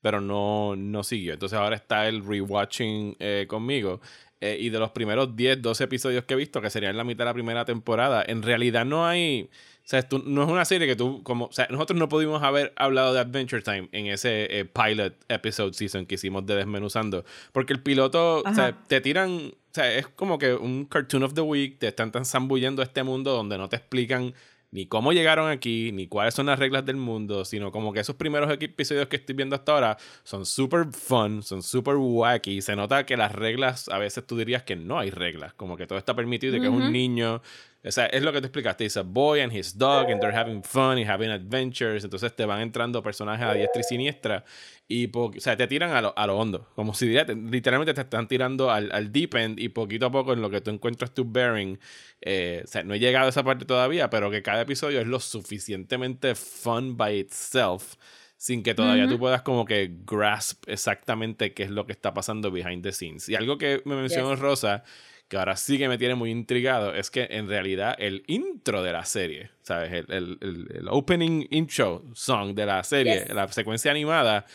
pero 0.00 0.20
no, 0.20 0.76
no 0.76 1.02
siguió. 1.02 1.32
Entonces 1.32 1.58
ahora 1.58 1.74
está 1.74 2.06
el 2.06 2.24
rewatching 2.24 3.16
eh, 3.18 3.46
conmigo. 3.48 4.00
Eh, 4.40 4.56
y 4.60 4.70
de 4.70 4.78
los 4.78 4.92
primeros 4.92 5.34
10, 5.34 5.60
12 5.60 5.82
episodios 5.82 6.24
que 6.24 6.34
he 6.34 6.36
visto, 6.36 6.60
que 6.60 6.70
serían 6.70 6.96
la 6.96 7.02
mitad 7.02 7.24
de 7.24 7.30
la 7.30 7.34
primera 7.34 7.64
temporada, 7.64 8.24
en 8.24 8.44
realidad 8.44 8.84
no 8.84 9.08
hay. 9.08 9.50
O 9.88 9.90
sea, 9.90 10.02
tú, 10.02 10.22
no 10.26 10.42
es 10.42 10.50
una 10.50 10.66
serie 10.66 10.86
que 10.86 10.96
tú, 10.96 11.22
como, 11.22 11.46
o 11.46 11.52
sea, 11.52 11.66
nosotros 11.70 11.98
no 11.98 12.10
pudimos 12.10 12.42
haber 12.42 12.74
hablado 12.76 13.14
de 13.14 13.20
Adventure 13.20 13.62
Time 13.62 13.88
en 13.92 14.08
ese 14.08 14.58
eh, 14.58 14.66
pilot 14.66 15.14
episode 15.30 15.72
season 15.72 16.04
que 16.04 16.16
hicimos 16.16 16.44
de 16.44 16.56
Desmenuzando, 16.56 17.24
porque 17.52 17.72
el 17.72 17.80
piloto, 17.80 18.42
o 18.42 18.54
sea, 18.54 18.76
te 18.86 19.00
tiran, 19.00 19.30
o 19.30 19.72
sea, 19.72 19.90
es 19.94 20.06
como 20.06 20.38
que 20.38 20.52
un 20.52 20.84
cartoon 20.84 21.22
of 21.22 21.32
the 21.32 21.40
week, 21.40 21.78
te 21.78 21.88
están 21.88 22.12
tan 22.12 22.26
zambullendo 22.26 22.82
este 22.82 23.02
mundo 23.02 23.32
donde 23.32 23.56
no 23.56 23.70
te 23.70 23.76
explican 23.76 24.34
ni 24.70 24.86
cómo 24.86 25.14
llegaron 25.14 25.50
aquí, 25.50 25.92
ni 25.92 26.06
cuáles 26.06 26.34
son 26.34 26.46
las 26.46 26.58
reglas 26.58 26.84
del 26.84 26.96
mundo, 26.96 27.46
sino 27.46 27.72
como 27.72 27.92
que 27.94 28.00
esos 28.00 28.16
primeros 28.16 28.50
episodios 28.50 29.08
que 29.08 29.16
estoy 29.16 29.34
viendo 29.34 29.56
hasta 29.56 29.72
ahora 29.72 29.96
son 30.22 30.44
súper 30.44 30.88
fun, 30.92 31.42
son 31.42 31.62
súper 31.62 31.96
wacky. 31.96 32.60
Se 32.60 32.76
nota 32.76 33.06
que 33.06 33.16
las 33.16 33.32
reglas, 33.32 33.88
a 33.88 33.98
veces 33.98 34.26
tú 34.26 34.36
dirías 34.36 34.64
que 34.64 34.76
no 34.76 34.98
hay 34.98 35.10
reglas, 35.10 35.54
como 35.54 35.78
que 35.78 35.86
todo 35.86 35.98
está 35.98 36.14
permitido 36.14 36.56
y 36.56 36.60
que 36.60 36.66
es 36.66 36.72
un 36.72 36.92
niño. 36.92 37.40
O 37.88 37.92
sea, 37.92 38.06
es 38.06 38.22
lo 38.22 38.32
que 38.32 38.40
te 38.40 38.46
explicaste. 38.46 38.84
Dice 38.84 39.00
boy 39.00 39.40
and 39.40 39.52
his 39.52 39.76
dog, 39.76 40.10
and 40.10 40.20
they're 40.20 40.36
having 40.36 40.62
fun 40.62 40.98
and 40.98 41.08
having 41.08 41.30
adventures. 41.30 42.04
Entonces 42.04 42.36
te 42.36 42.44
van 42.44 42.60
entrando 42.60 43.02
personajes 43.02 43.46
a 43.46 43.54
diestra 43.54 43.80
y 43.80 43.84
siniestra. 43.84 44.44
Y, 44.86 45.10
o 45.12 45.32
sea, 45.38 45.56
te 45.56 45.66
tiran 45.66 45.92
a 45.92 46.02
lo, 46.02 46.14
a 46.16 46.26
lo 46.26 46.38
hondo. 46.38 46.68
Como 46.74 46.94
si 46.94 47.08
literalmente 47.08 47.94
te 47.94 48.02
están 48.02 48.28
tirando 48.28 48.70
al, 48.70 48.92
al, 48.92 49.10
deep 49.10 49.34
end 49.36 49.58
y 49.58 49.70
poquito 49.70 50.06
a 50.06 50.10
poco 50.10 50.34
en 50.34 50.42
lo 50.42 50.50
que 50.50 50.60
tú 50.60 50.70
encuentras 50.70 51.14
tu 51.14 51.24
bearing. 51.24 51.78
Eh, 52.20 52.62
o 52.64 52.66
sea, 52.66 52.82
no 52.84 52.92
he 52.92 52.98
llegado 52.98 53.26
a 53.26 53.30
esa 53.30 53.42
parte 53.42 53.64
todavía, 53.64 54.10
pero 54.10 54.30
que 54.30 54.42
cada 54.42 54.62
episodio 54.62 55.00
es 55.00 55.06
lo 55.06 55.18
suficientemente 55.18 56.34
fun 56.34 56.96
by 56.96 57.18
itself 57.18 57.96
sin 58.38 58.62
que 58.62 58.72
todavía 58.72 59.04
uh 59.04 59.06
-huh. 59.08 59.10
tú 59.10 59.18
puedas 59.18 59.42
como 59.42 59.64
que 59.64 59.90
grasp 60.06 60.62
exactamente 60.68 61.52
qué 61.54 61.64
es 61.64 61.70
lo 61.70 61.86
que 61.86 61.92
está 61.92 62.14
pasando 62.14 62.52
behind 62.52 62.84
the 62.84 62.92
scenes. 62.92 63.28
Y 63.28 63.34
algo 63.34 63.58
que 63.58 63.82
me 63.84 63.96
mencionó 63.96 64.30
yes. 64.30 64.38
Rosa, 64.38 64.84
que 65.28 65.36
ahora 65.36 65.56
sí 65.56 65.76
que 65.78 65.88
me 65.88 65.98
tiene 65.98 66.14
muy 66.14 66.30
intrigado, 66.30 66.94
es 66.94 67.10
que 67.10 67.28
en 67.30 67.48
realidad 67.48 67.94
el 67.98 68.24
intro 68.26 68.82
de 68.82 68.92
la 68.92 69.04
serie, 69.04 69.50
¿sabes? 69.62 69.92
El, 69.92 70.06
el, 70.08 70.38
el, 70.40 70.76
el 70.76 70.88
opening 70.88 71.46
intro 71.50 72.02
song 72.14 72.54
de 72.54 72.66
la 72.66 72.82
serie, 72.82 73.24
yes. 73.26 73.34
la 73.34 73.46
secuencia 73.48 73.90
animada, 73.90 74.46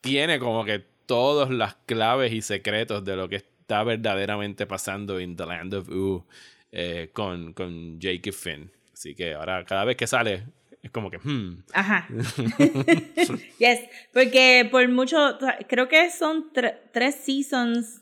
tiene 0.00 0.38
como 0.38 0.64
que 0.64 0.82
todas 1.06 1.50
las 1.50 1.74
claves 1.86 2.32
y 2.32 2.40
secretos 2.40 3.04
de 3.04 3.16
lo 3.16 3.28
que 3.28 3.36
está 3.36 3.84
verdaderamente 3.84 4.66
pasando 4.66 5.18
en 5.18 5.36
The 5.36 5.46
Land 5.46 5.74
of 5.74 5.88
Ooh 5.90 6.24
eh, 6.72 7.10
con, 7.12 7.52
con 7.52 8.00
Jake 8.00 8.30
y 8.30 8.32
Finn. 8.32 8.70
Así 8.92 9.14
que 9.14 9.34
ahora 9.34 9.64
cada 9.64 9.84
vez 9.84 9.96
que 9.96 10.06
sale 10.06 10.44
como 10.90 11.10
que, 11.10 11.18
hmm. 11.18 11.62
Ajá. 11.74 12.08
yes, 13.58 13.80
porque 14.12 14.66
por 14.70 14.88
mucho, 14.88 15.38
creo 15.68 15.88
que 15.88 16.10
son 16.10 16.52
tre- 16.52 16.78
tres 16.92 17.16
seasons 17.16 18.01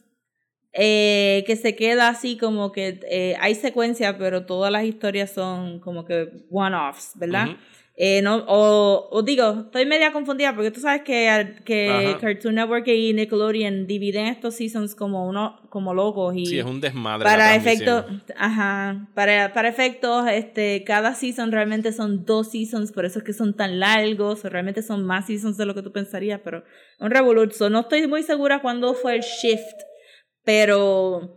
eh, 0.72 1.44
que 1.46 1.56
se 1.56 1.74
queda 1.74 2.08
así 2.08 2.36
como 2.36 2.72
que 2.72 3.00
eh, 3.10 3.36
hay 3.40 3.54
secuencia, 3.54 4.16
pero 4.18 4.46
todas 4.46 4.70
las 4.70 4.84
historias 4.84 5.30
son 5.30 5.80
como 5.80 6.04
que 6.04 6.28
one-offs, 6.50 7.12
¿verdad? 7.16 7.48
Ujú. 7.48 7.56
Eh, 8.02 8.22
no, 8.22 8.36
o, 8.48 9.08
o 9.10 9.22
digo, 9.22 9.64
estoy 9.66 9.84
media 9.84 10.10
confundida 10.10 10.54
porque 10.54 10.70
tú 10.70 10.80
sabes 10.80 11.02
que, 11.02 11.56
que. 11.66 12.16
Cartoon 12.18 12.54
Network 12.54 12.88
y 12.88 13.12
Nickelodeon 13.12 13.86
dividen 13.86 14.24
estos 14.26 14.54
seasons 14.54 14.94
como 14.94 15.28
uno, 15.28 15.60
como 15.68 15.92
locos 15.92 16.34
y 16.34 16.46
Sí, 16.46 16.58
es 16.58 16.64
un 16.64 16.80
desmadre. 16.80 17.24
para 17.24 17.54
efectos, 17.54 18.06
ajá, 18.38 19.06
para, 19.12 19.52
para 19.52 19.68
efectos, 19.68 20.26
este, 20.30 20.82
cada 20.84 21.14
season 21.14 21.52
realmente 21.52 21.92
son 21.92 22.24
dos 22.24 22.52
seasons, 22.52 22.90
por 22.90 23.04
eso 23.04 23.18
es 23.18 23.24
que 23.26 23.34
son 23.34 23.54
tan 23.54 23.78
largos, 23.78 24.46
o 24.46 24.48
realmente 24.48 24.80
son 24.82 25.04
más 25.04 25.26
seasons 25.26 25.58
de 25.58 25.66
lo 25.66 25.74
que 25.74 25.82
tú 25.82 25.92
pensarías, 25.92 26.40
pero 26.42 26.64
un 27.00 27.10
revoluzo. 27.10 27.68
No 27.68 27.80
estoy 27.80 28.06
muy 28.06 28.22
segura 28.22 28.62
cuándo 28.62 28.94
fue 28.94 29.16
el 29.16 29.20
shift, 29.20 29.76
pero 30.51 31.30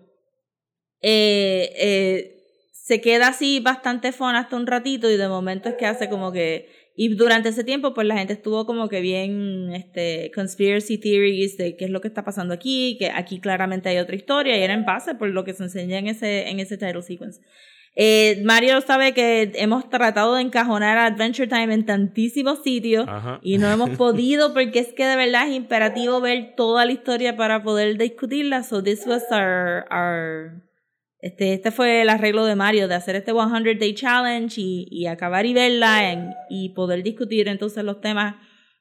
eh, 0.99 1.71
eh, 1.77 2.43
se 2.71 2.99
queda 2.99 3.27
así 3.27 3.59
bastante 3.59 4.11
fun 4.11 4.33
hasta 4.33 4.55
un 4.55 4.65
ratito 4.65 5.07
y 5.07 5.17
de 5.17 5.27
momento 5.27 5.69
es 5.69 5.75
que 5.75 5.85
hace 5.85 6.09
como 6.09 6.31
que 6.31 6.67
y 6.95 7.09
durante 7.09 7.49
ese 7.49 7.63
tiempo 7.63 7.93
pues 7.93 8.07
la 8.07 8.17
gente 8.17 8.33
estuvo 8.33 8.65
como 8.65 8.89
que 8.89 9.01
bien 9.01 9.71
este 9.71 10.31
conspiracy 10.33 10.97
theories 10.97 11.57
de 11.57 11.77
qué 11.77 11.85
es 11.85 11.91
lo 11.91 12.01
que 12.01 12.07
está 12.07 12.23
pasando 12.23 12.55
aquí 12.55 12.97
que 12.97 13.11
aquí 13.11 13.39
claramente 13.39 13.87
hay 13.89 13.99
otra 13.99 14.15
historia 14.15 14.57
y 14.57 14.63
era 14.63 14.73
en 14.73 14.83
base 14.83 15.13
por 15.13 15.29
lo 15.29 15.43
que 15.43 15.53
se 15.53 15.61
enseña 15.61 15.99
en 15.99 16.07
ese 16.07 16.49
en 16.49 16.59
ese 16.59 16.79
title 16.79 17.03
sequence 17.03 17.39
eh, 17.95 18.41
Mario 18.43 18.81
sabe 18.81 19.13
que 19.13 19.51
hemos 19.55 19.87
tratado 19.89 20.35
de 20.35 20.41
encajonar 20.41 20.97
a 20.97 21.05
Adventure 21.05 21.47
Time 21.47 21.73
en 21.73 21.85
tantísimos 21.85 22.63
sitios 22.63 23.05
Ajá. 23.07 23.39
y 23.43 23.57
no 23.59 23.69
hemos 23.71 23.89
podido 23.97 24.53
porque 24.53 24.79
es 24.79 24.93
que 24.93 25.05
de 25.05 25.15
verdad 25.15 25.47
es 25.47 25.55
imperativo 25.55 26.19
ver 26.21 26.53
toda 26.57 26.85
la 26.85 26.91
historia 26.91 27.35
para 27.37 27.61
poder 27.63 27.97
discutirla. 27.97 28.63
So 28.63 28.81
this 28.81 29.05
was 29.05 29.23
our, 29.31 29.85
our 29.91 30.63
este, 31.19 31.53
este 31.53 31.71
fue 31.71 32.01
el 32.01 32.09
arreglo 32.09 32.45
de 32.45 32.55
Mario 32.55 32.87
de 32.87 32.95
hacer 32.95 33.15
este 33.15 33.31
100 33.31 33.79
Day 33.79 33.93
Challenge 33.93 34.59
y, 34.59 34.87
y 34.89 35.05
acabar 35.07 35.45
y 35.45 35.53
verla 35.53 36.11
en- 36.11 36.33
y 36.49 36.69
poder 36.69 37.03
discutir 37.03 37.47
entonces 37.47 37.83
los 37.83 38.01
temas 38.01 38.35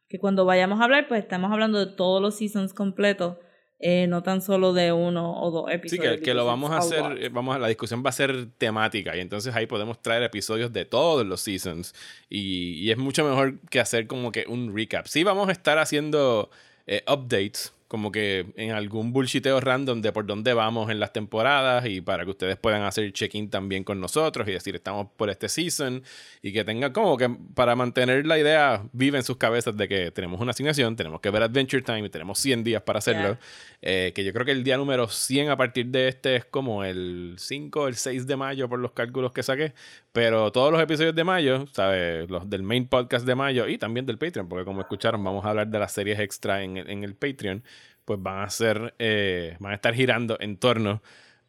que 0.08 0.18
cuando 0.18 0.44
vayamos 0.44 0.80
a 0.80 0.84
hablar, 0.84 1.06
pues 1.08 1.22
estamos 1.22 1.52
hablando 1.52 1.78
de 1.84 1.92
todos 1.94 2.20
los 2.20 2.36
seasons 2.36 2.74
completos, 2.74 3.36
eh, 3.83 4.07
no 4.09 4.22
tan 4.22 4.41
solo 4.41 4.72
de 4.72 4.93
uno 4.93 5.39
o 5.43 5.51
dos 5.51 5.64
Sí, 5.68 5.74
episodios. 5.74 6.16
que, 6.16 6.22
que 6.22 6.35
lo 6.35 6.47
vamos 6.47 6.70
a 6.70 6.78
hacer, 6.78 7.03
eh, 7.22 7.28
vamos 7.28 7.55
a, 7.57 7.59
la 7.59 7.68
discusión 7.68 8.03
va 8.05 8.11
a 8.11 8.12
ser 8.12 8.47
temática 8.57 9.16
y 9.16 9.20
entonces 9.20 9.55
ahí 9.55 9.66
podemos 9.66 10.01
traer 10.01 10.22
episodios 10.22 10.72
de 10.72 10.85
todos 10.85 11.26
los 11.26 11.41
seasons 11.41 11.95
y, 12.30 12.74
y 12.78 12.91
es 12.93 12.97
mucho 12.97 13.24
mejor 13.24 13.59
que 13.70 13.80
hacer 13.80 14.07
como 14.07 14.33
que 14.33 14.45
un 14.49 14.74
recap. 14.74 15.07
Sí, 15.07 15.24
vamos 15.24 15.49
a 15.49 15.53
estar 15.53 15.78
haciendo 15.78 16.49
eh, 16.87 17.03
updates, 17.07 17.72
como 17.93 18.11
que 18.11 18.47
en 18.57 18.70
algún 18.70 19.12
bullshiteo 19.12 19.61
random 19.61 20.01
de 20.01 20.12
por 20.12 20.24
dónde 20.24 20.55
vamos 20.55 20.90
en 20.90 20.99
las 20.99 21.12
temporadas 21.12 21.84
y 21.84 22.01
para 22.01 22.24
que 22.24 22.30
ustedes 22.30 22.57
puedan 22.57 22.84
hacer 22.84 23.12
check-in 23.12 23.51
también 23.51 23.84
con 23.84 24.01
nosotros 24.01 24.49
y 24.49 24.53
decir 24.53 24.74
estamos 24.74 25.09
por 25.14 25.28
este 25.28 25.47
season 25.51 26.03
y 26.40 26.55
que 26.55 26.64
tengan 26.64 26.95
como 26.95 27.18
que 27.18 27.28
para 27.55 27.76
mantener 27.76 28.24
la 28.24 28.38
idea 28.38 28.82
viva 28.93 29.18
en 29.18 29.24
sus 29.24 29.36
cabezas 29.36 29.76
de 29.76 29.88
que 29.88 30.11
tenemos 30.11 30.40
una 30.40 30.53
asignación, 30.53 30.97
tenemos 30.97 31.20
que 31.20 31.28
ver 31.28 31.43
Adventure 31.43 31.82
Time 31.82 32.07
y 32.07 32.09
tenemos 32.09 32.38
100 32.38 32.64
días 32.64 32.80
para 32.80 33.01
hacerlo. 33.01 33.36
Eh, 33.82 34.12
que 34.14 34.24
yo 34.24 34.32
creo 34.32 34.47
que 34.47 34.53
el 34.53 34.64
día 34.64 34.78
número 34.78 35.09
100 35.09 35.51
a 35.51 35.57
partir 35.57 35.88
de 35.88 36.09
este 36.09 36.36
es 36.36 36.45
como 36.47 36.84
el 36.84 37.34
5 37.36 37.80
o 37.80 37.88
el 37.88 37.97
6 37.97 38.26
de 38.26 38.36
mayo 38.36 38.68
por 38.70 38.78
los 38.78 38.93
cálculos 38.93 39.32
que 39.32 39.43
saqué. 39.43 39.74
Pero 40.12 40.53
todos 40.53 40.72
los 40.72 40.80
episodios 40.80 41.14
de 41.14 41.24
mayo, 41.24 41.66
¿sabes? 41.72 42.30
Los 42.30 42.49
del 42.49 42.62
main 42.62 42.86
podcast 42.86 43.26
de 43.26 43.34
mayo 43.34 43.66
y 43.66 43.76
también 43.78 44.07
del 44.07 44.18
Patreon, 44.18 44.49
porque 44.49 44.64
como 44.64 44.80
escucharon, 44.80 45.22
vamos 45.22 45.45
a 45.45 45.51
hablar 45.51 45.68
de 45.68 45.78
las 45.78 45.93
series 45.93 46.20
extra 46.20 46.62
en, 46.62 46.76
en 46.76 47.03
el 47.03 47.14
Patreon, 47.14 47.64
pues 48.05 48.20
van 48.22 48.44
a 48.44 48.50
ser, 48.50 48.94
eh, 48.98 49.57
van 49.61 49.72
a 49.72 49.74
estar 49.76 49.94
girando 49.94 50.36
en 50.40 50.57
torno 50.57 51.03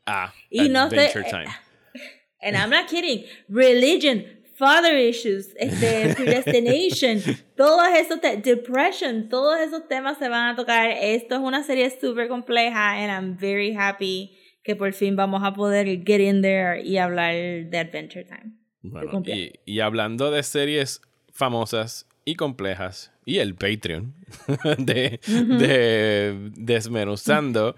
a 0.05 0.33
Y 0.49 0.69
no 0.69 0.89
sé, 0.89 0.95
Adventure 0.95 1.27
eh, 1.27 1.31
Time. 1.31 1.55
And 2.41 2.57
I'm 2.57 2.69
not 2.69 2.87
kidding. 2.89 3.25
Religion, 3.47 4.25
father 4.55 4.97
issues, 4.97 5.53
este, 5.57 6.13
predestination, 6.15 7.21
todos 7.55 7.87
esos 7.95 8.19
depression, 8.43 9.29
todos 9.29 9.59
esos 9.59 9.87
temas 9.87 10.17
se 10.17 10.29
van 10.29 10.49
a 10.49 10.55
tocar. 10.55 10.89
Esto 10.91 11.35
es 11.35 11.41
una 11.41 11.63
serie 11.63 11.89
súper 11.89 12.27
compleja 12.27 12.95
and 12.95 13.11
I'm 13.11 13.37
very 13.37 13.73
happy 13.73 14.37
que 14.63 14.75
por 14.75 14.93
fin 14.93 15.15
vamos 15.15 15.43
a 15.43 15.53
poder 15.53 15.85
get 16.05 16.21
in 16.21 16.41
there 16.41 16.81
y 16.81 16.97
hablar 16.97 17.33
de 17.33 17.77
Adventure 17.77 18.25
Time. 18.25 18.57
Bueno, 18.81 19.23
y, 19.25 19.53
y 19.65 19.79
hablando 19.79 20.31
de 20.31 20.43
series 20.43 21.01
famosas 21.31 22.07
y 22.25 22.35
complejas 22.35 23.11
y 23.25 23.39
el 23.39 23.55
Patreon 23.55 24.13
de, 24.77 25.19
de 25.27 26.51
Desmenuzando, 26.55 27.75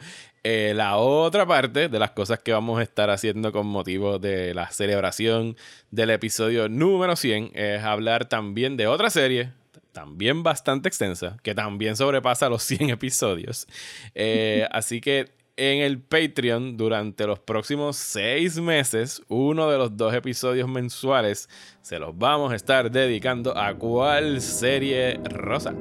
eh, 0.48 0.74
la 0.76 0.98
otra 0.98 1.48
parte 1.48 1.89
de 1.89 1.98
las 1.98 2.12
cosas 2.12 2.38
que 2.38 2.52
vamos 2.52 2.80
a 2.80 2.84
estar 2.84 3.10
haciendo 3.10 3.52
con 3.52 3.66
motivo 3.66 4.20
de 4.20 4.54
la 4.54 4.70
celebración 4.70 5.58
del 5.89 6.12
episodio 6.12 6.70
número 6.70 7.16
100 7.16 7.50
es 7.56 7.82
hablar 7.84 8.26
también 8.26 8.78
de 8.78 8.86
otra 8.86 9.10
serie. 9.10 9.54
También 9.91 10.43
bastante 10.43 10.88
extensa, 10.88 11.38
que 11.41 11.56
también 11.56 11.96
sobrepasa 11.96 12.48
los 12.48 12.62
100 12.62 12.91
episodios. 12.91 13.66
Eh, 14.14 14.68
así 14.72 15.02
que 15.02 15.32
en 15.58 15.82
el 15.82 15.99
Patreon 16.01 16.76
durante 16.76 17.26
los 17.26 17.39
próximos 17.39 17.95
seis 17.95 18.60
meses, 18.60 19.22
uno 19.30 19.70
de 19.70 19.78
los 19.78 19.95
dos 19.95 20.14
episodios 20.14 20.68
mensuales 20.68 21.47
se 21.82 21.97
los 21.97 22.18
vamos 22.18 22.51
a 22.51 22.56
estar 22.56 22.91
dedicando 22.91 23.58
a 23.58 23.74
cuál 23.74 24.41
serie 24.41 25.20
rosa. 25.24 25.74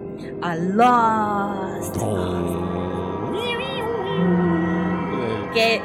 A 0.43 0.55
Lost. 0.57 1.97
Que 5.55 5.81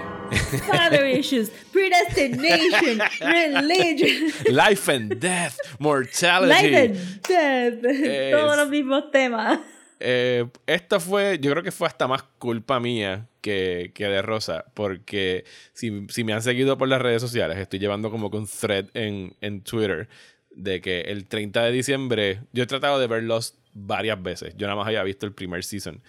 father 0.68 1.06
issues, 1.20 1.50
predestination, 1.72 3.00
religion, 3.22 4.32
Life 4.50 4.92
and 4.92 5.16
Death, 5.20 5.58
Mortality. 5.80 6.70
life 6.70 6.76
and 6.76 7.22
death. 7.28 7.86
Es- 7.86 8.32
Todos 8.32 8.58
los 8.58 8.70
mismos 8.70 9.12
temas. 9.12 9.60
Eh, 10.00 10.48
esto 10.66 11.00
fue, 11.00 11.40
yo 11.42 11.52
creo 11.52 11.64
que 11.64 11.72
fue 11.72 11.88
hasta 11.88 12.08
más 12.08 12.24
culpa 12.40 12.80
mía 12.80 13.28
que, 13.42 13.92
que 13.94 14.06
de 14.06 14.22
Rosa, 14.22 14.66
porque 14.74 15.44
si, 15.74 16.08
si 16.10 16.24
me 16.24 16.34
han 16.34 16.42
seguido 16.42 16.78
por 16.78 16.88
las 16.88 17.02
redes 17.02 17.22
sociales, 17.22 17.58
estoy 17.58 17.80
llevando 17.80 18.10
como 18.10 18.32
que 18.32 18.38
un 18.38 18.48
thread 18.48 18.86
en, 18.94 19.36
en 19.42 19.62
Twitter 19.62 20.08
de 20.52 20.82
que 20.82 21.02
el 21.02 21.28
30 21.28 21.64
de 21.64 21.72
diciembre, 21.72 22.42
yo 22.54 22.64
he 22.64 22.68
tratado 22.68 23.00
de 23.00 23.08
verlos 23.08 23.56
varias 23.74 24.22
veces, 24.22 24.56
yo 24.58 24.68
nada 24.68 24.78
más 24.78 24.88
había 24.88 25.04
visto 25.04 25.26
el 25.26 25.34
primer 25.34 25.64
season. 25.64 26.02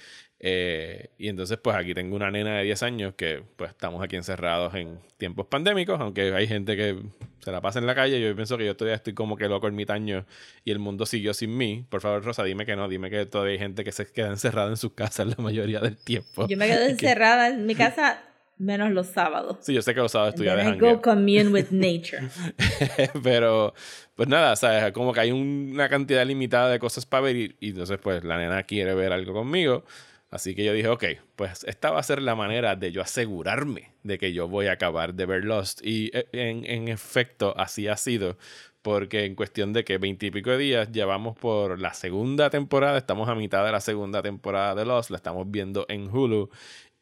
Eh, 0.42 1.10
y 1.18 1.28
entonces 1.28 1.58
pues 1.62 1.76
aquí 1.76 1.92
tengo 1.92 2.16
una 2.16 2.30
nena 2.30 2.56
de 2.56 2.64
10 2.64 2.82
años 2.82 3.12
que 3.14 3.42
pues 3.56 3.70
estamos 3.72 4.02
aquí 4.02 4.16
encerrados 4.16 4.74
en 4.74 4.98
tiempos 5.18 5.46
pandémicos, 5.46 6.00
aunque 6.00 6.32
hay 6.34 6.46
gente 6.48 6.78
que 6.78 6.96
se 7.40 7.52
la 7.52 7.60
pasa 7.60 7.78
en 7.78 7.86
la 7.86 7.94
calle, 7.94 8.18
yo 8.20 8.34
pienso 8.34 8.56
que 8.56 8.64
yo 8.64 8.74
todavía 8.74 8.96
estoy 8.96 9.12
como 9.12 9.36
que 9.36 9.48
loco 9.48 9.66
ermitaño 9.66 10.24
y 10.64 10.70
el 10.70 10.78
mundo 10.78 11.04
siguió 11.04 11.34
sin 11.34 11.54
mí. 11.58 11.84
Por 11.90 12.00
favor, 12.00 12.24
Rosa, 12.24 12.42
dime 12.44 12.64
que 12.64 12.74
no, 12.74 12.88
dime 12.88 13.10
que 13.10 13.26
todavía 13.26 13.52
hay 13.52 13.58
gente 13.58 13.84
que 13.84 13.92
se 13.92 14.06
queda 14.06 14.28
encerrada 14.28 14.70
en 14.70 14.78
sus 14.78 14.92
casas 14.94 15.26
la 15.26 15.36
mayoría 15.42 15.80
del 15.80 15.96
tiempo. 15.98 16.46
Yo 16.48 16.56
me 16.56 16.66
quedo 16.68 16.84
Que- 16.86 16.90
encerrada 16.92 17.48
en 17.48 17.66
mi 17.66 17.74
casa 17.74 18.22
menos 18.56 18.90
los 18.92 19.08
sábados. 19.08 19.58
Sí, 19.60 19.74
yo 19.74 19.82
sé 19.82 19.94
que 19.94 20.00
los 20.00 20.12
sábados 20.12 20.34
And 20.34 20.42
estudias 20.46 20.78
de 20.78 20.78
go 20.78 21.02
commune 21.02 21.48
with 21.48 21.66
nature. 21.70 22.28
Pero, 23.22 23.74
pues 24.14 24.28
nada, 24.28 24.56
¿sabes? 24.56 24.92
Como 24.92 25.12
que 25.12 25.20
hay 25.20 25.32
una 25.32 25.88
cantidad 25.88 26.24
limitada 26.26 26.70
de 26.70 26.78
cosas 26.78 27.06
para 27.06 27.22
ver 27.24 27.36
y, 27.36 27.56
y 27.60 27.70
entonces 27.70 27.98
pues 28.02 28.24
la 28.24 28.38
nena 28.38 28.62
quiere 28.64 28.94
ver 28.94 29.12
algo 29.12 29.32
conmigo. 29.32 29.84
Así 30.30 30.54
que 30.54 30.64
yo 30.64 30.72
dije, 30.72 30.88
ok, 30.88 31.04
pues 31.36 31.64
esta 31.64 31.90
va 31.90 31.98
a 31.98 32.04
ser 32.04 32.22
la 32.22 32.34
manera 32.36 32.76
de 32.76 32.92
yo 32.92 33.02
asegurarme 33.02 33.92
de 34.04 34.16
que 34.18 34.32
yo 34.32 34.46
voy 34.48 34.66
a 34.66 34.72
acabar 34.72 35.14
de 35.14 35.26
ver 35.26 35.44
Lost. 35.44 35.80
Y 35.84 36.10
eh, 36.16 36.28
en, 36.32 36.64
en 36.64 36.88
efecto, 36.88 37.52
así 37.56 37.88
ha 37.88 37.96
sido. 37.96 38.38
Porque 38.82 39.24
en 39.26 39.34
cuestión 39.34 39.72
de 39.74 39.84
que 39.84 39.98
veintipico 39.98 40.50
de 40.50 40.56
días 40.58 40.90
llevamos 40.92 41.36
por 41.36 41.78
la 41.78 41.92
segunda 41.94 42.48
temporada, 42.48 42.96
estamos 42.96 43.28
a 43.28 43.34
mitad 43.34 43.64
de 43.64 43.72
la 43.72 43.80
segunda 43.80 44.22
temporada 44.22 44.74
de 44.74 44.86
Lost, 44.86 45.10
la 45.10 45.16
estamos 45.16 45.50
viendo 45.50 45.84
en 45.88 46.08
Hulu 46.08 46.48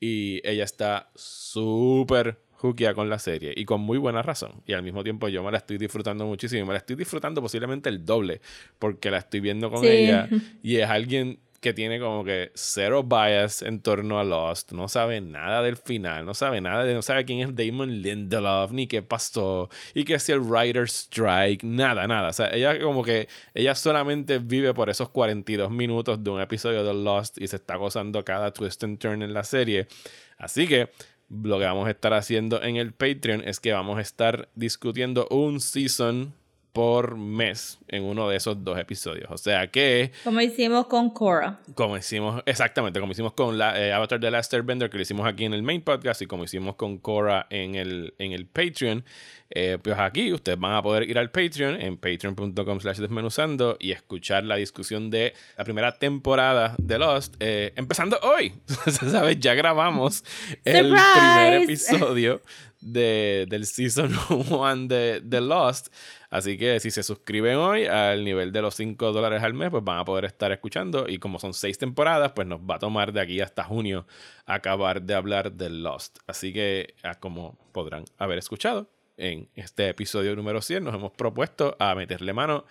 y 0.01 0.41
ella 0.43 0.65
está 0.65 1.11
súper 1.15 2.39
juquia 2.53 2.95
con 2.95 3.09
la 3.09 3.19
serie 3.21 3.53
y 3.57 3.65
con 3.65 3.81
muy 3.81 3.99
buena 3.99 4.23
razón. 4.23 4.63
Y 4.67 4.73
al 4.73 4.83
mismo 4.83 5.05
tiempo 5.05 5.29
yo 5.29 5.45
me 5.45 5.53
la 5.53 5.59
estoy 5.59 5.79
disfrutando 5.79 6.27
muchísimo. 6.27 6.67
Me 6.67 6.73
la 6.73 6.79
estoy 6.79 6.97
disfrutando 6.97 7.41
posiblemente 7.41 7.89
el 7.89 8.05
doble 8.05 8.41
porque 8.79 9.11
la 9.13 9.19
estoy 9.19 9.39
viendo 9.41 9.71
con 9.71 9.83
Sí. 9.83 9.89
ella 9.89 10.29
y 10.63 10.77
es 10.77 10.89
alguien 10.89 11.39
que 11.61 11.73
tiene 11.73 11.99
como 11.99 12.25
que 12.25 12.53
cero 12.55 13.03
bias 13.03 13.63
en 13.63 13.81
torno 13.81 14.21
a 14.21 14.25
Lost, 14.25 14.73
no 14.73 14.89
sabe 14.89 15.21
nada 15.21 15.63
del 15.63 15.77
final, 15.77 16.25
no 16.25 16.35
sabe 16.35 16.61
nada 16.61 16.85
de, 16.85 16.95
no 16.95 17.03
sabe 17.03 17.25
quién 17.25 17.41
es 17.41 17.55
Damon 17.55 18.01
Lindelof, 18.01 18.71
ni 18.73 18.87
qué 18.87 19.03
pasó, 19.03 19.69
y 19.95 20.05
que 20.05 20.19
si 20.19 20.33
el 20.33 20.41
writer's 20.41 20.93
strike, 20.93 21.65
nada, 21.65 22.07
nada. 22.07 22.29
O 22.29 22.33
sea, 22.33 22.51
ella 22.51 22.81
como 22.81 23.03
que, 23.03 23.29
ella 23.55 23.75
solamente 23.75 24.39
vive 24.39 24.73
por 24.75 24.89
esos 24.89 25.09
42 25.09 25.71
minutos 25.71 26.23
de 26.23 26.31
un 26.31 26.41
episodio 26.41 26.85
de 26.85 26.95
Lost 26.95 27.41
y 27.41 27.49
se 27.49 27.57
está 27.57 27.77
gozando 27.77 28.25
cada 28.25 28.53
twist 28.53 28.85
and 28.85 28.99
turn 28.99 29.23
en 29.23 29.35
la 29.35 29.45
serie. 29.45 29.89
Así 30.37 30.69
que 30.69 30.91
lo 31.29 31.59
que 31.59 31.65
vamos 31.65 31.89
a 31.89 31.91
estar 31.91 32.15
haciendo 32.15 32.63
en 32.63 32.77
el 32.77 32.93
Patreon 32.93 33.43
es 33.47 33.61
que 33.61 33.73
vamos 33.73 33.99
a 33.99 34.01
estar 34.01 34.49
discutiendo 34.55 35.27
un 35.31 35.61
season 35.61 36.35
por 36.79 37.17
mes 37.17 37.77
en 37.89 38.05
uno 38.05 38.29
de 38.29 38.37
esos 38.37 38.63
dos 38.63 38.79
episodios. 38.79 39.29
O 39.33 39.37
sea 39.37 39.67
que, 39.67 40.13
Como 40.23 40.41
hicimos 40.41 40.87
con 40.87 41.11
Cora. 41.11 41.59
como 41.75 41.97
hicimos, 41.97 42.41
exactamente, 42.47 43.01
como 43.01 43.11
hicimos 43.11 43.33
con 43.33 43.59
la, 43.59 43.77
eh, 43.85 43.93
Avatar 43.93 44.21
de 44.21 44.31
Last 44.31 44.55
Airbender, 44.55 44.89
que 44.89 44.97
lo 44.97 45.03
hicimos 45.03 45.27
aquí 45.27 45.45
en 45.45 45.55
el 45.55 45.65
main 45.65 45.83
podcast, 45.83 46.23
y 46.23 46.27
como 46.27 46.45
hicimos 46.45 46.77
con 46.77 46.99
Cora 46.99 47.49
en 47.51 47.75
el, 47.75 48.15
en 48.21 48.31
el 48.31 48.47
Patreon, 48.47 49.05
eh, 49.51 49.79
pues 49.83 49.99
aquí 49.99 50.33
ustedes 50.33 50.57
van 50.57 50.75
a 50.77 50.81
poder 50.83 51.11
ir 51.11 51.19
al 51.19 51.33
Patreon 51.33 51.81
en 51.81 51.97
patreon.com 51.97 52.79
slash 52.79 52.99
desmenuzando 52.99 53.77
y 53.81 53.91
escuchar 53.91 54.45
la 54.45 54.55
discusión 54.55 55.11
de 55.11 55.35
la 55.57 55.65
primera 55.65 55.99
temporada 55.99 56.77
de 56.79 56.97
Lost, 56.97 57.35
eh, 57.41 57.73
empezando 57.75 58.21
hoy. 58.23 58.53
¿Sabes? 58.87 59.41
Ya 59.41 59.55
grabamos 59.55 60.23
el 60.65 60.91
primer 60.93 61.61
Surprise. 61.61 61.65
episodio 61.65 62.41
de, 62.81 63.47
del 63.49 63.67
Season 63.67 64.13
1 64.31 64.77
de, 64.87 65.21
de 65.25 65.41
Lost. 65.41 65.89
Así 66.31 66.59
que 66.59 66.79
si 66.81 66.91
se 66.91 67.03
suscriben 67.03 67.57
hoy 67.57 67.87
al 67.87 68.25
nivel 68.25 68.53
de 68.53 68.63
los 68.63 68.75
5 68.75 69.13
dólares 69.13 69.43
al 69.43 69.55
mes, 69.55 69.71
pues 69.71 69.83
van 69.83 69.99
a 69.99 70.05
poder 70.05 70.27
estar 70.27 70.53
escuchando. 70.53 71.07
Y 71.09 71.19
como 71.19 71.39
son 71.39 71.55
6 71.55 71.79
temporadas, 71.79 72.33
pues 72.33 72.47
nos 72.47 72.61
va 72.61 72.77
a 72.77 72.79
tomar 72.79 73.13
de 73.13 73.21
aquí 73.21 73.41
hasta 73.41 73.65
junio 73.65 74.07
acabar 74.45 75.03
de 75.03 75.15
hablar 75.15 75.53
de 75.53 75.71
Lost. 75.71 76.19
Así 76.27 76.53
que, 76.53 76.95
ah, 77.03 77.15
como 77.15 77.59
podrán 77.73 78.05
haber 78.19 78.39
escuchado, 78.39 78.91
en 79.17 79.49
este 79.55 79.89
episodio 79.89 80.37
número 80.37 80.63
100 80.63 80.85
nos 80.85 80.95
hemos 80.95 81.13
propuesto 81.13 81.77
a 81.79 81.95
meterle 81.95 82.33
mano 82.33 82.65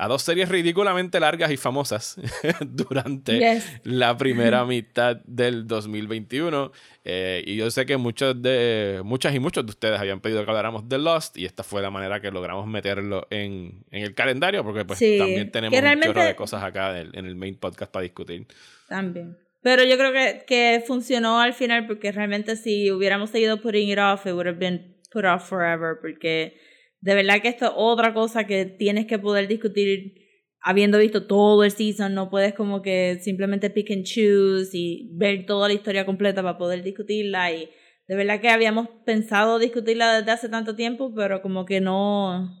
a 0.00 0.06
dos 0.08 0.22
series 0.22 0.48
ridículamente 0.48 1.18
largas 1.20 1.50
y 1.50 1.56
famosas 1.56 2.16
durante 2.66 3.38
Yes. 3.38 3.80
la 3.84 4.16
primera 4.16 4.64
mitad 4.66 5.16
del 5.24 5.66
2021. 5.66 6.72
Eh, 7.04 7.42
y 7.46 7.56
yo 7.56 7.70
sé 7.70 7.84
que 7.86 7.96
muchos 7.96 8.40
de, 8.40 9.00
muchas 9.04 9.34
y 9.34 9.40
muchos 9.40 9.64
de 9.66 9.70
ustedes 9.70 9.98
habían 9.98 10.20
pedido 10.20 10.44
que 10.44 10.50
habláramos 10.50 10.88
de 10.88 10.98
Lost 10.98 11.36
y 11.36 11.46
esta 11.46 11.62
fue 11.64 11.82
la 11.82 11.90
manera 11.90 12.20
que 12.20 12.30
logramos 12.30 12.66
meterlo 12.66 13.26
en, 13.30 13.84
en 13.90 14.02
el 14.04 14.14
calendario 14.14 14.62
porque 14.62 14.84
pues 14.84 14.98
Sí, 14.98 15.18
también 15.18 15.50
tenemos 15.50 15.78
un 15.78 16.00
chorro 16.02 16.22
de 16.24 16.36
cosas 16.36 16.62
acá 16.62 16.92
del- 16.92 17.10
en 17.14 17.26
el 17.26 17.34
main 17.36 17.56
podcast 17.56 17.90
para 17.90 18.02
discutir. 18.04 18.46
También. 18.88 19.36
Pero 19.62 19.82
yo 19.84 19.96
creo 19.98 20.12
que, 20.12 20.44
que 20.46 20.84
funcionó 20.86 21.40
al 21.40 21.52
final 21.54 21.86
porque 21.88 22.12
realmente 22.12 22.54
si 22.56 22.92
hubiéramos 22.92 23.30
seguido 23.30 23.60
putting 23.60 23.88
it 23.90 23.98
off, 23.98 24.24
it 24.26 24.32
would 24.32 24.46
have 24.46 24.58
been 24.58 24.96
put 25.10 25.24
off 25.24 25.48
forever. 25.48 25.96
Porque 26.00 26.56
de 27.00 27.14
verdad 27.14 27.40
que 27.40 27.48
esto 27.48 27.66
es 27.66 27.72
otra 27.74 28.12
cosa 28.14 28.44
que 28.44 28.64
tienes 28.66 29.06
que 29.06 29.18
poder 29.18 29.46
discutir 29.48 30.26
habiendo 30.60 30.98
visto 30.98 31.26
todo 31.26 31.62
el 31.64 31.70
season. 31.70 32.14
No 32.14 32.30
puedes 32.30 32.54
como 32.54 32.82
que 32.82 33.18
simplemente 33.22 33.70
pick 33.70 33.90
and 33.92 34.04
choose 34.04 34.70
y 34.76 35.08
ver 35.12 35.46
toda 35.46 35.68
la 35.68 35.74
historia 35.74 36.04
completa 36.04 36.42
para 36.42 36.58
poder 36.58 36.82
discutirla. 36.82 37.52
Y 37.52 37.70
de 38.08 38.16
verdad 38.16 38.40
que 38.40 38.48
habíamos 38.50 38.88
pensado 39.04 39.58
discutirla 39.58 40.18
desde 40.18 40.30
hace 40.32 40.48
tanto 40.48 40.74
tiempo, 40.74 41.12
pero 41.14 41.40
como 41.42 41.64
que 41.64 41.80
no 41.80 42.54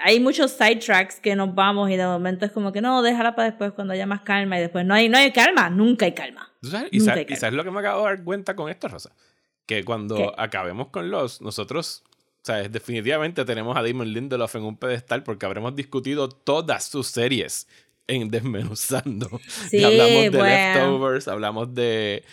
hay 0.00 0.20
muchos 0.20 0.52
sidetracks 0.52 1.18
que 1.18 1.34
nos 1.34 1.54
vamos 1.54 1.90
y 1.90 1.96
de 1.96 2.06
momento 2.06 2.44
es 2.46 2.52
como 2.52 2.72
que 2.72 2.80
no, 2.80 3.02
déjala 3.02 3.34
para 3.34 3.48
después 3.50 3.72
cuando 3.72 3.94
haya 3.94 4.06
más 4.06 4.20
calma 4.20 4.56
y 4.58 4.60
después 4.60 4.84
no 4.86 4.94
hay, 4.94 5.08
no 5.08 5.18
hay 5.18 5.32
calma, 5.32 5.70
nunca 5.70 6.04
hay 6.06 6.12
calma. 6.12 6.52
Y, 6.92 6.98
Nunca 6.98 7.14
sa- 7.14 7.18
hay 7.18 7.26
y 7.28 7.36
sabes 7.36 7.54
lo 7.54 7.64
que 7.64 7.70
me 7.72 7.80
acabo 7.80 8.04
de 8.04 8.10
dar 8.14 8.24
cuenta 8.24 8.54
con 8.54 8.70
esto, 8.70 8.86
Rosa. 8.88 9.12
Que 9.66 9.84
cuando 9.84 10.16
¿Qué? 10.16 10.30
acabemos 10.36 10.88
con 10.88 11.10
los, 11.10 11.40
nosotros, 11.42 12.04
¿sabes? 12.48 12.72
Definitivamente 12.72 13.44
tenemos 13.44 13.76
a 13.76 13.82
Damon 13.82 14.10
Lindelof 14.10 14.54
en 14.56 14.62
un 14.62 14.78
pedestal 14.78 15.22
porque 15.22 15.44
habremos 15.44 15.76
discutido 15.76 16.30
todas 16.30 16.84
sus 16.84 17.06
series 17.06 17.68
en 18.06 18.30
Desmenuzando. 18.30 19.28
Sí, 19.68 19.84
hablamos 19.84 20.22
de 20.22 20.30
bueno. 20.30 20.44
Leftovers, 20.44 21.28
hablamos 21.28 21.74
de, 21.74 22.24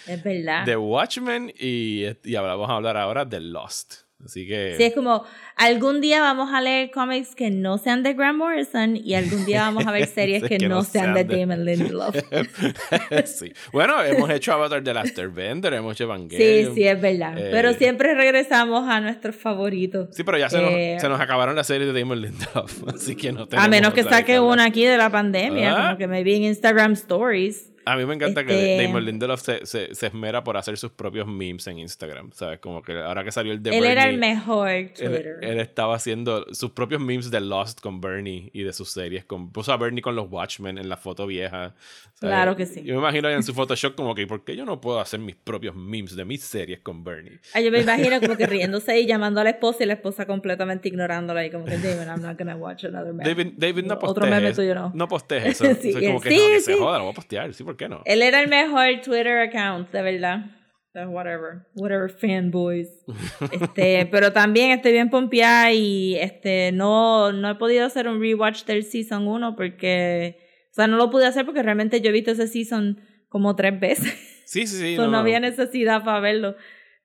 de 0.65 0.77
Watchmen 0.77 1.53
y, 1.59 2.05
y 2.23 2.35
hablamos 2.35 2.69
a 2.69 2.75
hablar 2.77 2.95
ahora 2.95 3.25
de 3.25 3.41
Lost. 3.41 4.04
Así 4.23 4.47
que... 4.47 4.73
Sí, 4.77 4.83
es 4.85 4.93
como 4.95 5.23
algún 5.55 6.01
día 6.01 6.21
vamos 6.21 6.51
a 6.53 6.59
leer 6.61 6.89
cómics 6.89 7.35
que 7.35 7.51
no 7.51 7.77
sean 7.77 8.01
de 8.01 8.13
Grant 8.13 8.37
Morrison 8.37 8.95
y 8.95 9.13
algún 9.13 9.45
día 9.45 9.61
vamos 9.61 9.85
a 9.85 9.91
ver 9.91 10.07
series 10.07 10.41
Sí, 10.41 10.49
que, 10.49 10.57
que 10.57 10.67
no 10.67 10.75
no 10.75 10.83
sean 10.83 11.13
sean 11.13 11.27
de 11.27 11.37
Damon 11.39 11.63
Lindelof. 11.65 12.15
sí. 13.25 13.51
Bueno, 13.71 14.01
hemos 14.03 14.29
hecho 14.29 14.53
Avatar 14.53 14.81
de 14.83 14.93
Last 14.93 15.17
Airbender, 15.19 15.73
hemos 15.73 15.93
hecho 15.93 16.05
Sí, 16.05 16.09
Evangelion. 16.11 16.75
sí, 16.75 16.87
es 16.87 17.01
verdad. 17.01 17.37
Eh, 17.37 17.49
Pero 17.51 17.73
siempre 17.73 18.13
regresamos 18.15 18.87
a 18.89 18.99
nuestros 19.01 19.35
favoritos. 19.35 20.09
Sí, 20.15 20.23
pero 20.23 20.37
ya 20.37 20.49
se, 20.49 20.57
Eh, 20.59 20.93
nos, 20.93 21.01
se 21.01 21.09
nos 21.09 21.19
acabaron 21.19 21.55
las 21.55 21.67
series 21.67 21.93
de 21.93 21.99
Damon 21.99 22.21
Lindelof, 22.21 22.83
así 22.95 23.15
que 23.15 23.31
no 23.31 23.47
tenemos 23.47 23.65
A 23.67 23.69
menos 23.69 23.93
que 23.93 24.03
saque 24.03 24.39
una 24.39 24.65
aquí 24.65 24.85
de 24.85 24.97
la 24.97 25.09
pandemia, 25.09 25.73
Ah. 25.73 25.85
como 25.85 25.97
que 25.97 26.07
me 26.07 26.23
vi 26.23 26.35
en 26.35 26.43
Instagram 26.43 26.93
Stories. 26.93 27.71
A 27.85 27.95
mí 27.95 28.05
me 28.05 28.15
encanta 28.15 28.43
que 28.45 28.73
Este- 28.73 28.83
Damon 28.85 29.05
Lindelof 29.05 29.41
se, 29.41 29.65
se, 29.65 29.93
se 29.93 30.07
esmera 30.07 30.43
por 30.43 30.57
hacer 30.57 30.77
sus 30.77 30.91
propios 30.91 31.27
memes 31.27 31.67
en 31.67 31.79
Instagram, 31.79 32.31
¿sabes? 32.33 32.59
Como 32.59 32.81
que 32.81 32.93
ahora 32.97 33.23
que 33.23 33.31
salió 33.31 33.51
el 33.53 33.61
de 33.61 33.69
Él 33.71 33.81
Bernie, 33.81 33.91
era 33.91 34.09
el 34.09 34.17
mejor 34.17 34.69
él, 34.69 34.91
Twitter. 34.93 35.37
él 35.41 35.59
estaba 35.59 35.95
haciendo 35.95 36.45
sus 36.53 36.71
propios 36.71 37.01
memes 37.01 37.31
de 37.31 37.39
Lost 37.41 37.81
con 37.81 38.01
Bernie 38.01 38.49
y 38.53 38.63
de 38.63 38.73
sus 38.73 38.89
series. 38.89 39.25
Con, 39.25 39.51
puso 39.51 39.71
a 39.73 39.77
Bernie 39.77 40.01
con 40.01 40.15
los 40.15 40.29
Watchmen 40.29 40.77
en 40.77 40.89
la 40.89 40.97
foto 40.97 41.27
vieja. 41.27 41.75
¿sabes? 42.15 42.33
Claro 42.35 42.55
que 42.55 42.65
sí. 42.65 42.81
Yo 42.83 42.93
me 42.95 42.99
imagino 43.01 43.29
en 43.29 43.43
su 43.43 43.53
Photoshop 43.53 43.95
como 43.95 44.15
que, 44.15 44.25
¿por 44.25 44.43
qué 44.43 44.55
yo 44.55 44.65
no 44.65 44.79
puedo 44.81 44.99
hacer 44.99 45.19
mis 45.19 45.35
propios 45.35 45.75
memes 45.75 46.15
de 46.15 46.25
mis 46.25 46.41
series 46.43 46.79
con 46.79 47.03
Bernie? 47.03 47.39
Ah, 47.53 47.61
yo 47.61 47.71
me 47.71 47.81
imagino 47.81 48.19
como 48.19 48.35
que 48.37 48.47
riéndose 48.47 48.99
y 48.99 49.05
llamando 49.05 49.41
a 49.41 49.43
la 49.43 49.49
esposa 49.51 49.83
y 49.83 49.87
la 49.87 49.93
esposa 49.93 50.25
completamente 50.25 50.87
ignorándola 50.87 51.45
y 51.45 51.51
como 51.51 51.65
que 51.65 51.77
David, 51.77 52.07
I'm 52.07 52.21
not 52.21 52.37
gonna 52.37 52.55
watch 52.55 52.85
another 52.85 53.13
meme. 53.13 53.23
David, 53.29 53.53
David 53.57 53.83
no 53.85 53.93
Otro 53.95 54.07
postees 54.13 54.29
meme 54.31 54.49
eso. 54.49 54.61
tuyo 54.61 54.75
no. 54.75 54.91
No 54.95 55.07
postees 55.07 55.45
eso. 55.61 55.65
Sí, 55.81 55.91
Soy 55.91 56.05
como 56.07 56.21
que, 56.21 56.29
sí, 56.29 56.37
no, 56.37 56.47
que 56.47 56.59
se 56.61 56.73
sí. 56.73 56.79
joda, 56.79 56.97
lo 56.97 57.03
voy 57.05 57.11
a 57.11 57.15
postear. 57.15 57.53
Sí, 57.53 57.63
¿por 57.75 57.77
qué 57.77 57.89
no? 57.89 58.01
Él 58.05 58.21
era 58.21 58.41
el 58.41 58.47
mejor 58.47 59.01
Twitter 59.03 59.39
account, 59.39 59.91
de 59.91 60.01
verdad. 60.01 60.45
So, 60.93 61.09
whatever, 61.09 61.67
whatever 61.75 62.09
fanboys. 62.09 62.87
Este, 63.51 64.07
pero 64.09 64.31
también 64.31 64.71
estoy 64.71 64.93
bien 64.93 65.09
pompeada 65.09 65.71
y 65.73 66.15
este 66.15 66.71
no, 66.71 67.33
no 67.33 67.49
he 67.49 67.55
podido 67.55 67.85
hacer 67.85 68.07
un 68.07 68.21
rewatch 68.21 68.63
del 68.63 68.83
season 68.83 69.27
1 69.27 69.55
porque, 69.57 70.37
o 70.71 70.73
sea, 70.73 70.87
no 70.87 70.95
lo 70.95 71.09
pude 71.09 71.25
hacer 71.25 71.45
porque 71.45 71.63
realmente 71.63 71.99
yo 71.99 72.09
he 72.09 72.13
visto 72.13 72.31
ese 72.31 72.47
season 72.47 73.01
como 73.27 73.55
tres 73.55 73.77
veces. 73.77 74.13
Sí, 74.45 74.65
sí, 74.67 74.77
sí. 74.77 74.95
So, 74.95 75.07
no, 75.07 75.17
había 75.17 75.39
necesidad 75.41 76.03
para 76.05 76.21
verlo. 76.21 76.55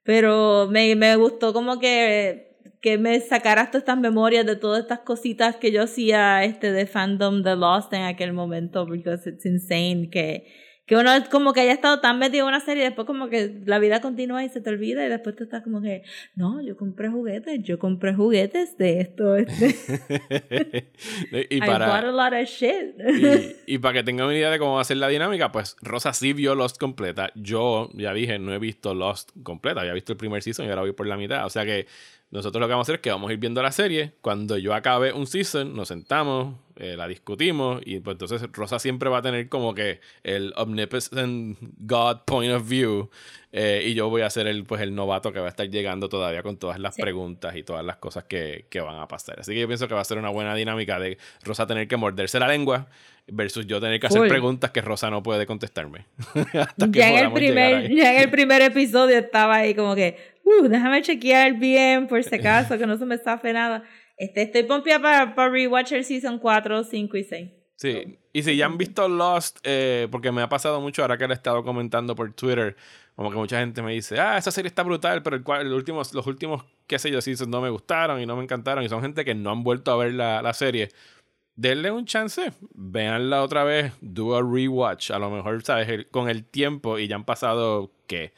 Pero 0.05 0.69
me, 0.71 0.95
me 0.95 1.17
gustó 1.17 1.53
como 1.53 1.81
que, 1.81 2.50
que 2.81 2.97
me 2.97 3.21
sacaras 3.21 3.71
todas 3.71 3.83
estas 3.83 3.99
memorias 3.99 4.47
de 4.47 4.57
todas 4.57 4.81
estas 4.81 5.01
cositas 5.01 5.57
que 5.57 5.71
yo 5.71 5.83
hacía 5.83 6.45
este, 6.45 6.73
de 6.73 6.87
fandom 6.87 7.43
de 7.43 7.57
Lost 7.57 7.93
en 7.93 8.03
aquel 8.03 8.33
momento, 8.33 8.87
porque 8.87 9.11
it's 9.11 9.45
insane 9.45 10.09
que, 10.11 10.47
que 10.87 10.97
uno 10.97 11.11
como 11.31 11.53
que 11.53 11.61
haya 11.61 11.75
estado 11.75 12.01
tan 12.01 12.19
metido 12.19 12.45
en 12.45 12.49
una 12.49 12.61
serie 12.61 12.85
y 12.85 12.87
después 12.87 13.07
como 13.07 13.29
que 13.29 13.61
la 13.67 13.79
vida 13.79 14.01
continúa 14.01 14.45
y 14.45 14.49
se 14.49 14.63
te 14.63 14.71
olvida 14.71 15.05
y 15.05 15.11
después 15.11 15.37
tú 15.37 15.45
estás 15.45 15.63
como 15.63 15.83
que, 15.83 16.05
no, 16.35 16.63
yo 16.63 16.75
compré 16.79 17.11
juguetes, 17.11 17.63
yo 17.63 17.79
compré 17.79 18.15
juguetes 18.15 18.79
de 18.79 19.03
esto, 19.03 19.37
este. 19.37 20.89
y 21.51 21.57
I 21.57 21.61
bought 21.61 21.83
a 21.83 21.87
para, 21.87 22.11
lot 22.13 22.33
of 22.33 22.49
shit. 22.49 22.95
y, 23.67 23.75
y 23.75 23.79
para 23.79 23.99
que 23.99 24.05
tengan 24.05 24.27
una 24.27 24.37
idea 24.37 24.51
de 24.51 24.59
cómo 24.59 24.77
va 24.77 24.81
a 24.81 24.85
ser 24.85 24.97
la 24.97 25.09
dinámica, 25.09 25.53
pues 25.53 25.77
Rosa 25.83 26.15
sí 26.15 26.33
vio 26.33 26.55
Lost 26.55 26.79
completa. 26.79 27.31
Yo, 27.35 27.91
ya 27.93 28.15
dije, 28.15 28.39
no 28.39 28.55
he 28.55 28.59
visto 28.59 28.95
Lost 28.95 29.33
completa. 29.43 29.83
Había 29.83 29.93
visto 29.93 30.13
el 30.13 30.19
primer 30.19 30.43
season 30.43 30.65
y 30.65 30.71
ahora 30.71 30.81
voy 30.81 30.93
por 30.93 31.07
la 31.07 31.19
mitad. 31.19 31.45
O 31.45 31.51
sea 31.51 31.67
que 31.67 31.87
nosotros 32.31 32.61
lo 32.61 32.67
que 32.67 32.71
vamos 32.73 32.85
a 32.85 32.87
hacer 32.87 32.95
es 32.97 33.01
que 33.01 33.11
vamos 33.11 33.31
a 33.31 33.33
ir 33.33 33.39
viendo 33.39 33.63
la 33.63 33.73
serie. 33.73 34.13
Cuando 34.21 34.57
yo 34.57 34.73
acabe 34.75 35.13
un 35.13 35.27
season, 35.27 35.75
nos 35.75 35.89
sentamos, 35.89 36.55
eh, 36.77 36.97
la 36.97 37.09
discutimos 37.09 37.83
y 37.85 38.01
pues 38.01 38.15
entonces 38.15 38.41
Rosa 38.53 38.79
siempre 38.79 39.09
va 39.11 39.19
a 39.19 39.23
tener 39.23 39.49
como 39.49 39.75
que 39.75 40.01
el 40.23 40.53
omnipotent 40.57 41.59
God 41.79 42.19
point 42.25 42.53
of 42.55 42.69
view 42.69 43.11
eh, 43.53 43.83
y 43.87 43.95
yo 43.95 44.09
voy 44.09 44.23
a 44.23 44.31
ser 44.31 44.47
el, 44.47 44.65
pues, 44.65 44.81
el 44.81 44.95
novato 44.95 45.33
que 45.33 45.41
va 45.41 45.47
a 45.47 45.51
estar 45.51 45.69
llegando 45.69 46.09
todavía 46.09 46.43
con 46.43 46.57
todas 46.57 46.79
las 46.79 46.95
Sí. 46.95 47.03
preguntas 47.03 47.57
y 47.57 47.63
todas 47.65 47.85
las 47.85 47.97
cosas 47.97 48.25
que, 48.25 48.67
que 48.71 48.81
van 48.81 48.99
a 49.01 49.09
pasar. 49.09 49.41
Así 49.41 49.53
que 49.53 49.61
yo 49.61 49.67
pienso 49.67 49.89
que 49.89 49.95
va 49.95 50.01
a 50.01 50.05
ser 50.05 50.19
una 50.19 50.31
buena 50.31 50.55
dinámica 50.55 50.99
de 51.01 51.19
Rosa 51.43 51.67
tener 51.67 51.89
que 51.89 51.97
morderse 51.97 52.39
la 52.39 52.47
lengua 52.49 52.87
versus 53.27 53.67
yo 53.67 53.81
tener 53.81 54.01
que 54.01 54.07
hacer 54.07 54.27
preguntas 54.29 54.71
que 54.71 54.81
Rosa 54.81 55.11
no 55.11 55.23
puede 55.23 55.47
contestarme. 55.47 56.07
Hasta 56.55 56.91
que 56.91 56.99
ya 56.99 57.11
en, 57.19 57.27
el 57.27 57.33
primer, 57.33 57.95
ya 57.95 58.15
en 58.15 58.23
el 58.23 58.31
primer 58.31 58.63
episodio 58.63 59.19
estaba 59.19 59.57
ahí 59.57 59.75
como 59.75 59.95
que, 59.95 60.17
uh, 60.63 60.69
déjame 60.69 61.03
chequear 61.03 61.55
bien 61.55 62.07
por 62.07 62.23
si 62.25 62.35
acaso, 62.35 62.77
que 62.79 62.87
no 62.87 62.97
se 62.97 63.07
me 63.07 63.19
zafe 63.19 63.53
nada. 63.53 63.83
Este, 64.17 64.43
estoy 64.43 64.65
pompeada 64.65 65.01
para, 65.03 65.35
para 65.35 65.49
rewatch 65.51 65.93
el 65.93 66.05
season 66.05 66.39
4, 66.39 66.85
5 66.85 67.17
y 67.17 67.25
6. 67.25 67.51
Sí, 67.77 68.19
y 68.35 68.43
si 68.43 68.57
ya 68.57 68.67
han 68.67 68.77
visto 68.77 69.09
Lost, 69.09 69.59
eh, 69.65 70.07
porque 70.11 70.31
me 70.31 70.43
ha 70.43 70.49
pasado 70.51 70.83
mucho 70.83 71.01
ahora 71.01 71.17
que 71.17 71.27
le 71.27 71.33
he 71.33 71.37
estado 71.37 71.65
comentando 71.65 72.15
por 72.15 72.31
Twitter, 72.35 72.77
como 73.17 73.31
que 73.31 73.37
mucha 73.39 73.59
gente 73.61 73.81
me 73.81 73.93
dice, 73.93 74.21
ah, 74.21 74.37
esa 74.37 74.51
serie 74.51 74.69
está 74.69 74.83
brutal, 74.83 75.23
pero 75.23 75.37
el, 75.37 75.67
el 75.67 75.73
últimos, 75.73 76.13
los 76.13 76.27
últimos, 76.27 76.63
qué 76.87 76.99
sé 76.99 77.11
yo, 77.11 77.23
seasons 77.23 77.49
no 77.49 77.63
me 77.63 77.71
gustaron 77.71 78.21
y 78.21 78.27
no 78.27 78.37
me 78.37 78.43
encantaron, 78.43 78.85
y 78.85 78.89
son 78.91 79.01
gente 79.01 79.25
que 79.25 79.35
no 79.35 79.51
han 79.51 79.63
vuelto 79.63 79.91
a 79.93 79.97
ver 79.97 80.13
la, 80.13 80.43
la 80.43 80.53
serie. 80.53 80.91
Denle 81.57 81.91
un 81.91 82.05
chance, 82.05 82.53
véanla 82.75 83.43
otra 83.43 83.65
vez, 83.65 83.93
do 84.03 84.37
a 84.37 84.43
rewatch, 84.43 85.11
a 85.11 85.19
lo 85.19 85.31
mejor, 85.31 85.63
¿sabes? 85.63 85.89
El- 85.89 86.09
con 86.09 86.29
el 86.29 86.45
tiempo, 86.45 86.99
y 86.99 87.09
ya 87.09 87.17
han 87.17 87.25
pasado, 87.25 87.91
¿qué? 88.07 88.33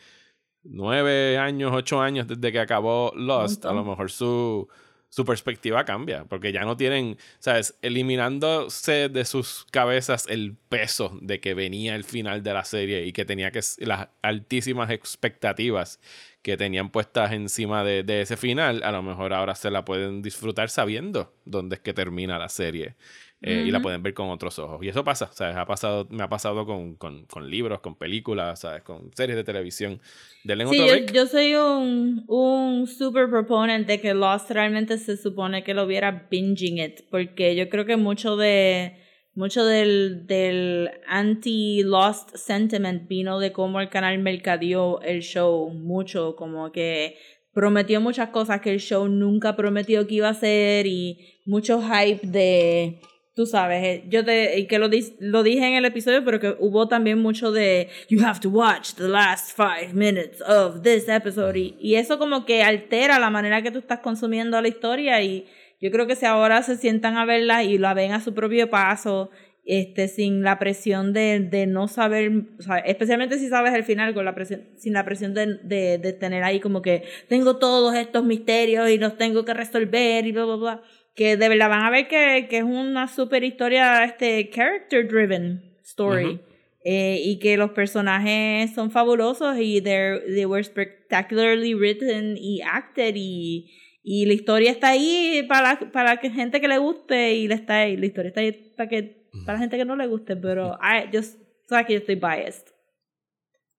Nueve 0.64 1.38
años, 1.38 1.72
ocho 1.74 2.00
años 2.00 2.28
desde 2.28 2.52
que 2.52 2.60
acabó 2.60 3.12
Lost, 3.16 3.64
a 3.64 3.72
lo 3.72 3.84
mejor 3.84 4.10
su, 4.10 4.68
su 5.08 5.24
perspectiva 5.24 5.84
cambia, 5.84 6.24
porque 6.24 6.52
ya 6.52 6.62
no 6.62 6.76
tienen, 6.76 7.18
¿sabes? 7.40 7.76
Eliminándose 7.82 9.08
de 9.08 9.24
sus 9.24 9.66
cabezas 9.70 10.26
el 10.28 10.56
peso 10.68 11.18
de 11.20 11.40
que 11.40 11.54
venía 11.54 11.96
el 11.96 12.04
final 12.04 12.42
de 12.42 12.54
la 12.54 12.64
serie 12.64 13.04
y 13.04 13.12
que 13.12 13.24
tenía 13.24 13.50
que 13.50 13.60
las 13.78 14.08
altísimas 14.22 14.90
expectativas 14.90 16.00
que 16.42 16.56
tenían 16.56 16.90
puestas 16.90 17.32
encima 17.32 17.84
de, 17.84 18.04
de 18.04 18.22
ese 18.22 18.36
final, 18.36 18.82
a 18.84 18.92
lo 18.92 19.02
mejor 19.02 19.32
ahora 19.34 19.54
se 19.54 19.70
la 19.70 19.84
pueden 19.84 20.22
disfrutar 20.22 20.70
sabiendo 20.70 21.34
dónde 21.44 21.76
es 21.76 21.80
que 21.82 21.92
termina 21.92 22.38
la 22.38 22.48
serie. 22.48 22.96
Eh, 23.42 23.64
y 23.66 23.70
la 23.72 23.80
pueden 23.80 24.02
ver 24.02 24.14
con 24.14 24.30
otros 24.30 24.58
ojos. 24.60 24.82
Y 24.84 24.88
eso 24.88 25.02
pasa, 25.02 25.30
¿sabes? 25.32 25.56
Ha 25.56 25.66
pasado, 25.66 26.06
me 26.10 26.22
ha 26.22 26.28
pasado 26.28 26.64
con, 26.64 26.94
con, 26.94 27.24
con 27.26 27.50
libros, 27.50 27.80
con 27.80 27.96
películas, 27.96 28.60
¿sabes? 28.60 28.82
Con 28.82 29.10
series 29.14 29.36
de 29.36 29.42
televisión. 29.42 30.00
Denle 30.44 30.66
Sí, 30.68 30.80
otro 30.80 31.12
yo, 31.12 31.26
soy 31.26 31.54
un, 31.54 32.24
un 32.28 32.86
super 32.86 33.28
proponent 33.28 33.86
de 33.88 34.00
que 34.00 34.14
Lost 34.14 34.50
realmente 34.50 34.96
se 34.98 35.16
supone 35.16 35.64
que 35.64 35.74
lo 35.74 35.86
viera 35.86 36.28
binging 36.30 36.78
it, 36.78 37.00
porque 37.10 37.56
yo 37.56 37.68
creo 37.68 37.84
que 37.84 37.96
mucho 37.96 38.36
de 38.36 38.96
mucho 39.34 39.64
del, 39.64 40.26
del 40.26 40.90
anti-Lost 41.08 42.36
sentiment 42.36 43.08
vino 43.08 43.38
de 43.38 43.50
cómo 43.50 43.80
el 43.80 43.88
canal 43.88 44.18
mercadeó 44.18 45.00
el 45.00 45.22
show, 45.22 45.70
mucho, 45.70 46.36
como 46.36 46.70
que 46.70 47.16
prometió 47.54 48.00
muchas 48.00 48.28
cosas 48.28 48.60
que 48.60 48.70
el 48.70 48.80
show 48.80 49.08
nunca 49.08 49.56
prometió 49.56 50.06
que 50.06 50.16
iba 50.16 50.28
a 50.28 50.32
hacer 50.32 50.86
y 50.86 51.40
mucho 51.44 51.82
hype 51.82 52.26
de 52.26 53.00
tú 53.34 53.46
sabes, 53.46 53.82
eh, 53.84 54.04
yo 54.08 54.24
te, 54.24 54.58
y 54.58 54.66
que 54.66 54.78
lo, 54.78 54.88
di- 54.88 55.14
lo 55.20 55.42
dije 55.42 55.66
en 55.66 55.74
el 55.74 55.84
episodio, 55.84 56.24
pero 56.24 56.38
que 56.38 56.54
hubo 56.58 56.88
también 56.88 57.18
mucho 57.18 57.50
de, 57.52 57.88
you 58.08 58.22
have 58.24 58.40
to 58.40 58.50
watch 58.50 58.94
the 58.94 59.08
last 59.08 59.56
five 59.56 59.94
minutes 59.94 60.40
of 60.42 60.82
this 60.82 61.08
episode, 61.08 61.58
y, 61.58 61.76
y 61.80 61.94
eso 61.94 62.18
como 62.18 62.44
que 62.44 62.62
altera 62.62 63.18
la 63.18 63.30
manera 63.30 63.62
que 63.62 63.70
tú 63.70 63.78
estás 63.78 64.00
consumiendo 64.00 64.60
la 64.60 64.68
historia, 64.68 65.22
y 65.22 65.46
yo 65.80 65.90
creo 65.90 66.06
que 66.06 66.14
si 66.16 66.26
ahora 66.26 66.62
se 66.62 66.76
sientan 66.76 67.16
a 67.16 67.24
verla 67.24 67.64
y 67.64 67.78
la 67.78 67.94
ven 67.94 68.12
a 68.12 68.20
su 68.20 68.34
propio 68.34 68.68
paso, 68.70 69.30
este, 69.64 70.08
sin 70.08 70.42
la 70.42 70.58
presión 70.58 71.12
de, 71.12 71.38
de 71.38 71.66
no 71.68 71.86
saber, 71.86 72.32
o 72.58 72.62
sea, 72.62 72.78
especialmente 72.78 73.38
si 73.38 73.48
sabes 73.48 73.72
el 73.72 73.84
final, 73.84 74.12
con 74.12 74.24
la 74.24 74.34
presión, 74.34 74.64
sin 74.76 74.92
la 74.92 75.04
presión 75.04 75.34
de, 75.34 75.58
de, 75.62 75.98
de 75.98 76.12
tener 76.12 76.42
ahí 76.42 76.58
como 76.58 76.82
que 76.82 77.04
tengo 77.28 77.58
todos 77.58 77.94
estos 77.94 78.24
misterios 78.24 78.90
y 78.90 78.98
los 78.98 79.16
tengo 79.16 79.44
que 79.44 79.54
resolver 79.54 80.26
y 80.26 80.32
bla, 80.32 80.44
bla, 80.46 80.56
bla 80.56 80.82
que 81.14 81.36
de 81.36 81.48
verdad 81.48 81.68
van 81.68 81.82
a 81.82 81.90
ver 81.90 82.08
que, 82.08 82.46
que 82.48 82.58
es 82.58 82.64
una 82.64 83.08
super 83.08 83.44
historia, 83.44 84.04
este, 84.04 84.50
character 84.50 85.06
driven 85.06 85.76
story. 85.82 86.34
Ujú. 86.34 86.52
Eh, 86.84 87.20
y 87.24 87.38
que 87.38 87.56
los 87.56 87.70
personajes 87.70 88.74
son 88.74 88.90
fabulosos 88.90 89.56
y 89.56 89.80
they 89.80 90.44
were 90.46 90.64
spectacularly 90.64 91.74
written 91.74 92.36
y 92.36 92.60
acted 92.60 93.14
y, 93.14 93.70
y 94.02 94.26
la 94.26 94.32
historia 94.32 94.72
está 94.72 94.88
ahí 94.88 95.46
para, 95.48 95.78
para 95.92 96.16
que 96.16 96.30
gente 96.30 96.60
que 96.60 96.66
le 96.66 96.78
guste 96.78 97.34
y 97.34 97.46
la, 97.46 97.54
está 97.54 97.82
ahí, 97.82 97.96
la 97.96 98.06
historia 98.06 98.28
está 98.30 98.40
ahí 98.40 98.72
para, 98.76 98.88
que, 98.88 99.28
para 99.46 99.52
la 99.52 99.58
gente 99.60 99.76
que 99.76 99.84
no 99.84 99.94
le 99.94 100.08
guste, 100.08 100.34
pero 100.34 100.76
I 100.82 101.08
just, 101.16 101.38
sabes 101.68 101.86
que 101.86 101.92
yo 101.92 101.98
estoy 102.00 102.16
biased. 102.16 102.74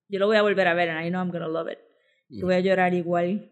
Yo 0.08 0.20
lo 0.20 0.28
voy 0.28 0.38
a 0.38 0.42
volver 0.42 0.68
a 0.68 0.74
ver 0.74 0.90
and 0.90 1.06
I 1.06 1.10
know 1.10 1.22
I'm 1.22 1.32
gonna 1.32 1.50
love 1.50 1.70
it. 1.70 1.80
Yo 2.30 2.48
voy 2.48 2.56
a 2.56 2.60
llorar 2.62 2.94
igual. 2.96 3.50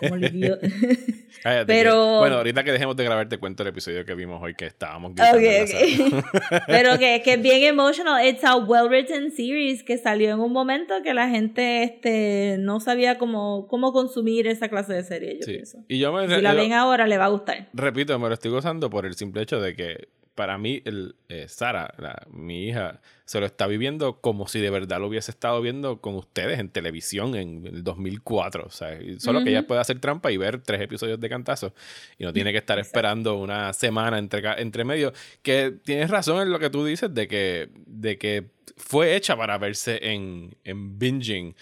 Como. 0.00 0.16
Cállate, 1.42 1.66
pero- 1.66 1.92
que- 1.92 2.18
bueno, 2.20 2.36
ahorita 2.36 2.64
que 2.64 2.72
dejemos 2.72 2.96
de 2.96 3.04
grabar, 3.04 3.28
te 3.28 3.38
cuento 3.38 3.62
el 3.62 3.70
episodio 3.70 4.04
que 4.04 4.14
vimos 4.14 4.40
hoy 4.42 4.54
que 4.54 4.66
estábamos 4.66 5.10
Ok, 5.12 5.16
gritando 5.16 5.38
en 5.40 5.60
la 5.60 5.66
sala. 5.66 6.18
ok. 6.58 6.64
Pero 6.66 6.98
que, 6.98 7.22
que 7.22 7.32
es 7.34 7.42
bien 7.42 7.62
emotional. 7.74 8.26
It's 8.26 8.44
a 8.44 8.56
well 8.56 8.88
written 8.88 9.30
series 9.32 9.82
que 9.82 9.98
salió 9.98 10.30
en 10.32 10.40
un 10.40 10.52
momento 10.52 10.94
que 11.02 11.12
la 11.14 11.28
gente 11.28 11.82
este, 11.82 12.56
no 12.58 12.80
sabía 12.80 13.18
cómo, 13.18 13.66
cómo 13.68 13.92
consumir 13.92 14.46
esa 14.46 14.68
clase 14.68 14.92
de 14.94 15.02
serie, 15.04 15.34
yo 15.40 15.42
Sí. 15.44 15.52
pienso. 15.52 15.78
Y 15.88 15.98
yo 15.98 16.12
me 16.12 16.26
Si 16.34 16.40
la 16.40 16.52
yo- 16.52 16.56
ven 16.60 16.72
ahora, 16.72 17.06
le 17.06 17.18
va 17.18 17.26
a 17.26 17.28
gustar. 17.28 17.68
repito, 17.74 18.18
me 18.18 18.28
lo 18.28 18.34
estoy 18.34 18.50
gozando 18.50 18.88
por 18.88 19.04
el 19.04 19.14
simple 19.14 19.42
hecho 19.42 19.60
de 19.60 19.74
que 19.74 20.08
para 20.34 20.56
mí, 20.58 20.80
el, 20.84 21.14
eh, 21.28 21.46
Sara, 21.48 21.94
la- 21.98 22.26
mi 22.30 22.66
hija, 22.68 23.00
se 23.24 23.38
lo 23.40 23.46
está 23.46 23.66
viviendo 23.66 24.20
como 24.20 24.48
si 24.48 24.60
de 24.60 24.70
verdad 24.70 24.98
lo 25.00 25.08
hubiese 25.08 25.30
estado 25.30 25.60
viendo 25.60 26.00
con 26.00 26.14
ustedes 26.16 26.58
en 26.58 26.68
televisión 26.70 27.34
en 27.34 27.66
el 27.66 27.84
2004. 27.84 28.64
O 28.66 28.70
sea, 28.70 28.98
solo 29.18 29.42
que 29.44 29.50
ella 29.50 29.66
puede 29.66 29.80
hacer 29.80 29.98
trampa 30.00 30.30
y 30.32 30.36
ver 30.36 30.62
tres 30.62 30.80
episodios 30.80 31.20
de 31.20 31.28
cantazo 31.28 31.74
y 32.18 32.24
no 32.24 32.32
tiene 32.32 32.52
que 32.52 32.58
estar 32.58 32.78
Exacto. 32.78 32.98
esperando 32.98 33.36
una 33.36 33.72
semana 33.72 34.18
entre, 34.18 34.42
entre 34.60 34.84
medio. 34.84 35.12
Que 35.42 35.72
tienes 35.84 36.10
razón 36.10 36.42
en 36.42 36.50
lo 36.50 36.58
que 36.58 36.70
tú 36.70 36.84
dices 36.84 37.12
de 37.14 37.28
que, 37.28 37.68
de 37.86 38.18
que 38.18 38.50
fue 38.76 39.16
hecha 39.16 39.36
para 39.36 39.58
verse 39.58 39.98
en, 40.12 40.56
en 40.64 40.98
binging. 40.98 41.54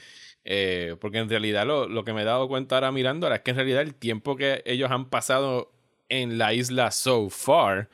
Eh, 0.45 0.97
porque 1.01 1.19
en 1.19 1.29
realidad 1.29 1.67
lo, 1.67 1.87
lo 1.89 2.03
que 2.03 2.13
me 2.15 2.23
he 2.23 2.25
dado 2.25 2.49
cuenta 2.49 2.77
ahora 2.77 2.91
mirándola 2.93 3.37
es 3.37 3.41
que 3.43 3.51
en 3.51 3.57
realidad 3.59 3.83
el 3.83 3.95
tiempo 3.95 4.37
que 4.37 4.63
ellos 4.65 4.91
han 4.91 5.11
pasado 5.11 5.71
en 6.09 6.39
la 6.39 6.55
isla 6.55 6.91
so 6.91 7.29
far 7.31 7.89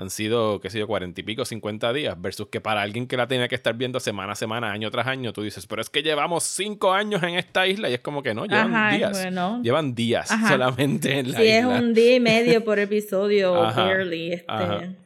han 0.00 0.10
sido, 0.10 0.60
qué 0.60 0.70
sé 0.70 0.78
yo, 0.78 0.86
cuarenta 0.86 1.20
y 1.20 1.24
pico, 1.24 1.44
50 1.44 1.92
días, 1.92 2.20
versus 2.20 2.48
que 2.48 2.60
para 2.60 2.82
alguien 2.82 3.06
que 3.06 3.16
la 3.16 3.26
tenía 3.28 3.48
que 3.48 3.54
estar 3.54 3.74
viendo 3.76 4.00
semana 4.00 4.32
a 4.32 4.34
semana, 4.34 4.72
año 4.72 4.90
tras 4.90 5.06
año, 5.06 5.32
tú 5.32 5.42
dices, 5.42 5.66
pero 5.66 5.82
es 5.82 5.90
que 5.90 6.02
llevamos 6.02 6.44
cinco 6.44 6.92
años 6.92 7.22
en 7.22 7.34
esta 7.34 7.66
isla 7.66 7.90
y 7.90 7.94
es 7.94 8.00
como 8.00 8.22
que 8.22 8.32
no, 8.34 8.46
llevan 8.46 8.74
Ajá, 8.74 8.96
días. 8.96 9.12
bueno. 9.12 9.60
Llevan 9.62 9.94
días 9.94 10.30
Ajá. 10.30 10.48
solamente 10.48 11.18
en 11.18 11.32
la 11.32 11.38
Sí, 11.38 11.46
es 11.48 11.60
isla. 11.60 11.78
un 11.78 11.92
día 11.94 12.14
y 12.16 12.20
medio 12.20 12.64
por 12.64 12.78
episodio, 12.78 13.54
Ajá, 13.62 13.84
barely. 13.84 14.32
Este. 14.32 14.96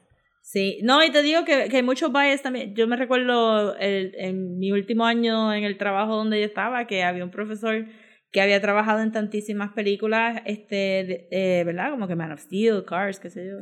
Sí, 0.43 0.79
no, 0.83 1.03
y 1.05 1.11
te 1.11 1.23
digo 1.23 1.45
que, 1.45 1.69
que 1.69 1.79
hay 1.79 1.83
muchos 1.83 2.13
bias 2.13 2.43
también. 2.43 2.75
Yo 2.77 2.87
me 2.87 2.97
recuerdo 2.97 3.77
el, 3.77 4.15
en 4.17 4.59
mi 4.59 4.71
último 4.73 5.05
año 5.07 5.53
en 5.53 5.65
el 5.65 5.77
trabajo 5.79 6.15
donde 6.17 6.39
yo 6.39 6.47
estaba, 6.47 6.87
que 6.87 7.03
había 7.03 7.25
un 7.25 7.31
profesor 7.31 7.87
que 8.31 8.41
había 8.41 8.61
trabajado 8.61 9.01
en 9.01 9.13
tantísimas 9.13 9.73
películas, 9.75 10.43
este, 10.45 11.29
eh, 11.31 11.63
¿verdad? 11.65 11.91
Como 11.91 12.09
que 12.09 12.17
Man 12.17 12.33
of 12.33 12.41
Steel, 12.41 12.85
Cars, 12.85 13.21
qué 13.21 13.31
sé 13.31 13.47
yo. 13.47 13.59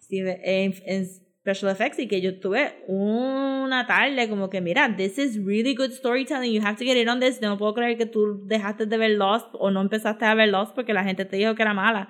Sí, 0.00 0.01
en, 0.20 0.74
en 0.86 1.06
special 1.40 1.72
effects 1.72 1.98
y 1.98 2.06
que 2.06 2.20
yo 2.20 2.38
tuve 2.38 2.84
una 2.86 3.86
tarde 3.86 4.28
como 4.28 4.48
que 4.48 4.60
mira 4.60 4.94
this 4.96 5.18
is 5.18 5.44
really 5.44 5.74
good 5.74 5.90
storytelling. 5.90 6.52
You 6.52 6.62
have 6.62 6.76
to 6.76 6.84
get 6.84 6.96
in 6.96 7.08
on 7.08 7.20
this. 7.20 7.40
No 7.40 7.58
puedo 7.58 7.74
creer 7.74 7.98
que 7.98 8.06
tú 8.06 8.46
dejaste 8.46 8.86
de 8.86 8.96
ver 8.96 9.12
Lost 9.12 9.48
o 9.54 9.70
no 9.70 9.80
empezaste 9.80 10.24
a 10.24 10.34
ver 10.34 10.48
Lost 10.48 10.74
porque 10.74 10.92
la 10.92 11.04
gente 11.04 11.24
te 11.24 11.36
dijo 11.36 11.54
que 11.54 11.62
era 11.62 11.74
mala 11.74 12.08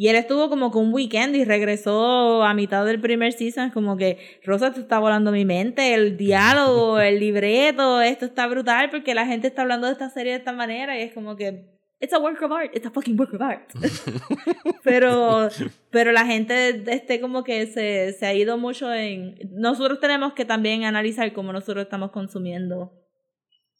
y 0.00 0.06
él 0.06 0.14
estuvo 0.14 0.48
como 0.48 0.70
que 0.70 0.78
un 0.78 0.94
weekend 0.94 1.34
y 1.34 1.44
regresó 1.44 2.44
a 2.44 2.54
mitad 2.54 2.86
del 2.86 3.00
primer 3.00 3.32
season 3.32 3.70
como 3.70 3.96
que 3.96 4.38
Rosa 4.44 4.72
te 4.72 4.78
está 4.78 5.00
volando 5.00 5.32
mi 5.32 5.44
mente 5.44 5.92
el 5.92 6.16
diálogo 6.16 7.00
el 7.00 7.18
libreto 7.18 8.00
esto 8.00 8.26
está 8.26 8.46
brutal 8.46 8.90
porque 8.90 9.12
la 9.16 9.26
gente 9.26 9.48
está 9.48 9.62
hablando 9.62 9.88
de 9.88 9.94
esta 9.94 10.08
serie 10.08 10.32
de 10.32 10.38
esta 10.38 10.52
manera 10.52 10.96
y 10.96 11.02
es 11.02 11.12
como 11.12 11.34
que 11.34 11.77
it's 12.00 12.12
a 12.12 12.18
work 12.18 12.40
of 12.42 12.52
art 12.52 12.70
it's 12.74 12.86
a 12.86 12.90
fucking 12.90 13.16
work 13.16 13.32
of 13.34 13.42
art. 13.42 13.72
Pero 14.84 15.48
pero 15.90 16.12
la 16.12 16.26
gente 16.26 16.82
este 16.86 17.20
como 17.20 17.44
que 17.44 17.66
se, 17.66 18.12
se 18.12 18.26
ha 18.26 18.34
ido 18.34 18.58
mucho 18.58 18.92
en 18.92 19.36
nosotros 19.50 20.00
tenemos 20.00 20.32
que 20.34 20.44
también 20.44 20.84
analizar 20.84 21.32
cómo 21.32 21.52
nosotros 21.52 21.84
estamos 21.84 22.10
consumiendo 22.10 22.92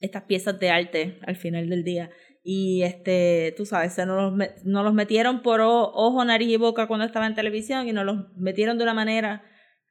estas 0.01 0.25
piezas 0.25 0.59
de 0.59 0.71
arte 0.71 1.19
al 1.27 1.37
final 1.37 1.69
del 1.69 1.85
día. 1.85 2.11
Y 2.43 2.83
este 2.83 3.55
tú 3.57 3.67
sabes 3.67 3.93
se 3.93 4.07
nos 4.07 4.33
nos 4.65 4.85
los 4.85 4.95
metieron 4.95 5.43
por 5.43 5.61
ojo 5.61 6.25
nariz 6.25 6.49
y 6.49 6.57
boca 6.57 6.87
cuando 6.87 7.07
estaba 7.07 7.27
en 7.27 7.35
televisión 7.35 7.89
y 7.89 7.93
nos 7.93 8.05
los 8.05 8.17
metieron 8.37 8.79
de 8.79 8.85
una 8.85 8.95
manera 8.95 9.43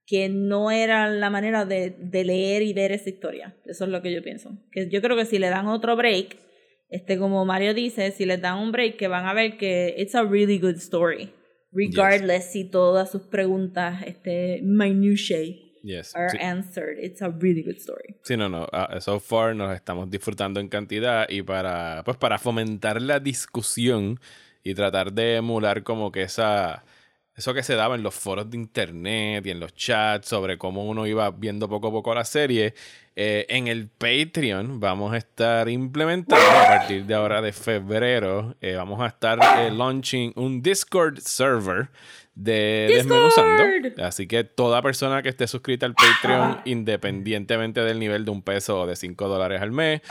que 0.05 0.29
no 0.29 0.71
era 0.71 1.09
la 1.09 1.29
manera 1.29 1.65
de, 1.65 1.89
de 1.99 2.23
leer 2.23 2.61
y 2.61 2.73
ver 2.73 2.93
esa 2.93 3.09
historia. 3.09 3.57
Eso 3.65 3.83
es 3.83 3.89
lo 3.91 4.01
que 4.01 4.13
yo 4.13 4.23
pienso. 4.23 4.57
Que 4.71 4.89
yo 4.89 5.01
creo 5.01 5.17
que 5.17 5.25
si 5.25 5.37
le 5.37 5.49
dan 5.49 5.67
otro 5.67 5.97
break 5.97 6.46
este 6.89 7.17
como 7.17 7.43
Mario 7.45 7.73
dice 7.73 8.11
si 8.11 8.25
les 8.25 8.41
dan 8.41 8.57
un 8.59 8.71
break 8.71 8.95
que 8.97 9.07
van 9.07 9.25
a 9.25 9.33
ver 9.33 9.57
que 9.57 9.93
it's 9.97 10.15
a 10.15 10.23
really 10.23 10.57
good 10.59 10.75
story 10.75 11.31
regardless 11.71 12.45
si 12.51 12.63
todas 12.65 13.11
sus 13.11 13.23
preguntas 13.23 14.01
este 14.05 14.61
minutiae 14.63 15.63
Yes. 15.83 16.13
are 16.15 16.29
Sí. 16.31 16.37
answered 16.41 16.97
it's 17.01 17.21
a 17.21 17.29
really 17.29 17.61
good 17.63 17.77
story 17.77 18.15
Sí, 18.23 18.35
no, 18.35 18.49
no. 18.49 18.67
ah, 18.73 18.99
so 18.99 19.19
far 19.19 19.55
nos 19.55 19.73
estamos 19.73 20.09
disfrutando 20.09 20.59
en 20.59 20.67
cantidad 20.67 21.29
y 21.29 21.43
para, 21.43 22.01
pues, 22.03 22.17
para 22.17 22.37
fomentar 22.39 23.01
la 23.01 23.19
discusión 23.21 24.19
y 24.63 24.73
tratar 24.73 25.13
de 25.13 25.35
emular 25.37 25.83
como 25.83 26.11
que 26.11 26.23
esa, 26.23 26.83
eso 27.37 27.53
que 27.53 27.63
se 27.63 27.75
daba 27.75 27.95
en 27.95 28.03
los 28.03 28.15
foros 28.15 28.49
de 28.49 28.57
internet 28.57 29.45
y 29.45 29.51
en 29.51 29.61
los 29.61 29.73
chats 29.75 30.27
sobre 30.27 30.57
cómo 30.57 30.83
uno 30.85 31.07
iba 31.07 31.29
viendo 31.31 31.69
poco 31.69 31.87
a 31.87 31.91
poco 31.91 32.13
la 32.13 32.25
serie, 32.25 32.73
eh, 33.19 33.47
en 33.49 33.67
el 33.67 33.87
Patreon 33.87 34.79
vamos 34.79 35.11
a 35.11 35.17
estar 35.17 35.67
implementando 35.69 36.45
a 36.45 36.67
partir 36.67 37.03
de 37.03 37.15
ahora 37.15 37.41
de 37.41 37.51
febrero, 37.51 38.55
eh, 38.61 38.75
vamos 38.75 39.01
a 39.01 39.07
estar 39.07 39.39
eh, 39.57 39.71
launching 39.71 40.33
un 40.35 40.61
Discord 40.61 41.17
server 41.17 41.89
de 42.37 42.87
Desmenuzando. 42.93 43.63
Así 44.03 44.27
que 44.27 44.43
toda 44.43 44.81
persona 44.83 45.23
que 45.23 45.29
esté 45.29 45.47
suscrita 45.47 45.87
al 45.87 45.95
Patreon, 45.95 46.61
independientemente 46.65 47.81
del 47.81 47.97
nivel 47.97 48.25
de 48.25 48.31
un 48.31 48.43
peso 48.43 48.81
o 48.81 48.85
de 48.85 48.95
5 48.95 49.27
dólares 49.27 49.59
al 49.59 49.71
mes, 49.71 50.01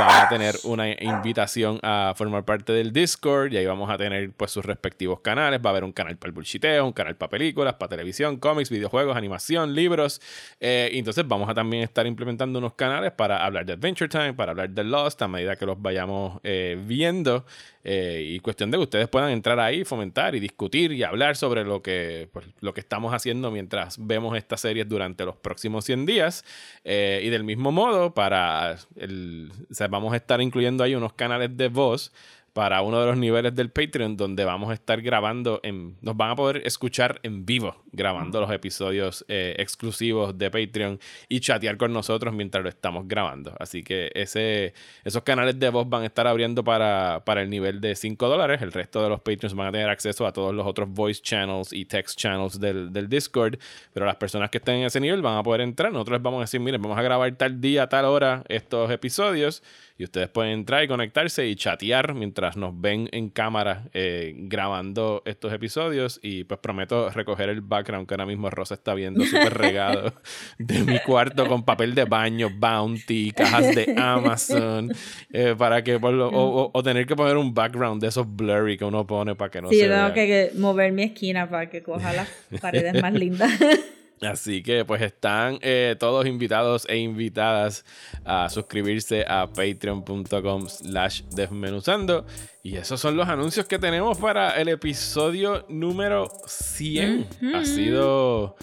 va 0.00 0.22
a 0.22 0.28
tener 0.28 0.56
una 0.64 0.90
invitación 0.90 1.78
a 1.82 2.12
formar 2.16 2.44
parte 2.44 2.72
del 2.72 2.92
Discord 2.92 3.52
y 3.52 3.58
ahí 3.58 3.66
vamos 3.66 3.88
a 3.88 3.96
tener 3.96 4.32
pues 4.32 4.50
sus 4.50 4.64
respectivos 4.64 5.20
canales. 5.20 5.60
Va 5.64 5.70
a 5.70 5.72
haber 5.72 5.84
un 5.84 5.92
canal 5.92 6.16
para 6.16 6.30
el 6.30 6.32
bullshiteo, 6.32 6.84
un 6.84 6.92
canal 6.92 7.16
para 7.16 7.30
películas, 7.30 7.74
para 7.74 7.90
televisión, 7.90 8.38
cómics, 8.38 8.68
videojuegos, 8.68 9.16
animación, 9.16 9.74
libros. 9.74 10.20
Eh, 10.58 10.90
entonces 10.94 11.26
vamos 11.28 11.48
a 11.48 11.54
también 11.54 11.84
estar 11.84 12.04
implementando 12.04 12.55
unos 12.58 12.74
canales 12.74 13.12
para 13.12 13.44
hablar 13.44 13.66
de 13.66 13.74
Adventure 13.74 14.08
Time, 14.08 14.34
para 14.34 14.52
hablar 14.52 14.70
de 14.70 14.84
Lost 14.84 15.20
a 15.22 15.28
medida 15.28 15.56
que 15.56 15.66
los 15.66 15.80
vayamos 15.80 16.40
eh, 16.42 16.80
viendo. 16.86 17.44
Eh, 17.88 18.32
y 18.34 18.40
cuestión 18.40 18.72
de 18.72 18.78
que 18.78 18.82
ustedes 18.82 19.08
puedan 19.08 19.30
entrar 19.30 19.60
ahí, 19.60 19.84
fomentar 19.84 20.34
y 20.34 20.40
discutir 20.40 20.90
y 20.90 21.04
hablar 21.04 21.36
sobre 21.36 21.62
lo 21.62 21.82
que, 21.82 22.28
pues, 22.32 22.44
lo 22.60 22.74
que 22.74 22.80
estamos 22.80 23.14
haciendo 23.14 23.52
mientras 23.52 24.04
vemos 24.04 24.36
estas 24.36 24.60
series 24.60 24.88
durante 24.88 25.24
los 25.24 25.36
próximos 25.36 25.84
100 25.84 26.04
días. 26.04 26.44
Eh, 26.82 27.20
y 27.22 27.28
del 27.28 27.44
mismo 27.44 27.70
modo, 27.70 28.12
para 28.12 28.76
el, 28.96 29.52
vamos 29.88 30.12
a 30.14 30.16
estar 30.16 30.40
incluyendo 30.40 30.82
ahí 30.82 30.96
unos 30.96 31.12
canales 31.12 31.56
de 31.56 31.68
voz 31.68 32.12
para 32.56 32.80
uno 32.80 32.98
de 32.98 33.04
los 33.04 33.18
niveles 33.18 33.54
del 33.54 33.68
Patreon 33.68 34.16
donde 34.16 34.46
vamos 34.46 34.70
a 34.70 34.72
estar 34.72 35.02
grabando, 35.02 35.60
en, 35.62 35.98
nos 36.00 36.16
van 36.16 36.30
a 36.30 36.36
poder 36.36 36.62
escuchar 36.64 37.20
en 37.22 37.44
vivo 37.44 37.82
grabando 37.92 38.40
los 38.40 38.50
episodios 38.50 39.26
eh, 39.28 39.54
exclusivos 39.58 40.38
de 40.38 40.50
Patreon 40.50 40.98
y 41.28 41.40
chatear 41.40 41.76
con 41.76 41.92
nosotros 41.92 42.32
mientras 42.32 42.64
lo 42.64 42.70
estamos 42.70 43.06
grabando. 43.06 43.54
Así 43.60 43.82
que 43.82 44.10
ese, 44.14 44.72
esos 45.04 45.22
canales 45.22 45.58
de 45.58 45.68
voz 45.68 45.86
van 45.86 46.04
a 46.04 46.06
estar 46.06 46.26
abriendo 46.26 46.64
para, 46.64 47.22
para 47.26 47.42
el 47.42 47.50
nivel 47.50 47.78
de 47.82 47.94
5 47.94 48.26
dólares. 48.26 48.62
El 48.62 48.72
resto 48.72 49.02
de 49.02 49.10
los 49.10 49.20
Patreons 49.20 49.54
van 49.54 49.66
a 49.66 49.72
tener 49.72 49.90
acceso 49.90 50.26
a 50.26 50.32
todos 50.32 50.54
los 50.54 50.66
otros 50.66 50.88
voice 50.88 51.20
channels 51.20 51.74
y 51.74 51.84
text 51.84 52.18
channels 52.18 52.58
del, 52.58 52.90
del 52.90 53.06
Discord. 53.06 53.58
Pero 53.92 54.06
las 54.06 54.16
personas 54.16 54.48
que 54.48 54.56
estén 54.56 54.76
en 54.76 54.84
ese 54.84 54.98
nivel 54.98 55.20
van 55.20 55.36
a 55.36 55.42
poder 55.42 55.60
entrar. 55.60 55.92
Nosotros 55.92 56.20
les 56.20 56.22
vamos 56.22 56.38
a 56.38 56.44
decir, 56.44 56.60
miren, 56.60 56.80
vamos 56.80 56.96
a 56.96 57.02
grabar 57.02 57.30
tal 57.32 57.60
día, 57.60 57.86
tal 57.86 58.06
hora 58.06 58.44
estos 58.48 58.90
episodios. 58.90 59.62
Y 59.98 60.04
ustedes 60.04 60.28
pueden 60.28 60.52
entrar 60.52 60.84
y 60.84 60.88
conectarse 60.88 61.46
y 61.48 61.56
chatear 61.56 62.12
mientras 62.12 62.56
nos 62.58 62.78
ven 62.78 63.08
en 63.12 63.30
cámara 63.30 63.84
eh, 63.94 64.34
grabando 64.36 65.22
estos 65.24 65.52
episodios. 65.54 66.20
Y 66.22 66.44
pues 66.44 66.60
prometo 66.60 67.08
recoger 67.10 67.48
el 67.48 67.62
background 67.62 68.06
que 68.06 68.12
ahora 68.12 68.26
mismo 68.26 68.50
Rosa 68.50 68.74
está 68.74 68.92
viendo 68.92 69.24
súper 69.24 69.54
regado 69.54 70.12
de 70.58 70.80
mi 70.80 70.98
cuarto 71.00 71.46
con 71.48 71.64
papel 71.64 71.94
de 71.94 72.04
baño, 72.04 72.50
Bounty, 72.58 73.30
cajas 73.32 73.74
de 73.74 73.94
Amazon. 73.96 74.90
eh, 75.32 75.54
para 75.56 75.82
que 75.82 75.98
por 75.98 76.12
lo- 76.12 76.28
o, 76.30 76.82
tener 76.82 77.06
que 77.06 77.16
poner 77.16 77.38
un 77.38 77.54
background 77.54 78.02
de 78.02 78.08
esos 78.08 78.26
blurry 78.36 78.76
que 78.76 78.84
uno 78.84 79.06
pone 79.06 79.34
para 79.34 79.50
que 79.50 79.62
no 79.62 79.70
sí, 79.70 79.76
se 79.76 79.86
yo 79.86 79.88
tengo 79.94 80.04
vea. 80.04 80.14
que 80.14 80.50
mover 80.56 80.92
mi 80.92 81.04
esquina 81.04 81.48
para 81.48 81.70
que 81.70 81.82
coja 81.82 82.12
las 82.12 82.28
paredes 82.60 83.00
más 83.00 83.14
lindas. 83.14 83.50
Así 84.22 84.62
que 84.62 84.84
pues 84.84 85.02
están 85.02 85.58
eh, 85.60 85.94
todos 85.98 86.26
invitados 86.26 86.86
e 86.88 86.96
invitadas 86.96 87.84
a 88.24 88.48
suscribirse 88.48 89.24
a 89.28 89.46
patreon.com 89.46 90.68
slash 90.68 91.22
desmenuzando. 91.34 92.26
Y 92.62 92.76
esos 92.76 93.00
son 93.00 93.16
los 93.16 93.28
anuncios 93.28 93.66
que 93.66 93.78
tenemos 93.78 94.18
para 94.18 94.56
el 94.60 94.68
episodio 94.68 95.66
número 95.68 96.30
100. 96.46 97.28
Ha 97.54 97.64
sido... 97.64 98.56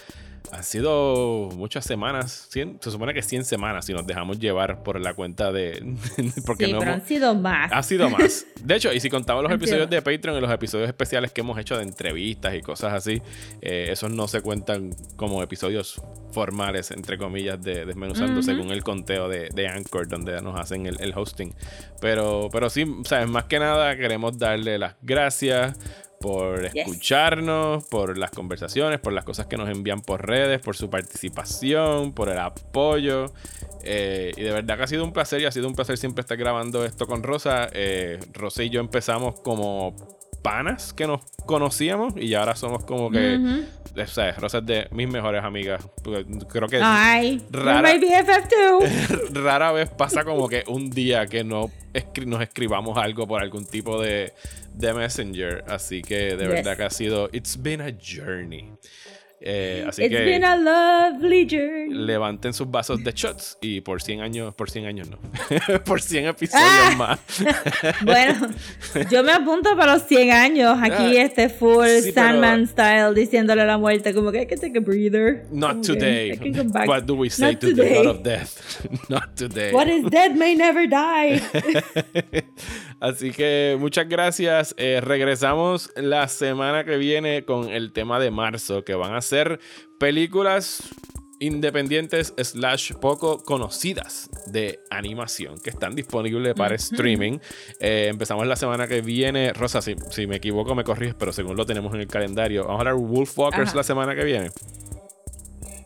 Ha 0.56 0.62
sido 0.62 1.50
muchas 1.56 1.84
semanas, 1.84 2.48
100, 2.52 2.78
se 2.80 2.92
supone 2.92 3.14
que 3.14 3.24
100 3.24 3.44
semanas 3.44 3.86
si 3.86 3.94
nos 3.94 4.06
dejamos 4.06 4.38
llevar 4.40 4.84
por 4.84 5.00
la 5.02 5.16
cuenta 5.16 5.52
de... 5.52 5.96
porque 6.46 6.68
sí, 6.68 6.74
no 6.74 6.80
pero 6.80 6.92
hemos- 6.92 7.02
han 7.02 7.08
sido 7.08 7.34
más. 7.36 7.72
ha 7.74 7.82
sido 7.82 8.10
más. 8.10 8.46
De 8.62 8.76
hecho, 8.76 8.94
y 8.94 9.00
si 9.00 9.10
contamos 9.10 9.42
los 9.44 9.52
episodios 9.52 9.90
de 9.90 10.02
Patreon 10.04 10.38
y 10.38 10.42
los 10.42 10.52
episodios 10.52 10.88
especiales 10.88 11.32
que 11.32 11.42
hemos 11.42 11.58
hecho 11.58 11.76
de 11.76 11.84
entrevistas 11.84 12.54
y 12.54 12.62
cosas 12.62 12.94
así, 12.94 13.20
eh, 13.62 13.88
esos 13.90 14.12
no 14.12 14.28
se 14.28 14.42
cuentan 14.42 14.92
como 15.16 15.42
episodios 15.42 16.00
formales, 16.32 16.92
entre 16.92 17.18
comillas, 17.18 17.60
de 17.62 17.86
Desmenuzando, 17.86 18.42
según 18.44 18.70
el 18.72 18.84
conteo 18.84 19.28
de, 19.28 19.50
de 19.54 19.68
Anchor, 19.68 20.08
donde 20.08 20.40
nos 20.42 20.60
hacen 20.60 20.86
el, 20.86 21.02
el 21.02 21.14
hosting. 21.18 21.54
Pero, 22.00 22.50
pero 22.52 22.70
sí, 22.70 22.86
¿sabes? 23.06 23.28
Más 23.28 23.46
que 23.46 23.58
nada 23.58 23.96
queremos 23.98 24.38
darle 24.38 24.78
las 24.78 24.96
gracias 25.02 25.76
por 26.24 26.68
escucharnos, 26.74 27.84
por 27.84 28.18
las 28.18 28.32
conversaciones, 28.32 29.02
por 29.02 29.12
las 29.12 29.26
cosas 29.26 29.48
que 29.48 29.58
nos 29.58 29.68
envían 29.68 30.00
por 30.00 30.26
redes, 30.26 30.62
por 30.62 30.78
su 30.78 30.90
participación, 30.90 32.14
por 32.14 32.30
el 32.30 32.40
apoyo. 32.40 33.34
Eh, 33.84 34.32
y 34.38 34.42
de 34.42 34.52
verdad 34.54 34.78
que 34.78 34.84
ha 34.84 34.88
sido 34.88 35.04
un 35.04 35.12
placer 35.12 35.42
y 35.42 35.46
ha 35.46 35.52
sido 35.52 35.68
un 35.68 35.76
placer 35.76 35.98
siempre 35.98 36.22
estar 36.22 36.38
grabando 36.38 36.86
esto 36.86 37.08
con 37.08 37.24
Rosa. 37.24 37.68
Eh, 37.74 38.22
Rosa 38.32 38.64
y 38.64 38.70
yo 38.70 38.80
empezamos 38.80 39.42
como 39.42 39.98
panas 40.44 40.94
que 40.94 41.08
nos 41.08 41.22
conocíamos 41.48 42.14
y 42.18 42.36
ahora 42.36 42.56
somos 42.56 42.86
como 42.86 43.10
que, 43.10 43.38
Ujú. 43.38 44.02
o 44.02 44.08
sea, 44.08 44.32
Rosa 44.34 44.60
es 44.60 44.66
de 44.66 44.88
mis 44.92 45.08
mejores 45.10 45.44
amigas. 45.44 45.84
Creo 46.50 46.68
que 46.68 46.80
Ay, 46.84 47.42
rara- 47.50 47.82
rara 49.34 49.72
vez 49.72 49.90
pasa 49.90 50.24
como 50.24 50.48
que 50.48 50.64
un 50.68 50.90
día 50.92 51.26
que 51.26 51.44
no 51.44 51.72
escri- 51.94 52.26
nos 52.26 52.42
escribamos 52.42 52.98
algo 52.98 53.26
por 53.28 53.42
algún 53.42 53.66
tipo 53.66 54.00
de, 54.02 54.34
de 54.74 54.94
messenger. 54.94 55.64
Así 55.68 56.02
que 56.02 56.36
de 56.36 56.44
Yes. 56.46 56.50
verdad 56.50 56.78
que 56.78 56.84
ha 56.84 56.90
sido, 56.90 57.30
it's 57.32 57.62
been 57.62 57.82
a 57.82 57.92
journey. 57.92 58.70
Eh, 59.46 59.84
así 59.86 60.04
It's 60.06 60.10
que 60.16 60.22
been 60.24 60.46
a 60.46 60.56
lovely 60.56 61.46
journey. 61.46 61.94
levanten 61.94 62.54
sus 62.54 62.72
vasos 62.72 63.04
de 63.04 63.12
shots 63.12 63.58
y 63.62 63.82
por 63.82 64.02
100 64.02 64.22
años, 64.22 64.56
por 64.56 64.70
100 64.72 64.86
años 64.86 65.10
no, 65.10 65.18
por 65.84 66.02
100 66.02 66.28
episodios 66.28 66.64
Ah. 66.66 66.96
más. 66.98 67.20
Bueno, 68.06 68.48
yo 69.12 69.22
me 69.22 69.34
apunto 69.34 69.76
para 69.76 69.94
los 69.96 70.04
100 70.08 70.32
años. 70.32 70.78
Aquí 70.82 71.18
Ah, 71.18 71.24
este 71.24 71.50
full 71.50 71.86
sí, 72.02 72.12
pero- 72.14 72.28
Sandman 72.28 72.68
style 72.68 73.14
diciéndole 73.14 73.64
a 73.64 73.66
la 73.66 73.78
muerte 73.78 74.14
como 74.14 74.32
que 74.32 74.40
hay 74.40 74.48
que 74.48 74.56
take 74.56 74.78
a 74.78 74.82
breather. 74.82 75.44
Not 75.52 75.86
que 75.86 75.94
today. 75.94 76.40
What 76.88 77.04
do 77.04 77.16
we 77.16 77.30
say 77.30 77.52
Not 77.52 77.60
to 77.62 77.68
the 77.68 77.74
today. 77.76 77.96
God 77.98 78.06
of 78.08 78.24
death? 78.24 78.86
Not 79.10 79.36
today. 79.36 79.74
What 79.74 79.88
is 79.90 80.06
dead 80.10 80.36
may 80.38 80.56
never 80.56 80.88
die. 80.88 81.42
Así 83.04 83.32
que 83.32 83.76
muchas 83.78 84.08
gracias. 84.08 84.74
Eh, 84.78 85.02
regresamos 85.04 85.92
la 85.98 86.30
semana 86.30 86.86
que 86.86 86.96
viene 86.96 87.44
con 87.44 87.70
el 87.70 87.92
tema 87.92 88.18
de 88.18 88.32
marzo, 88.32 88.86
que 88.86 88.96
van 88.96 89.14
a 89.14 89.20
ser 89.20 89.60
películas 90.00 90.82
independientes 91.40 92.34
slash 92.38 92.94
poco 92.94 93.44
conocidas 93.44 94.30
de 94.48 94.80
animación 94.90 95.60
que 95.60 95.72
están 95.72 95.96
disponibles 95.96 96.54
para 96.54 96.76
streaming. 96.76 97.40
Eh, 97.82 98.08
empezamos 98.10 98.48
la 98.48 98.56
semana 98.56 98.88
que 98.88 99.02
viene. 99.02 99.52
Rosa, 99.52 99.82
si, 99.82 99.96
si 100.10 100.26
me 100.26 100.38
equivoco 100.38 100.74
me 100.74 100.86
corriges, 100.86 101.16
pero 101.16 101.34
según 101.34 101.58
lo 101.58 101.66
tenemos 101.66 101.94
en 101.94 102.00
el 102.00 102.08
calendario, 102.08 102.64
vamos 102.64 102.78
a 102.78 102.90
hablar 102.90 102.96
Wolfwalkers 102.96 103.72
Ajá. 103.72 103.78
la 103.80 103.84
semana 103.84 104.16
que 104.16 104.24
viene. 104.24 104.50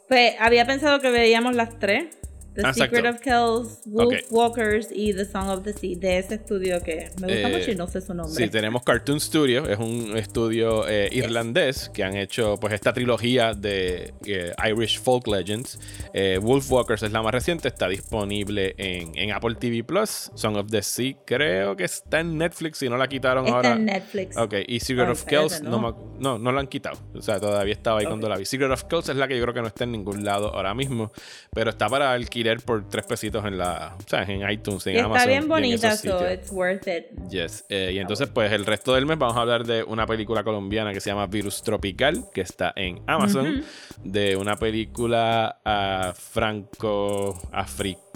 Pues 0.07 0.35
había 0.39 0.67
pensado 0.67 0.99
que 1.01 1.09
veíamos 1.09 1.55
las 1.55 1.79
tres. 1.79 2.15
The 2.57 2.63
Ah, 2.65 2.73
Secret 2.73 3.05
exacto. 3.05 3.09
of 3.17 3.21
Kells, 3.21 3.81
Wolf 3.85 4.13
Ok. 4.15 4.31
Walkers 4.31 4.87
y 4.91 5.13
The 5.13 5.25
Song 5.25 5.47
of 5.49 5.63
the 5.63 5.73
Sea, 5.73 5.95
de 5.95 6.17
ese 6.17 6.35
estudio 6.35 6.81
que 6.81 7.09
me 7.21 7.27
gusta 7.27 7.49
Eh, 7.49 7.57
mucho 7.57 7.71
y 7.71 7.75
no 7.75 7.87
sé 7.87 8.01
su 8.01 8.13
nombre. 8.15 8.33
Sí, 8.35 8.49
tenemos 8.49 8.81
Cartoon 8.83 9.19
Studio, 9.19 9.69
es 9.69 9.77
un 9.77 10.17
estudio 10.17 10.87
eh, 10.87 11.07
irlandés 11.11 11.89
que 11.93 12.03
han 12.03 12.15
hecho 12.17 12.55
pues 12.59 12.73
esta 12.73 12.93
trilogía 12.93 13.53
de 13.53 14.13
eh, 14.25 14.53
Irish 14.69 14.99
Folk 14.99 15.27
Legends. 15.27 15.79
Eh, 16.13 16.39
Wolfwalkers 16.41 17.03
es 17.03 17.11
la 17.11 17.21
más 17.21 17.31
reciente, 17.31 17.67
está 17.67 17.87
disponible 17.87 18.73
en, 18.77 19.11
en 19.15 19.31
Apple 19.33 19.55
TV 19.59 19.83
Plus. 19.83 20.31
Song 20.33 20.55
of 20.57 20.71
the 20.71 20.81
Sea 20.81 21.15
creo 21.25 21.75
que 21.75 21.83
está 21.83 22.21
en 22.21 22.37
Netflix, 22.39 22.79
si 22.79 22.89
no 22.89 22.97
la 22.97 23.07
quitaron 23.07 23.45
Está 23.45 23.55
ahora. 23.57 23.73
en 23.73 23.85
Netflix. 23.85 24.35
Ok, 24.35 24.55
y 24.67 24.79
Secret 24.79 25.09
Oh, 25.09 25.11
of 25.11 25.23
Kells 25.25 25.61
no. 25.61 25.79
¿no? 25.79 26.17
no, 26.19 26.39
no 26.39 26.51
la 26.51 26.61
han 26.61 26.67
quitado. 26.67 26.97
O 27.13 27.21
sea, 27.21 27.39
todavía 27.39 27.73
estaba 27.73 27.99
ahí 27.99 28.05
cuando 28.07 28.27
la 28.27 28.35
vi. 28.37 28.45
Secret 28.45 28.71
of 28.71 28.85
Kells 28.85 29.09
es 29.09 29.15
la 29.15 29.27
que 29.27 29.35
yo 29.37 29.43
creo 29.43 29.53
que 29.53 29.61
no 29.61 29.67
está 29.67 29.83
en 29.83 29.91
ningún 29.91 30.23
lado 30.25 30.53
ahora 30.55 30.73
mismo. 30.73 31.11
Pero 31.53 31.69
está 31.69 31.87
para 31.87 32.13
alquiler 32.13 32.46
por 32.65 32.89
tres 32.89 33.05
pesitos 33.05 33.45
en 33.45 33.57
la. 33.57 33.95
O 33.97 34.07
sea, 34.07 34.23
en 34.23 34.49
iTunes, 34.49 34.87
en 34.87 34.95
Y 34.95 34.99
Amazon. 34.99 35.17
está 35.17 35.29
bien 35.29 35.43
en 35.43 35.49
bonita, 35.49 35.95
so 35.95 36.31
it's 36.31 36.51
worth 36.51 36.87
it. 36.87 37.05
Yes. 37.29 37.65
Eh, 37.69 37.91
y 37.93 37.99
entonces, 37.99 38.29
pues 38.29 38.51
el 38.51 38.65
resto 38.65 38.93
del 38.95 39.05
mes 39.05 39.17
vamos 39.17 39.37
a 39.37 39.41
hablar 39.41 39.65
de 39.65 39.83
una 39.83 40.05
película 40.05 40.43
colombiana 40.43 40.93
que 40.93 40.99
se 40.99 41.09
llama 41.09 41.27
Virus 41.27 41.61
Tropical, 41.63 42.25
que 42.33 42.41
está 42.41 42.73
en 42.75 43.01
Amazon, 43.07 43.63
de 44.03 44.35
una 44.35 44.55
película 44.55 45.59
ah, 45.65 46.13
franco-africana. 46.15 48.06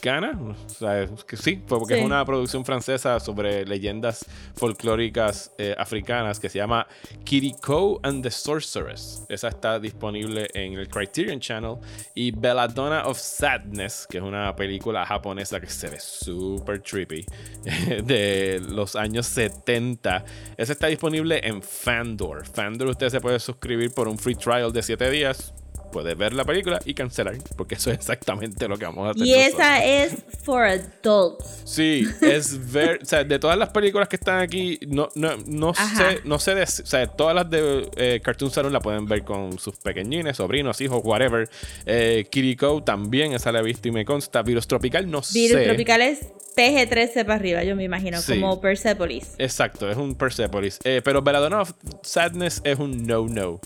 O 0.55 0.69
sea, 0.69 1.01
es 1.03 1.23
que 1.23 1.37
sí, 1.37 1.61
fue 1.67 1.77
porque 1.79 1.93
Sí. 1.93 1.99
es 1.99 2.05
una 2.05 2.25
producción 2.25 2.65
francesa 2.65 3.19
sobre 3.19 3.65
leyendas 3.65 4.25
folclóricas 4.55 5.51
eh, 5.57 5.75
africanas 5.77 6.39
que 6.39 6.49
se 6.49 6.57
llama 6.57 6.87
Kiriko 7.23 7.99
and 8.03 8.23
the 8.23 8.31
Sorceress. 8.31 9.23
Esa 9.29 9.49
está 9.49 9.79
disponible 9.79 10.47
en 10.53 10.73
el 10.73 10.87
Criterion 10.87 11.39
Channel. 11.39 11.75
Y 12.15 12.31
Belladonna 12.31 13.05
of 13.05 13.17
Sadness, 13.19 14.07
que 14.09 14.17
es 14.17 14.23
una 14.23 14.55
película 14.55 15.05
japonesa 15.05 15.59
que 15.59 15.67
se 15.67 15.89
ve 15.89 15.99
súper 15.99 16.81
trippy, 16.81 17.25
de 18.03 18.61
los 18.69 18.95
años 18.95 19.27
70. 19.27 20.23
Esa 20.57 20.73
está 20.73 20.87
disponible 20.87 21.39
en 21.43 21.61
Fandor. 21.61 22.45
Fandor 22.47 22.89
usted 22.89 23.09
se 23.09 23.21
puede 23.21 23.39
suscribir 23.39 23.91
por 23.93 24.07
un 24.07 24.17
free 24.17 24.35
trial 24.35 24.71
de 24.71 24.81
7 24.83 25.09
días. 25.09 25.53
Puede 25.91 26.15
ver 26.15 26.33
la 26.33 26.45
película 26.45 26.79
y 26.85 26.93
cancelar, 26.93 27.35
porque 27.57 27.75
eso 27.75 27.91
es 27.91 27.97
exactamente 27.97 28.67
lo 28.67 28.77
que 28.77 28.85
vamos 28.85 29.07
a 29.07 29.11
hacer. 29.11 29.25
Y 29.25 29.31
nosotros. 29.31 29.53
esa 29.59 29.85
es 29.85 30.15
for 30.43 30.63
adults. 30.63 31.61
Sí, 31.65 32.05
es 32.21 32.71
ver, 32.71 32.99
o 33.01 33.05
sea, 33.05 33.23
de 33.23 33.39
todas 33.39 33.57
las 33.57 33.69
películas 33.69 34.07
que 34.07 34.15
están 34.15 34.39
aquí, 34.39 34.79
no, 34.87 35.09
no, 35.15 35.31
no 35.45 35.69
Ajá. 35.71 36.11
sé, 36.11 36.21
no 36.23 36.39
sé, 36.39 36.55
de- 36.55 36.63
o 36.63 36.67
sea, 36.67 37.07
todas 37.07 37.35
las 37.35 37.49
de 37.49 37.89
eh, 37.97 38.21
Cartoon 38.23 38.51
Saloon 38.51 38.73
la 38.73 38.79
pueden 38.79 39.05
ver 39.05 39.23
con 39.23 39.59
sus 39.59 39.75
pequeñines, 39.77 40.37
sobrinos, 40.37 40.79
hijos, 40.81 41.01
whatever. 41.03 41.49
Eh, 41.85 42.25
Kiriko 42.29 42.81
también, 42.83 43.33
esa 43.33 43.51
la 43.51 43.59
he 43.59 43.63
visto 43.63 43.87
y 43.87 43.91
me 43.91 44.05
consta. 44.05 44.41
Virus 44.41 44.67
Tropical, 44.67 45.09
no 45.09 45.21
Virus 45.33 45.57
sé. 45.59 45.63
Tropical 45.65 46.01
es 46.01 46.19
PG-13 46.55 47.23
para 47.25 47.35
arriba, 47.35 47.63
yo 47.63 47.75
me 47.75 47.83
imagino, 47.83 48.21
Sí. 48.21 48.39
como 48.39 48.59
Persepolis. 48.61 49.35
Exacto, 49.37 49.89
es 49.89 49.97
un 49.97 50.15
Persepolis. 50.15 50.79
Eh, 50.83 51.01
pero 51.03 51.21
Belladonna 51.21 51.61
of 51.61 51.73
Sadness 52.03 52.61
es 52.63 52.77
un 52.79 53.05
no-no 53.05 53.59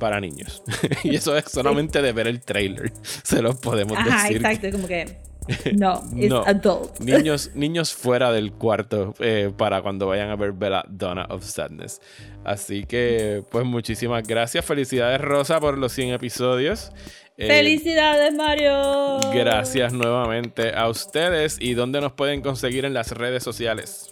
para 0.00 0.20
niños. 0.20 0.64
y 1.04 1.14
eso 1.14 1.36
es 1.36 1.44
solamente 1.44 2.02
de 2.02 2.12
ver 2.12 2.26
el 2.26 2.40
trailer. 2.40 2.92
Se 3.02 3.40
los 3.40 3.54
podemos 3.56 3.96
Ajá, 3.96 4.24
decir. 4.24 4.38
exacto, 4.38 4.72
como 4.72 4.88
que 4.88 5.18
No, 5.76 6.02
No. 6.12 6.42
adult. 6.44 6.98
Niños, 7.00 7.50
niños 7.54 7.92
fuera 7.94 8.32
del 8.32 8.52
cuarto 8.52 9.14
eh, 9.20 9.52
para 9.56 9.82
cuando 9.82 10.06
vayan 10.08 10.30
a 10.30 10.36
ver 10.36 10.52
Bella 10.52 10.84
Donna 10.88 11.26
of 11.30 11.44
Sadness. 11.44 12.00
Así 12.44 12.84
que, 12.84 13.44
pues 13.50 13.64
muchísimas 13.64 14.26
gracias. 14.26 14.64
Felicidades, 14.64 15.20
Rosa, 15.20 15.60
por 15.60 15.78
los 15.78 15.92
100 15.92 16.10
episodios. 16.14 16.90
Eh, 17.36 17.46
¡Felicidades, 17.48 18.34
Mario! 18.34 19.18
Gracias 19.32 19.92
nuevamente 19.92 20.74
a 20.74 20.88
ustedes. 20.88 21.56
¿Y 21.60 21.74
dónde 21.74 22.00
nos 22.00 22.12
pueden 22.12 22.42
conseguir 22.42 22.84
en 22.84 22.92
las 22.94 23.12
redes 23.12 23.42
sociales? 23.42 24.08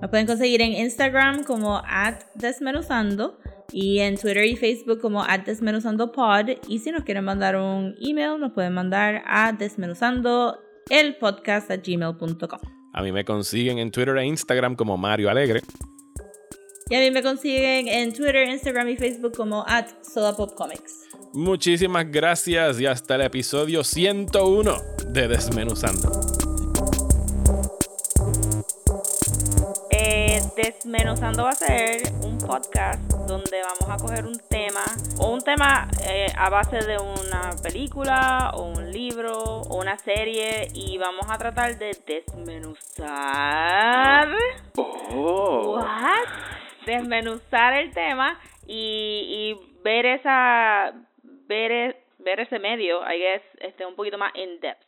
Nos 0.00 0.10
pueden 0.10 0.26
conseguir 0.26 0.60
en 0.62 0.72
Instagram 0.72 1.44
como 1.44 1.82
at 1.86 2.20
desmenuzando 2.34 3.38
y 3.72 4.00
en 4.00 4.16
Twitter 4.16 4.44
y 4.44 4.56
Facebook 4.56 5.00
como 5.00 5.22
at 5.22 5.40
desmenuzandopod. 5.40 6.50
Y 6.68 6.78
si 6.78 6.90
nos 6.90 7.04
quieren 7.04 7.24
mandar 7.24 7.56
un 7.56 7.94
email, 8.00 8.38
nos 8.38 8.52
pueden 8.52 8.74
mandar 8.74 9.22
a 9.26 9.52
desmenuzando 9.52 10.58
el 10.90 11.16
podcast 11.16 11.70
a 11.70 11.76
gmail.com. 11.76 12.60
A 12.92 13.02
mí 13.02 13.12
me 13.12 13.24
consiguen 13.24 13.78
en 13.78 13.90
Twitter 13.90 14.16
e 14.16 14.26
Instagram 14.26 14.76
como 14.76 14.96
Mario 14.96 15.30
Alegre. 15.30 15.62
Y 16.90 16.94
a 16.94 17.00
mí 17.00 17.10
me 17.10 17.22
consiguen 17.22 17.88
en 17.88 18.12
Twitter, 18.12 18.46
Instagram 18.48 18.88
y 18.90 18.96
Facebook 18.96 19.34
como 19.36 19.64
at 19.66 19.86
sodapopcomics. 20.02 21.04
Muchísimas 21.32 22.10
gracias 22.10 22.80
y 22.80 22.86
hasta 22.86 23.16
el 23.16 23.22
episodio 23.22 23.82
101 23.82 24.76
de 25.08 25.28
Desmenuzando. 25.28 26.53
Desmenuzando 30.56 31.44
va 31.44 31.50
a 31.50 31.54
ser 31.54 32.02
un 32.22 32.38
podcast 32.38 33.00
donde 33.26 33.60
vamos 33.62 33.90
a 33.90 33.96
coger 33.96 34.24
un 34.24 34.38
tema 34.48 34.84
o 35.18 35.32
un 35.32 35.40
tema 35.40 35.88
eh, 36.08 36.26
a 36.36 36.48
base 36.48 36.78
de 36.78 36.96
una 36.98 37.50
película 37.62 38.52
o 38.54 38.62
un 38.62 38.92
libro 38.92 39.32
o 39.42 39.80
una 39.80 39.98
serie 39.98 40.68
y 40.74 40.96
vamos 40.98 41.26
a 41.28 41.38
tratar 41.38 41.76
de 41.76 41.96
desmenuzar. 42.06 43.48
What? 44.76 46.28
Desmenuzar 46.86 47.74
el 47.74 47.92
tema 47.92 48.38
y, 48.66 49.56
y 49.56 49.80
ver 49.82 50.06
esa 50.06 50.92
ver, 51.48 51.72
e- 51.72 51.96
ver 52.18 52.40
ese 52.40 52.58
medio, 52.60 53.00
I 53.02 53.18
guess, 53.18 53.42
este 53.60 53.84
un 53.86 53.96
poquito 53.96 54.18
más 54.18 54.32
in 54.36 54.60
depth. 54.60 54.84